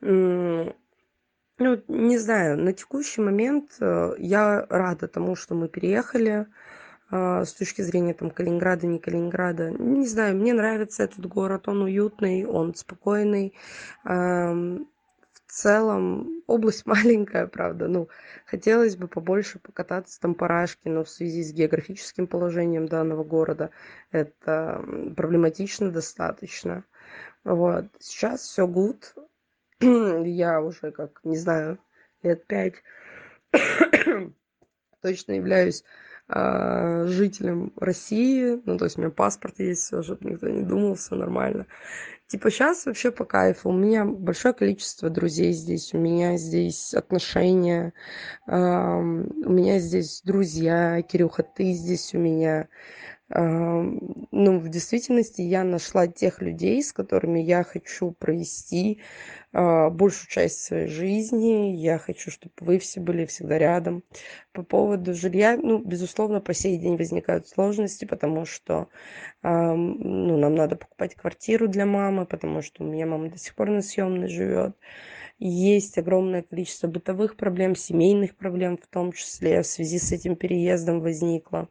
Ну, 0.00 1.82
не 1.88 2.18
знаю, 2.18 2.56
на 2.58 2.72
текущий 2.72 3.20
момент 3.20 3.72
э, 3.80 4.14
я 4.18 4.64
рада 4.68 5.08
тому, 5.08 5.34
что 5.34 5.56
мы 5.56 5.68
переехали, 5.68 6.46
с 7.10 7.54
точки 7.54 7.82
зрения 7.82 8.14
там 8.14 8.30
Калининграда, 8.30 8.86
не 8.86 8.98
Калининграда. 8.98 9.70
Не 9.70 10.06
знаю, 10.06 10.36
мне 10.36 10.52
нравится 10.52 11.04
этот 11.04 11.26
город, 11.26 11.68
он 11.68 11.82
уютный, 11.82 12.44
он 12.44 12.74
спокойный. 12.74 13.54
В 14.04 15.50
целом 15.50 16.42
область 16.46 16.84
маленькая, 16.86 17.46
правда, 17.46 17.88
ну, 17.88 18.08
хотелось 18.44 18.96
бы 18.96 19.08
побольше 19.08 19.58
покататься 19.58 20.20
там 20.20 20.34
по 20.34 20.46
Рашке, 20.46 20.90
но 20.90 21.04
в 21.04 21.08
связи 21.08 21.42
с 21.42 21.52
географическим 21.52 22.26
положением 22.26 22.86
данного 22.86 23.24
города 23.24 23.70
это 24.10 24.84
проблематично 25.16 25.90
достаточно. 25.90 26.84
Вот. 27.44 27.86
Сейчас 27.98 28.42
все 28.42 28.66
good. 28.66 29.02
Я 30.26 30.60
уже, 30.60 30.90
как, 30.90 31.20
не 31.24 31.38
знаю, 31.38 31.78
лет 32.22 32.46
пять 32.46 32.74
точно 35.00 35.32
являюсь 35.32 35.82
а, 35.82 36.07
жителем 36.28 37.72
России, 37.76 38.60
ну, 38.66 38.76
то 38.76 38.84
есть 38.84 38.98
у 38.98 39.00
меня 39.00 39.10
паспорт 39.10 39.58
есть, 39.58 39.82
все, 39.82 40.02
чтобы 40.02 40.30
никто 40.30 40.48
не 40.48 40.62
думал, 40.62 40.94
все 40.94 41.14
нормально. 41.14 41.66
Типа 42.26 42.50
сейчас 42.50 42.84
вообще 42.84 43.10
по 43.10 43.24
кайфу. 43.24 43.70
У 43.70 43.72
меня 43.72 44.04
большое 44.04 44.52
количество 44.52 45.08
друзей 45.08 45.52
здесь, 45.52 45.94
у 45.94 45.98
меня 45.98 46.36
здесь 46.36 46.92
отношения, 46.92 47.94
у 48.46 48.52
меня 48.52 49.78
здесь 49.78 50.20
друзья, 50.22 51.00
Кирюха, 51.00 51.42
ты 51.42 51.72
здесь 51.72 52.12
у 52.14 52.18
меня. 52.18 52.68
Ну, 53.30 54.58
в 54.58 54.68
действительности 54.68 55.40
я 55.40 55.64
нашла 55.64 56.06
тех 56.06 56.42
людей, 56.42 56.82
с 56.82 56.92
которыми 56.92 57.40
я 57.40 57.62
хочу 57.62 58.12
провести 58.12 59.00
а, 59.00 59.37
большую 59.52 60.28
часть 60.28 60.60
своей 60.60 60.88
жизни. 60.88 61.74
Я 61.74 61.98
хочу, 61.98 62.30
чтобы 62.30 62.52
вы 62.60 62.78
все 62.78 63.00
были 63.00 63.24
всегда 63.26 63.58
рядом. 63.58 64.04
По 64.52 64.62
поводу 64.62 65.14
жилья, 65.14 65.56
ну, 65.56 65.78
безусловно, 65.78 66.40
по 66.40 66.52
сей 66.54 66.76
день 66.76 66.96
возникают 66.96 67.48
сложности, 67.48 68.04
потому 68.04 68.44
что 68.44 68.88
ну, 69.42 70.36
нам 70.36 70.54
надо 70.54 70.76
покупать 70.76 71.14
квартиру 71.14 71.68
для 71.68 71.86
мамы, 71.86 72.26
потому 72.26 72.62
что 72.62 72.84
у 72.84 72.86
меня 72.86 73.06
мама 73.06 73.30
до 73.30 73.38
сих 73.38 73.54
пор 73.54 73.70
на 73.70 73.82
съемной 73.82 74.28
живет. 74.28 74.76
есть 75.38 75.98
огромное 75.98 76.42
количество 76.42 76.88
бытовых 76.88 77.36
проблем, 77.36 77.76
семейных 77.76 78.36
проблем 78.36 78.76
в 78.76 78.86
том 78.86 79.12
числе 79.12 79.62
в 79.62 79.66
связи 79.66 79.98
с 79.98 80.12
этим 80.12 80.36
переездом 80.36 81.00
возникло. 81.00 81.68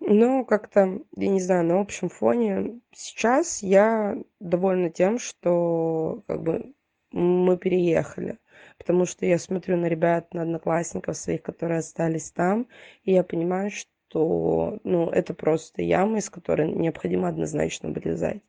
Но 0.00 0.44
как-то, 0.44 1.00
я 1.16 1.28
не 1.28 1.40
знаю, 1.40 1.64
на 1.64 1.80
общем 1.80 2.08
фоне 2.08 2.80
сейчас 2.92 3.62
я 3.62 4.16
довольна 4.40 4.90
тем, 4.90 5.18
что 5.18 6.22
как 6.26 6.42
бы 6.42 6.74
мы 7.12 7.56
переехали. 7.56 8.38
Потому 8.78 9.04
что 9.06 9.26
я 9.26 9.38
смотрю 9.38 9.76
на 9.76 9.86
ребят, 9.86 10.32
на 10.34 10.42
одноклассников 10.42 11.16
своих, 11.16 11.42
которые 11.42 11.78
остались 11.78 12.30
там, 12.30 12.66
и 13.04 13.12
я 13.12 13.22
понимаю, 13.22 13.70
что 13.70 13.90
то 14.10 14.78
ну 14.84 15.08
это 15.08 15.34
просто 15.34 15.82
яма 15.82 16.18
из 16.18 16.30
которой 16.30 16.70
необходимо 16.70 17.28
однозначно 17.28 17.90
вылезать. 17.90 18.42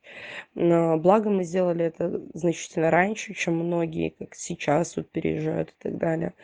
Но 0.54 0.98
благо 0.98 1.30
мы 1.30 1.44
сделали 1.44 1.84
это 1.84 2.20
значительно 2.34 2.90
раньше 2.90 3.34
чем 3.34 3.58
многие 3.58 4.10
как 4.10 4.34
сейчас 4.34 4.96
вот 4.96 5.10
переезжают 5.10 5.70
и 5.70 5.74
так 5.78 5.98
далее. 5.98 6.34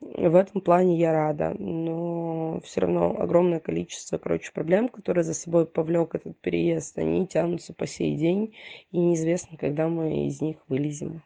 В 0.00 0.34
этом 0.36 0.60
плане 0.60 0.98
я 0.98 1.12
рада 1.12 1.54
но 1.58 2.60
все 2.60 2.82
равно 2.82 3.16
огромное 3.18 3.60
количество 3.60 4.18
короче 4.18 4.52
проблем 4.52 4.88
которые 4.88 5.24
за 5.24 5.34
собой 5.34 5.66
повлек 5.66 6.14
этот 6.14 6.38
переезд 6.40 6.98
они 6.98 7.26
тянутся 7.26 7.74
по 7.74 7.86
сей 7.86 8.16
день 8.16 8.54
и 8.92 8.98
неизвестно 8.98 9.56
когда 9.56 9.88
мы 9.88 10.26
из 10.26 10.40
них 10.40 10.56
вылезем 10.68 11.22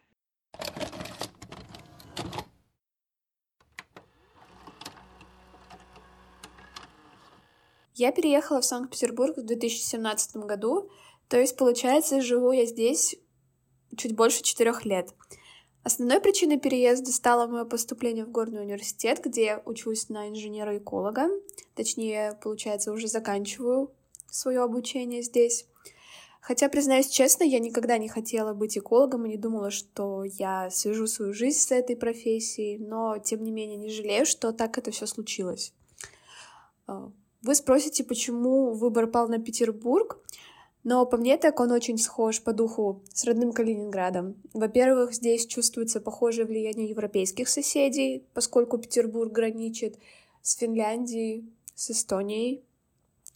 Я 7.98 8.12
переехала 8.12 8.60
в 8.60 8.64
Санкт-Петербург 8.66 9.38
в 9.38 9.42
2017 9.42 10.36
году, 10.36 10.90
то 11.28 11.40
есть, 11.40 11.56
получается, 11.56 12.20
живу 12.20 12.52
я 12.52 12.66
здесь 12.66 13.16
чуть 13.96 14.14
больше 14.14 14.42
четырех 14.42 14.84
лет. 14.84 15.14
Основной 15.82 16.20
причиной 16.20 16.60
переезда 16.60 17.10
стало 17.10 17.46
мое 17.46 17.64
поступление 17.64 18.26
в 18.26 18.30
горный 18.30 18.60
университет, 18.60 19.22
где 19.24 19.44
я 19.44 19.62
учусь 19.64 20.10
на 20.10 20.28
инженера-эколога. 20.28 21.30
Точнее, 21.74 22.38
получается, 22.42 22.92
уже 22.92 23.08
заканчиваю 23.08 23.90
свое 24.30 24.60
обучение 24.60 25.22
здесь. 25.22 25.66
Хотя, 26.42 26.68
признаюсь 26.68 27.08
честно, 27.08 27.44
я 27.44 27.60
никогда 27.60 27.96
не 27.96 28.10
хотела 28.10 28.52
быть 28.52 28.76
экологом 28.76 29.24
и 29.24 29.30
не 29.30 29.36
думала, 29.38 29.70
что 29.70 30.22
я 30.22 30.68
свяжу 30.68 31.06
свою 31.06 31.32
жизнь 31.32 31.60
с 31.60 31.72
этой 31.72 31.96
профессией, 31.96 32.76
но, 32.76 33.16
тем 33.18 33.42
не 33.42 33.52
менее, 33.52 33.78
не 33.78 33.88
жалею, 33.88 34.26
что 34.26 34.52
так 34.52 34.76
это 34.76 34.90
все 34.90 35.06
случилось. 35.06 35.72
Вы 37.46 37.54
спросите, 37.54 38.02
почему 38.02 38.72
выбор 38.72 39.06
пал 39.06 39.28
на 39.28 39.38
Петербург? 39.38 40.18
Но 40.82 41.06
по 41.06 41.16
мне 41.16 41.36
так 41.36 41.60
он 41.60 41.70
очень 41.70 41.96
схож 41.96 42.42
по 42.42 42.52
духу 42.52 43.04
с 43.14 43.22
родным 43.22 43.52
Калининградом. 43.52 44.34
Во-первых, 44.52 45.14
здесь 45.14 45.46
чувствуется 45.46 46.00
похожее 46.00 46.44
влияние 46.44 46.88
европейских 46.88 47.48
соседей, 47.48 48.24
поскольку 48.34 48.78
Петербург 48.78 49.30
граничит 49.30 49.96
с 50.42 50.56
Финляндией, 50.56 51.48
с 51.76 51.92
Эстонией. 51.92 52.64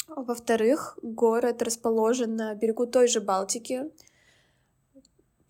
Во-вторых, 0.08 0.98
город 1.02 1.62
расположен 1.62 2.34
на 2.34 2.52
берегу 2.56 2.88
той 2.88 3.06
же 3.06 3.20
Балтики. 3.20 3.92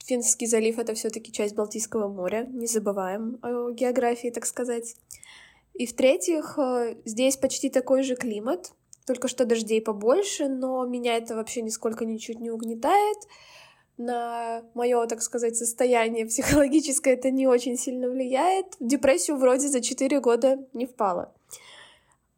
Финский 0.04 0.46
залив— 0.46 0.78
это 0.78 0.92
все 0.92 1.08
таки 1.08 1.32
часть 1.32 1.54
Балтийского 1.54 2.08
моря, 2.08 2.46
не 2.52 2.66
забываем 2.66 3.38
о 3.40 3.70
географии, 3.70 4.28
так 4.28 4.44
сказать. 4.44 4.96
И 5.80 5.86
в-третьих, 5.86 6.58
э, 6.58 6.96
здесь 7.06 7.38
почти 7.38 7.70
такой 7.70 8.02
же 8.02 8.14
климат, 8.14 8.72
только 9.06 9.28
что 9.28 9.46
дождей 9.46 9.80
побольше, 9.80 10.46
но 10.46 10.84
меня 10.84 11.16
это 11.16 11.34
вообще 11.34 11.62
нисколько 11.62 12.04
ничуть 12.04 12.38
не 12.38 12.50
угнетает. 12.50 13.16
На 13.96 14.62
мое, 14.74 15.06
так 15.06 15.22
сказать, 15.22 15.56
состояние 15.56 16.26
психологическое 16.26 17.14
это 17.14 17.30
не 17.30 17.46
очень 17.46 17.78
сильно 17.78 18.10
влияет. 18.10 18.74
В 18.78 18.86
депрессию 18.86 19.38
вроде 19.38 19.68
за 19.68 19.80
4 19.80 20.20
года 20.20 20.58
не 20.74 20.84
впала. 20.84 21.34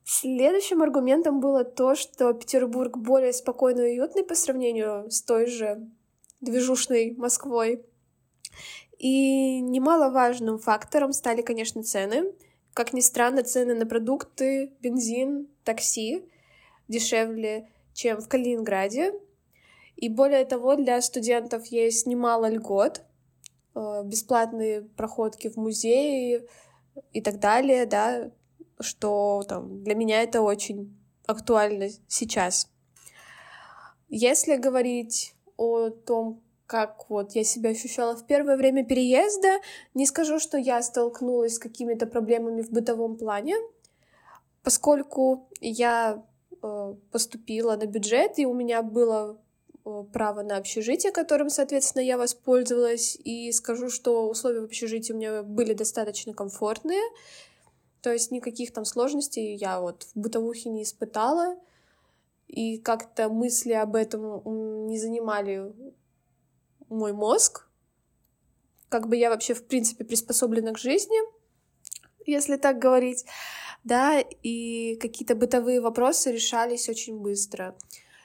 Следующим 0.05 0.81
аргументом 0.81 1.41
было 1.41 1.65
то, 1.65 1.97
что 1.97 2.33
Петербург 2.35 2.97
более 2.97 3.33
спокойный 3.33 3.97
и 3.97 3.99
уютный 3.99 4.23
по 4.23 4.37
сравнению 4.37 5.11
с 5.11 5.21
той 5.21 5.47
же 5.47 5.89
движушной 6.41 7.17
Москвой. 7.19 7.85
И 8.99 9.61
немаловажным 9.61 10.61
фактором 10.61 11.13
стали, 11.13 11.43
конечно, 11.43 11.83
цены— 11.83 12.33
как 12.75 12.93
ни 12.93 13.01
странно, 13.01 13.43
цены 13.43 13.75
на 13.75 13.87
продукты, 13.87 14.73
бензин, 14.81 15.49
такси 15.65 16.29
дешевле, 16.89 17.69
чем 17.95 18.21
в 18.21 18.29
Калининграде. 18.29 19.13
И 19.97 20.09
более 20.09 20.45
того, 20.45 20.77
для 20.77 21.01
студентов 21.01 21.67
есть 21.67 22.07
немало 22.07 22.49
льгот, 22.49 23.03
э, 23.75 24.03
бесплатные 24.05 24.83
проходки 24.83 25.49
в 25.49 25.57
музеи 25.57 26.47
и 27.13 27.21
так 27.21 27.39
далее, 27.39 27.87
да, 27.87 28.31
что 28.81 29.45
там, 29.49 29.83
для 29.85 29.95
меня 29.95 30.23
это 30.23 30.43
очень 30.43 30.97
актуально 31.27 31.89
сейчас. 32.09 32.69
Если 34.09 34.57
говорить 34.57 35.35
о 35.57 35.91
том, 35.91 36.42
как 36.73 37.11
вот 37.11 37.33
я 37.33 37.45
себя 37.45 37.69
ощущала 37.69 38.17
в 38.17 38.27
первое 38.27 38.57
время 38.57 38.83
переезда. 38.83 39.61
Не 39.93 40.07
скажу, 40.07 40.39
что 40.39 40.57
я 40.57 40.81
столкнулась 40.81 41.57
с 41.57 41.59
какими-то 41.59 42.07
проблемами 42.07 42.63
в 42.63 42.71
бытовом 42.71 43.19
плане, 43.19 43.57
поскольку 44.63 45.51
я 45.61 46.25
э, 46.63 46.95
поступила 47.11 47.77
на 47.77 47.85
бюджет, 47.85 48.39
и 48.39 48.47
у 48.47 48.55
меня 48.55 48.83
было 48.83 49.39
э, 49.85 50.05
право 50.15 50.43
на 50.43 50.57
общежитие, 50.57 51.13
которым, 51.13 51.51
соответственно, 51.51 52.01
я 52.01 52.17
воспользовалась. 52.17 53.19
И 53.23 53.53
скажу, 53.53 53.91
что 53.91 54.27
условия 54.27 54.63
в 54.63 54.65
общежитии 54.65 55.13
у 55.13 55.17
меня 55.17 55.43
были 55.43 55.75
достаточно 55.75 56.33
комфортные. 56.33 57.03
То 58.01 58.11
есть 58.11 58.31
никаких 58.31 58.73
там 58.73 58.87
сложностей 58.87 59.57
я 59.57 59.79
вот 59.79 60.05
в 60.05 60.19
бытовухе 60.19 60.71
не 60.71 60.85
испытала. 60.85 61.55
И 62.49 62.79
как-то 62.79 63.29
мысли 63.29 63.75
об 63.75 63.95
этом 63.95 64.87
не 64.87 64.99
занимали 64.99 65.71
мой 66.93 67.13
мозг, 67.13 67.69
как 68.89 69.09
бы 69.09 69.17
я 69.17 69.31
вообще, 69.31 69.55
в 69.55 69.67
принципе, 69.67 70.05
приспособлена 70.05 70.73
к 70.73 70.79
жизни, 70.79 71.17
если 72.27 72.57
так 72.57 72.79
говорить, 72.79 73.25
да, 73.85 74.21
и 74.21 74.97
какие-то 74.97 75.35
бытовые 75.35 75.81
вопросы 75.81 76.31
решались 76.31 76.89
очень 76.89 77.19
быстро. 77.19 77.77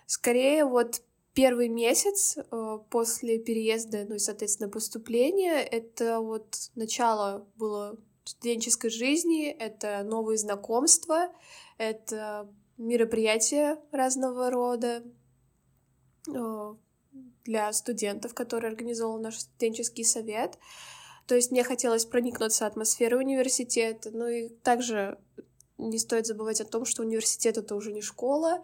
Скорее, 0.05 0.65
вот 0.65 1.01
первый 1.33 1.67
месяц 1.67 2.37
э, 2.37 2.79
после 2.89 3.39
переезда, 3.39 4.05
ну 4.07 4.15
и, 4.15 4.19
соответственно, 4.19 4.69
поступления, 4.69 5.61
это 5.61 6.19
вот 6.19 6.71
начало 6.75 7.47
было 7.55 7.97
студенческой 8.23 8.89
жизни, 8.89 9.47
это 9.47 10.03
новые 10.03 10.37
знакомства, 10.37 11.29
это 11.77 12.49
мероприятия 12.77 13.79
разного 13.91 14.49
рода, 14.51 15.03
э, 16.27 16.75
для 17.47 17.71
студентов, 17.73 18.33
который 18.33 18.69
организовал 18.69 19.17
наш 19.19 19.39
студенческий 19.39 20.05
совет. 20.05 20.59
То 21.25 21.35
есть 21.35 21.51
мне 21.51 21.63
хотелось 21.63 22.05
проникнуться 22.05 22.67
атмосферой 22.67 23.21
университета. 23.21 24.11
Ну 24.11 24.27
и 24.27 24.49
также 24.49 25.17
не 25.77 25.97
стоит 25.97 26.27
забывать 26.27 26.61
о 26.61 26.65
том, 26.65 26.85
что 26.85 27.03
университет— 27.03 27.57
это 27.59 27.75
уже 27.75 27.91
не 27.91 28.01
школа, 28.01 28.63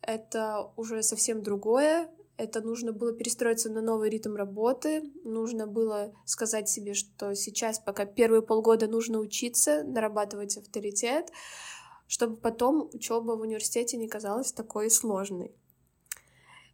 это 0.00 0.72
уже 0.76 1.02
совсем 1.02 1.42
другое. 1.42 2.10
Это 2.36 2.62
нужно 2.62 2.92
было 2.92 3.12
перестроиться 3.12 3.68
на 3.68 3.82
новый 3.82 4.08
ритм 4.08 4.34
работы, 4.34 5.02
нужно 5.24 5.66
было 5.66 6.14
сказать 6.24 6.70
себе, 6.70 6.94
что 6.94 7.34
сейчас 7.34 7.78
пока 7.78 8.06
первые 8.06 8.40
полгода 8.40 8.86
нужно 8.86 9.18
учиться, 9.18 9.84
нарабатывать 9.84 10.56
авторитет, 10.56 11.30
чтобы 12.06 12.38
потом 12.38 12.88
учеба 12.94 13.32
в 13.32 13.42
университете 13.42 13.98
не 13.98 14.08
казалась 14.08 14.52
такой 14.52 14.90
сложной. 14.90 15.54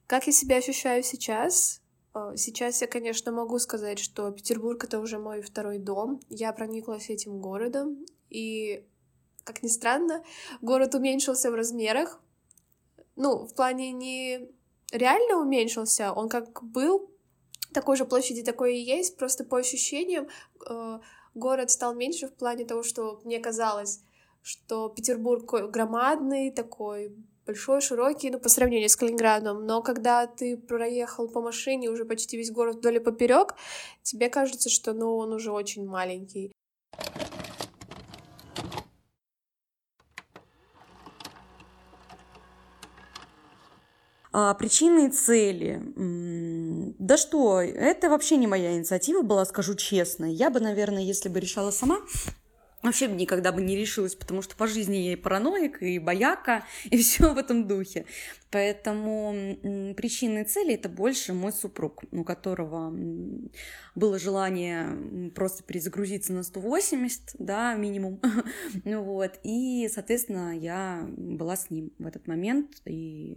Как 0.07 0.27
я 0.27 0.33
себя 0.33 0.57
ощущаю 0.57 1.03
сейчас? 1.03 1.81
Э, 2.15 2.35
сейчас 2.37 2.81
я, 2.81 2.87
конечно, 2.87 3.33
могу 3.33 3.59
сказать, 3.59 3.99
что 3.99 4.31
Петербург— 4.31 4.85
это 4.85 5.01
уже 5.01 5.19
мой 5.19 5.43
второй 5.43 5.79
дом. 5.79 6.21
Я 6.29 6.53
прониклась 6.53 7.11
этим 7.11 7.41
городом, 7.41 8.07
и, 8.31 8.87
как 9.45 9.63
ни 9.63 9.69
странно, 9.69 10.23
город 10.61 10.95
уменьшился 10.95 11.51
в 11.51 11.55
размерах. 11.55 12.21
Ну, 13.17 13.47
в 13.47 13.55
плане 13.55 13.93
не 13.93 14.49
реально 14.93 15.41
уменьшился, 15.41 16.13
он 16.13 16.29
как 16.29 16.63
был, 16.63 17.11
такой 17.75 17.97
же 17.97 18.05
площади 18.05 18.43
такой 18.43 18.77
и 18.77 18.83
есть, 18.83 19.17
просто 19.17 19.45
по 19.45 19.59
ощущениям 19.59 20.29
э, 20.69 21.01
город 21.35 21.71
стал 21.71 21.95
меньше 21.95 22.29
в 22.29 22.35
плане 22.35 22.65
того, 22.65 22.85
что 22.85 23.21
мне 23.25 23.41
казалось, 23.41 24.03
что 24.43 24.89
Петербург 24.89 25.51
громадный, 25.71 26.53
такой 26.53 27.17
большой, 27.47 27.81
широкий, 27.81 28.31
ну, 28.31 28.39
по 28.39 28.49
сравнению 28.49 28.89
с 28.89 28.97
Калининградом, 28.97 29.65
но 29.65 29.83
когда 29.83 30.27
ты 30.27 30.57
проехал 30.57 31.29
по 31.29 31.41
машине 31.41 31.91
уже 31.91 32.05
почти 32.05 32.37
весь 32.37 32.51
город 32.51 32.77
вдоль 32.77 32.97
и 32.97 33.01
поперек, 33.01 33.55
тебе 34.03 34.29
кажется, 34.29 34.69
что, 34.69 34.93
ну, 34.93 35.17
он 35.17 35.33
уже 35.33 35.53
очень 35.53 35.87
маленький. 35.87 36.53
А, 44.33 44.53
причины 44.53 45.07
и 45.07 45.11
цели. 45.11 45.81
Да 46.99 47.17
что, 47.17 47.63
это 47.63 48.11
вообще 48.11 48.37
не 48.37 48.47
моя 48.47 48.77
инициатива 48.77 49.23
была, 49.23 49.47
скажу 49.47 49.75
честно. 49.75 50.27
Я 50.27 50.51
бы, 50.51 50.61
наверное, 50.61 51.03
если 51.03 51.31
бы 51.31 51.41
решала 51.41 51.71
сама, 51.71 52.01
вообще 52.87 53.09
никогда 53.09 53.53
бы 53.53 53.63
не 53.63 53.77
решилась, 53.77 54.15
потому 54.15 54.43
что 54.43 54.57
по 54.57 54.67
жизни 54.67 54.97
я 54.97 55.13
и 55.13 55.17
параноик, 55.17 55.83
и 55.83 55.99
бояка, 55.99 56.65
и 56.85 56.97
все 56.99 57.33
в 57.33 57.39
этом 57.39 57.67
духе. 57.67 58.07
Поэтому 58.51 59.95
причины 59.97 60.43
и 60.43 60.45
цели 60.45 60.75
это 60.75 60.89
больше 60.89 61.33
мой 61.33 61.53
супруг, 61.53 62.05
у 62.13 62.25
которого 62.25 62.95
было 63.95 64.19
желание 64.19 65.31
просто 65.35 65.63
перезагрузиться 65.63 66.33
на 66.33 66.43
180, 66.43 67.37
да, 67.39 67.75
минимум. 67.75 68.21
ну 68.85 69.03
вот, 69.03 69.39
и, 69.43 69.89
соответственно, 69.93 70.57
я 70.57 71.07
была 71.17 71.57
с 71.57 71.71
ним 71.71 71.93
в 71.99 72.07
этот 72.07 72.27
момент, 72.29 72.71
и 72.85 73.37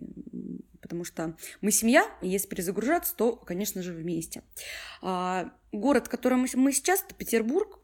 потому 0.81 1.03
что 1.03 1.35
мы 1.61 1.71
семья, 1.71 2.05
и 2.21 2.29
если 2.29 2.47
перезагружаться, 2.47 3.15
то, 3.15 3.35
конечно 3.35 3.81
же, 3.83 3.93
вместе. 3.93 4.43
А, 5.01 5.51
город, 5.71 6.07
в 6.07 6.09
котором 6.09 6.45
мы 6.53 6.71
сейчас, 6.71 7.03
это 7.03 7.15
Петербург, 7.15 7.78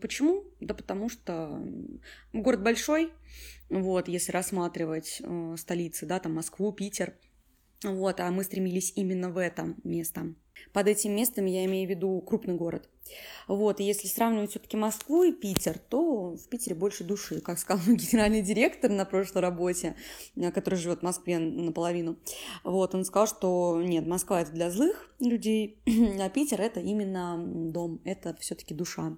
Почему? 0.00 0.44
Да 0.60 0.72
потому 0.72 1.08
что 1.08 1.60
город 2.32 2.62
большой, 2.62 3.12
вот, 3.68 4.06
если 4.06 4.30
рассматривать 4.30 5.20
э, 5.20 5.56
столицы, 5.58 6.06
да, 6.06 6.20
там 6.20 6.34
Москву, 6.34 6.70
Питер, 6.72 7.14
вот, 7.84 8.20
а 8.20 8.30
мы 8.30 8.42
стремились 8.42 8.92
именно 8.96 9.30
в 9.30 9.38
это 9.38 9.74
место. 9.84 10.34
Под 10.72 10.88
этим 10.88 11.14
местом 11.14 11.46
я 11.46 11.64
имею 11.64 11.86
в 11.86 11.90
виду 11.90 12.20
крупный 12.20 12.54
город. 12.54 12.88
Вот, 13.46 13.80
и 13.80 13.84
если 13.84 14.08
сравнивать 14.08 14.50
все-таки 14.50 14.76
Москву 14.76 15.22
и 15.22 15.32
Питер, 15.32 15.78
то 15.78 16.36
в 16.36 16.48
Питере 16.48 16.74
больше 16.74 17.04
души, 17.04 17.40
как 17.44 17.58
сказал 17.58 17.84
мой 17.86 17.96
генеральный 17.96 18.42
директор 18.42 18.90
на 18.90 19.04
прошлой 19.04 19.42
работе, 19.42 19.96
э, 20.36 20.50
который 20.50 20.74
живет 20.74 21.00
в 21.00 21.04
Москве 21.04 21.38
наполовину. 21.38 22.18
Вот, 22.64 22.94
он 22.94 23.04
сказал, 23.04 23.28
что 23.28 23.80
нет, 23.82 24.06
Москва 24.06 24.42
это 24.42 24.52
для 24.52 24.70
злых 24.70 25.10
людей, 25.20 25.80
а 26.20 26.28
Питер 26.28 26.60
это 26.60 26.80
именно 26.80 27.38
дом, 27.38 28.00
это 28.04 28.36
все-таки 28.40 28.74
душа. 28.74 29.16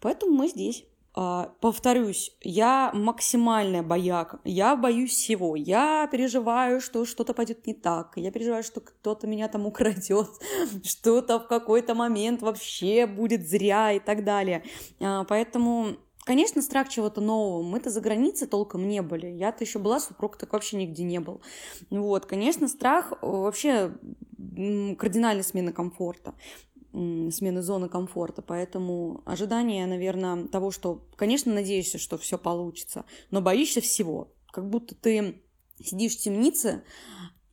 Поэтому 0.00 0.34
мы 0.34 0.48
здесь. 0.48 0.84
А, 1.16 1.54
повторюсь, 1.60 2.36
я 2.40 2.90
максимальная 2.92 3.84
бояк, 3.84 4.40
я 4.42 4.74
боюсь 4.74 5.12
всего, 5.12 5.54
я 5.54 6.08
переживаю, 6.10 6.80
что 6.80 7.04
что-то 7.04 7.34
пойдет 7.34 7.66
не 7.68 7.74
так, 7.74 8.14
я 8.16 8.32
переживаю, 8.32 8.64
что 8.64 8.80
кто-то 8.80 9.28
меня 9.28 9.46
там 9.46 9.64
украдет, 9.64 10.28
что-то 10.84 11.38
в 11.38 11.46
какой-то 11.46 11.94
момент 11.94 12.42
вообще 12.42 13.06
будет 13.06 13.48
зря 13.48 13.92
и 13.92 14.00
так 14.00 14.24
далее. 14.24 14.64
А, 15.00 15.24
поэтому 15.24 15.96
Конечно, 16.26 16.62
страх 16.62 16.88
чего-то 16.88 17.20
нового. 17.20 17.62
Мы-то 17.62 17.90
за 17.90 18.00
границей 18.00 18.48
толком 18.48 18.88
не 18.88 19.02
были. 19.02 19.26
Я-то 19.26 19.62
еще 19.62 19.78
была, 19.78 20.00
супруг 20.00 20.38
так 20.38 20.54
вообще 20.54 20.78
нигде 20.78 21.04
не 21.04 21.20
был. 21.20 21.42
Вот, 21.90 22.24
конечно, 22.24 22.66
страх 22.66 23.12
э, 23.12 23.16
вообще 23.20 23.92
кардинальная 24.96 25.42
смена 25.42 25.72
комфорта 25.72 26.34
смены 26.94 27.62
зоны 27.62 27.88
комфорта. 27.88 28.40
Поэтому 28.42 29.22
ожидание, 29.24 29.86
наверное, 29.86 30.46
того, 30.46 30.70
что, 30.70 31.04
конечно, 31.16 31.52
надеешься, 31.52 31.98
что 31.98 32.16
все 32.18 32.38
получится, 32.38 33.04
но 33.30 33.40
боишься 33.40 33.80
всего. 33.80 34.32
Как 34.52 34.68
будто 34.68 34.94
ты 34.94 35.42
сидишь 35.82 36.16
в 36.16 36.20
темнице, 36.20 36.84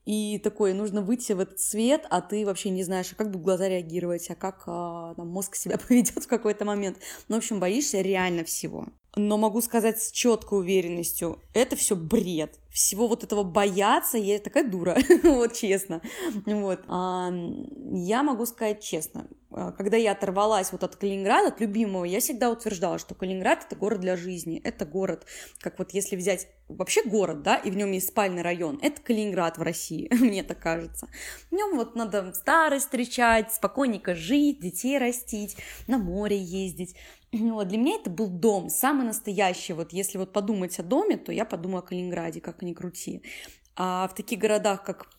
и 0.06 0.40
такой, 0.40 0.74
нужно 0.74 1.02
выйти 1.02 1.34
в 1.34 1.40
этот 1.40 1.60
свет, 1.60 2.06
а 2.10 2.22
ты 2.22 2.46
вообще 2.46 2.72
не 2.72 2.84
знаешь, 2.84 3.12
а 3.12 3.16
как 3.16 3.30
будут 3.30 3.44
глаза 3.44 3.70
реагировать, 3.70 4.30
а 4.32 4.36
как 4.36 4.64
а, 4.66 5.14
там, 5.16 5.28
мозг 5.28 5.56
себя 5.56 5.78
поведет 5.88 6.24
в 6.24 6.28
какой-то 6.28 6.66
момент. 6.66 6.98
Ну, 7.28 7.36
в 7.36 7.38
общем, 7.38 7.60
боишься 7.60 8.02
реально 8.02 8.44
всего. 8.44 8.88
Но 9.16 9.38
могу 9.38 9.60
сказать 9.62 10.02
с 10.02 10.12
четкой 10.12 10.60
уверенностью, 10.60 11.42
это 11.54 11.76
все 11.76 11.98
бред. 11.98 12.58
Всего 12.70 13.10
вот 13.10 13.26
этого 13.26 13.44
бояться, 13.44 14.18
я 14.18 14.40
такая 14.40 14.64
дура, 14.64 14.98
вот 15.24 15.54
честно. 15.54 16.02
Вот. 16.46 16.80
А, 16.88 17.30
я 17.92 18.24
могу 18.24 18.46
сказать 18.46 18.82
честно, 18.82 19.28
а, 19.52 19.74
когда 19.74 19.98
я 19.98 20.14
оторвалась 20.14 20.72
вот 20.72 20.86
от 20.86 20.96
Калининграда, 20.96 21.50
от 21.50 21.60
любимого, 21.60 22.06
я 22.06 22.22
всегда 22.22 22.50
утверждала, 22.50 22.98
что 23.00 23.14
Калининград 23.14 23.66
это 23.66 23.76
город 23.76 24.00
для 24.00 24.16
жизни, 24.16 24.62
это 24.64 24.86
город, 24.86 25.26
как 25.60 25.78
вот 25.80 25.92
если 25.92 26.16
взять 26.16 26.48
вообще 26.70 27.04
город, 27.04 27.42
да, 27.42 27.58
и 27.58 27.70
в 27.70 27.76
нем 27.76 27.92
есть 27.92 28.08
спальный 28.08 28.42
район, 28.42 28.80
это 28.82 29.02
Калининград 29.02 29.58
в 29.58 29.62
России, 29.62 30.10
мне 30.14 30.44
так 30.44 30.60
кажется. 30.60 31.10
В 31.50 31.56
нем 31.56 31.76
вот 31.76 31.96
надо 31.96 32.34
старость 32.34 32.86
встречать, 32.86 33.54
спокойненько 33.54 34.16
жить, 34.16 34.62
детей 34.62 34.98
растить, 34.98 35.58
на 35.88 35.98
море 35.98 36.38
ездить. 36.38 36.96
Вот, 37.52 37.68
для 37.68 37.78
меня 37.78 37.96
это 37.96 38.10
был 38.10 38.28
дом, 38.28 38.70
самый 38.70 39.06
настоящий. 39.06 39.74
Вот 39.74 39.94
если 39.94 40.18
вот 40.18 40.34
подумать 40.34 40.78
о 40.80 40.84
доме, 40.84 41.18
то 41.18 41.32
я 41.32 41.46
подумаю 41.46 41.80
о 41.80 41.82
Калининграде, 41.82 42.42
как 42.42 42.62
ни 42.62 42.74
крути. 42.74 43.24
А 43.76 44.08
в 44.08 44.16
таких 44.16 44.40
городах, 44.40 44.84
как 44.84 45.10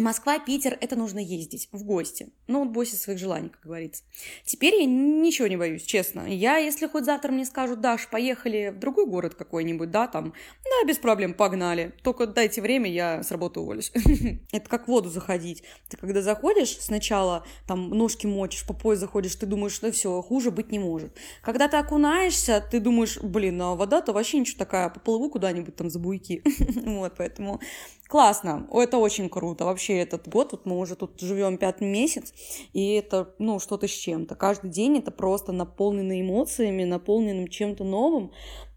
Москва, 0.00 0.38
Питер, 0.38 0.78
это 0.80 0.96
нужно 0.96 1.18
ездить 1.18 1.68
в 1.70 1.84
гости. 1.84 2.30
Ну, 2.46 2.60
вот 2.60 2.70
бойся 2.70 2.96
своих 2.96 3.18
желаний, 3.18 3.50
как 3.50 3.60
говорится. 3.62 4.04
Теперь 4.42 4.76
я 4.76 4.86
ничего 4.86 5.48
не 5.48 5.58
боюсь, 5.58 5.82
честно. 5.82 6.26
Я, 6.26 6.56
если 6.56 6.86
хоть 6.86 7.04
завтра 7.04 7.30
мне 7.30 7.44
скажут, 7.44 7.82
Даш, 7.82 8.08
поехали 8.08 8.72
в 8.74 8.78
другой 8.78 9.04
город 9.04 9.34
какой-нибудь, 9.34 9.90
да, 9.90 10.06
там, 10.06 10.32
да, 10.64 10.88
без 10.88 10.96
проблем, 10.96 11.34
погнали. 11.34 11.94
Только 12.02 12.26
дайте 12.26 12.62
время, 12.62 12.90
я 12.90 13.22
с 13.22 13.30
работы 13.30 13.60
уволюсь. 13.60 13.92
Это 14.52 14.66
как 14.70 14.84
в 14.84 14.88
воду 14.88 15.10
заходить. 15.10 15.62
Ты 15.90 15.98
когда 15.98 16.22
заходишь, 16.22 16.78
сначала 16.80 17.44
там 17.66 17.90
ножки 17.90 18.26
мочишь, 18.26 18.66
по 18.66 18.72
пояс 18.72 18.98
заходишь, 18.98 19.34
ты 19.34 19.44
думаешь, 19.44 19.74
что 19.74 19.92
все, 19.92 20.22
хуже 20.22 20.50
быть 20.50 20.72
не 20.72 20.78
может. 20.78 21.14
Когда 21.42 21.68
ты 21.68 21.76
окунаешься, 21.76 22.64
ты 22.70 22.80
думаешь, 22.80 23.18
блин, 23.20 23.60
а 23.60 23.74
вода-то 23.74 24.14
вообще 24.14 24.38
ничего 24.38 24.58
такая, 24.58 24.88
поплыву 24.88 25.28
куда-нибудь 25.28 25.76
там 25.76 25.90
за 25.90 25.98
буйки. 25.98 26.42
Вот, 26.92 27.14
поэтому 27.16 27.60
классно, 28.08 28.66
это 28.72 28.98
очень 28.98 29.28
круто. 29.28 29.64
Вообще 29.64 29.81
этот 29.90 30.28
год, 30.28 30.52
вот 30.52 30.66
мы 30.66 30.78
уже 30.78 30.96
тут 30.96 31.20
живем 31.20 31.58
пятый 31.58 31.86
месяц, 31.86 32.32
и 32.72 32.94
это, 32.94 33.34
ну, 33.38 33.58
что-то 33.58 33.88
с 33.88 33.90
чем-то. 33.90 34.34
Каждый 34.34 34.70
день 34.70 34.98
это 34.98 35.10
просто 35.10 35.52
наполнено 35.52 36.20
эмоциями, 36.20 36.84
наполненным 36.84 37.48
чем-то 37.48 37.84
новым. 37.84 38.32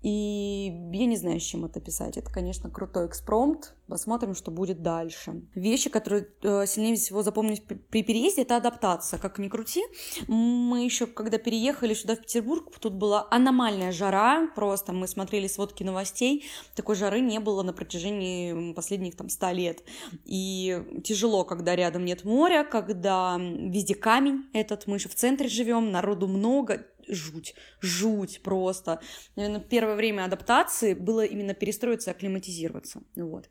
И 0.05 0.71
я 0.93 1.07
не 1.07 1.17
знаю, 1.17 1.39
с 1.39 1.43
чем 1.43 1.65
это 1.65 1.79
писать. 1.79 2.15
Это, 2.15 2.31
конечно, 2.31 2.69
крутой 2.69 3.07
экспромт. 3.07 3.73
Посмотрим, 3.87 4.35
что 4.35 4.51
будет 4.51 4.83
дальше. 4.83 5.41
Вещи, 5.55 5.89
которые 5.89 6.27
э, 6.43 6.67
сильнее 6.67 6.95
всего 6.95 7.23
запомнить 7.23 7.63
при 7.65 8.03
переезде, 8.03 8.43
это 8.43 8.57
адаптация. 8.57 9.17
Как 9.17 9.39
ни 9.39 9.47
крути. 9.47 9.83
Мы 10.27 10.85
еще, 10.85 11.07
когда 11.07 11.39
переехали 11.39 11.95
сюда, 11.95 12.15
в 12.15 12.19
Петербург, 12.19 12.71
тут 12.79 12.93
была 12.93 13.27
аномальная 13.31 13.91
жара. 13.91 14.47
Просто 14.53 14.93
мы 14.93 15.07
смотрели 15.07 15.47
сводки 15.47 15.81
новостей. 15.81 16.45
Такой 16.75 16.95
жары 16.95 17.19
не 17.19 17.39
было 17.39 17.63
на 17.63 17.73
протяжении 17.73 18.73
последних 18.73 19.15
там 19.15 19.29
100 19.29 19.51
лет. 19.53 19.83
И 20.23 20.83
тяжело, 21.03 21.45
когда 21.45 21.75
рядом 21.75 22.05
нет 22.05 22.25
моря, 22.25 22.63
когда 22.63 23.37
везде 23.39 23.95
камень 23.95 24.43
этот. 24.53 24.85
Мы 24.85 24.97
еще 24.97 25.09
в 25.09 25.15
центре 25.15 25.47
живем, 25.47 25.91
народу 25.91 26.27
много 26.27 26.85
жуть, 27.07 27.55
жуть 27.81 28.41
просто. 28.43 28.99
Наверное, 29.35 29.61
первое 29.61 29.95
время 29.95 30.25
адаптации 30.25 30.93
было 30.93 31.25
именно 31.25 31.53
перестроиться 31.53 32.11
акклиматизироваться. 32.11 33.01
Вот. 33.15 33.49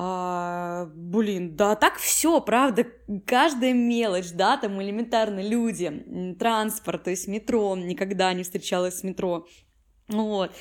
А, 0.00 0.88
блин, 0.94 1.56
да 1.56 1.74
так 1.74 1.96
все, 1.96 2.40
правда, 2.40 2.86
каждая 3.26 3.72
мелочь, 3.72 4.30
да, 4.30 4.56
там 4.56 4.80
элементарно 4.80 5.40
люди, 5.40 6.36
транспорт, 6.38 7.04
то 7.04 7.10
есть 7.10 7.26
метро, 7.26 7.74
никогда 7.76 8.32
не 8.32 8.44
встречалась 8.44 9.00
с 9.00 9.02
метро, 9.02 9.48
вот, 10.08 10.52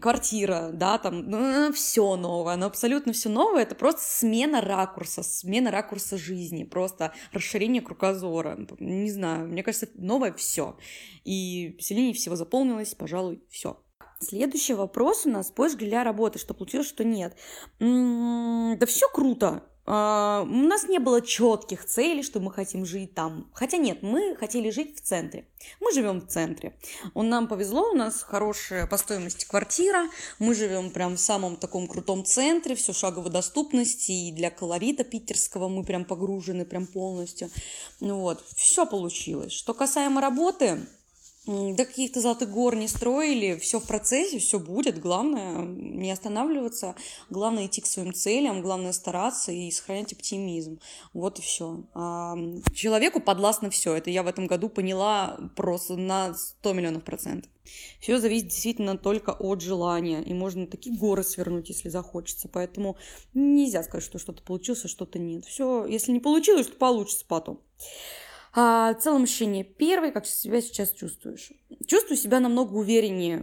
квартира, 0.00 0.70
да, 0.72 0.98
там, 0.98 1.28
ну, 1.28 1.72
все 1.72 2.16
новое, 2.16 2.56
но 2.56 2.66
абсолютно 2.66 3.12
все 3.12 3.28
новое, 3.28 3.62
это 3.62 3.74
просто 3.74 4.02
смена 4.02 4.60
ракурса, 4.60 5.22
смена 5.22 5.70
ракурса 5.70 6.16
жизни, 6.16 6.64
просто 6.64 7.12
расширение 7.32 7.82
кругозора, 7.82 8.58
не 8.78 9.10
знаю, 9.10 9.48
мне 9.48 9.62
кажется, 9.62 9.88
новое 9.94 10.32
все, 10.32 10.76
и 11.24 11.76
сильнее 11.78 12.14
всего 12.14 12.36
заполнилось, 12.36 12.94
пожалуй, 12.94 13.42
все. 13.50 13.82
Следующий 14.18 14.74
вопрос 14.74 15.26
у 15.26 15.30
нас 15.30 15.50
поиск 15.50 15.78
для 15.78 16.04
работы, 16.04 16.38
что 16.38 16.54
получилось, 16.54 16.86
что 16.86 17.02
нет. 17.02 17.36
М-м, 17.80 18.78
да 18.78 18.86
все 18.86 19.08
круто, 19.08 19.64
у 19.84 19.90
нас 19.90 20.84
не 20.88 20.98
было 20.98 21.20
четких 21.20 21.84
целей, 21.84 22.22
что 22.22 22.38
мы 22.38 22.52
хотим 22.52 22.86
жить 22.86 23.14
там. 23.14 23.50
Хотя 23.52 23.78
нет, 23.78 24.02
мы 24.02 24.36
хотели 24.36 24.70
жить 24.70 24.96
в 24.96 25.00
центре. 25.00 25.48
Мы 25.80 25.92
живем 25.92 26.20
в 26.20 26.28
центре. 26.28 26.76
Он 27.14 27.28
нам 27.28 27.48
повезло, 27.48 27.90
у 27.90 27.96
нас 27.96 28.22
хорошая 28.22 28.86
по 28.86 28.96
стоимости 28.96 29.44
квартира. 29.44 30.08
Мы 30.38 30.54
живем 30.54 30.90
прям 30.90 31.16
в 31.16 31.20
самом 31.20 31.56
таком 31.56 31.88
крутом 31.88 32.24
центре, 32.24 32.76
все 32.76 32.92
шаговой 32.92 33.30
доступности. 33.30 34.12
И 34.12 34.32
для 34.32 34.50
колорита 34.50 35.02
питерского 35.02 35.68
мы 35.68 35.82
прям 35.84 36.04
погружены 36.04 36.64
прям 36.64 36.86
полностью. 36.86 37.50
Ну 37.98 38.20
вот, 38.20 38.44
все 38.54 38.86
получилось. 38.86 39.52
Что 39.52 39.74
касаемо 39.74 40.20
работы, 40.20 40.86
до 41.46 41.84
каких-то 41.84 42.20
золотых 42.20 42.50
гор 42.50 42.76
не 42.76 42.86
строили, 42.86 43.58
все 43.58 43.80
в 43.80 43.86
процессе, 43.86 44.38
все 44.38 44.60
будет. 44.60 45.00
Главное 45.00 45.64
не 45.64 46.10
останавливаться, 46.12 46.94
главное 47.30 47.66
идти 47.66 47.80
к 47.80 47.86
своим 47.86 48.14
целям, 48.14 48.62
главное 48.62 48.92
стараться 48.92 49.50
и 49.50 49.70
сохранять 49.70 50.12
оптимизм. 50.12 50.78
Вот 51.12 51.38
и 51.38 51.42
все. 51.42 51.84
А 51.94 52.36
человеку 52.74 53.20
подвластно 53.20 53.70
все. 53.70 53.94
Это 53.94 54.10
я 54.10 54.22
в 54.22 54.28
этом 54.28 54.46
году 54.46 54.68
поняла 54.68 55.38
просто 55.56 55.96
на 55.96 56.34
100 56.34 56.72
миллионов 56.74 57.02
процентов. 57.02 57.50
Все 58.00 58.18
зависит 58.18 58.48
действительно 58.48 58.98
только 58.98 59.30
от 59.30 59.60
желания, 59.60 60.22
и 60.22 60.34
можно 60.34 60.66
такие 60.66 60.96
горы 60.96 61.22
свернуть, 61.22 61.68
если 61.68 61.88
захочется. 61.88 62.48
Поэтому 62.48 62.96
нельзя 63.34 63.82
сказать, 63.82 64.04
что 64.04 64.18
что-то 64.18 64.42
получилось, 64.42 64.84
а 64.84 64.88
что-то 64.88 65.18
нет. 65.18 65.44
Все, 65.44 65.86
если 65.86 66.12
не 66.12 66.20
получилось, 66.20 66.66
то 66.66 66.76
получится 66.76 67.24
потом. 67.26 67.60
А, 68.54 68.92
целом 68.94 69.22
ощущение. 69.22 69.64
Первое, 69.64 70.12
как 70.12 70.26
себя 70.26 70.60
сейчас 70.60 70.92
чувствуешь? 70.92 71.52
Чувствую 71.86 72.18
себя 72.18 72.38
намного 72.38 72.74
увереннее. 72.74 73.38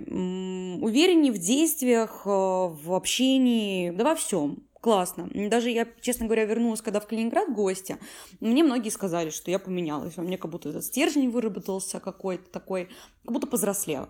Увереннее 0.81 1.31
в 1.31 1.39
действиях, 1.39 2.21
э, 2.25 2.29
в 2.29 2.93
общении, 2.93 3.89
да 3.89 4.03
во 4.03 4.15
всем. 4.15 4.63
Классно. 4.81 5.29
Даже 5.49 5.71
я, 5.71 5.87
честно 5.99 6.25
говоря, 6.27 6.45
вернулась, 6.45 6.81
когда 6.81 6.99
в 6.99 7.07
Калининград 7.07 7.51
гостя, 7.51 7.97
мне 8.39 8.63
многие 8.63 8.89
сказали, 8.89 9.29
что 9.31 9.51
я 9.51 9.59
поменялась. 9.59 10.17
У 10.17 10.21
меня 10.21 10.37
как 10.37 10.51
будто 10.51 10.69
этот 10.69 10.85
стержень 10.85 11.31
выработался 11.31 11.99
какой-то 11.99 12.49
такой, 12.49 12.87
как 13.23 13.33
будто 13.33 13.47
повзрослела. 13.47 14.09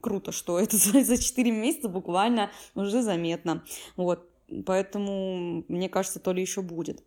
Круто, 0.00 0.32
что 0.32 0.58
это 0.58 0.76
за, 0.78 1.04
за 1.04 1.18
4 1.18 1.50
месяца 1.50 1.88
буквально 1.88 2.50
уже 2.74 3.02
заметно. 3.02 3.64
Вот. 3.96 4.28
Поэтому, 4.64 5.64
мне 5.68 5.90
кажется, 5.90 6.20
то 6.20 6.32
ли 6.32 6.40
еще 6.40 6.62
будет. 6.62 7.04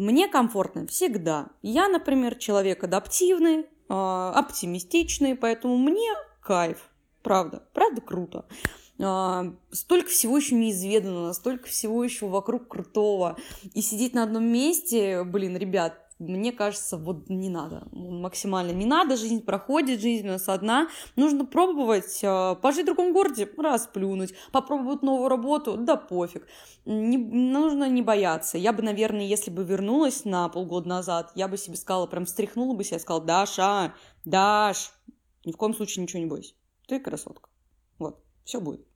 Мне 0.00 0.28
комфортно 0.28 0.86
всегда. 0.86 1.50
Я, 1.60 1.86
например, 1.86 2.36
человек 2.36 2.82
адаптивный, 2.82 3.66
а, 3.90 4.32
оптимистичный, 4.34 5.34
поэтому 5.34 5.76
мне 5.76 6.10
кайф. 6.40 6.88
Правда, 7.22 7.64
правда 7.74 8.00
круто. 8.00 8.46
А, 8.98 9.54
столько 9.70 10.08
всего 10.08 10.38
еще 10.38 10.54
неизведанного, 10.54 11.34
столько 11.34 11.68
всего 11.68 12.02
еще 12.02 12.28
вокруг 12.28 12.68
крутого. 12.68 13.36
И 13.74 13.82
сидеть 13.82 14.14
на 14.14 14.22
одном 14.22 14.44
месте, 14.44 15.22
блин, 15.22 15.58
ребят, 15.58 16.09
мне 16.20 16.52
кажется, 16.52 16.98
вот 16.98 17.28
не 17.30 17.48
надо, 17.48 17.88
максимально 17.92 18.72
не 18.72 18.84
надо, 18.84 19.16
жизнь 19.16 19.42
проходит, 19.42 20.00
жизнь 20.00 20.28
у 20.28 20.32
нас 20.32 20.48
одна, 20.48 20.88
нужно 21.16 21.46
пробовать, 21.46 22.20
а, 22.22 22.54
пожить 22.56 22.82
в 22.82 22.86
другом 22.86 23.12
городе, 23.12 23.50
расплюнуть, 23.56 24.34
попробовать 24.52 25.02
новую 25.02 25.28
работу, 25.28 25.76
да 25.78 25.96
пофиг, 25.96 26.46
не, 26.84 27.16
нужно 27.16 27.88
не 27.88 28.02
бояться. 28.02 28.58
Я 28.58 28.72
бы, 28.72 28.82
наверное, 28.82 29.24
если 29.24 29.50
бы 29.50 29.64
вернулась 29.64 30.24
на 30.24 30.48
полгода 30.50 30.88
назад, 30.88 31.32
я 31.34 31.48
бы 31.48 31.56
себе 31.56 31.76
сказала, 31.76 32.06
прям 32.06 32.26
встряхнула 32.26 32.74
бы 32.74 32.84
себя, 32.84 32.98
сказала, 32.98 33.24
Даша, 33.24 33.94
Даш, 34.24 34.92
ни 35.44 35.52
в 35.52 35.56
коем 35.56 35.74
случае 35.74 36.02
ничего 36.02 36.20
не 36.20 36.26
бойся, 36.26 36.54
ты 36.86 37.00
красотка, 37.00 37.48
вот, 37.98 38.22
все 38.44 38.60
будет. 38.60 38.89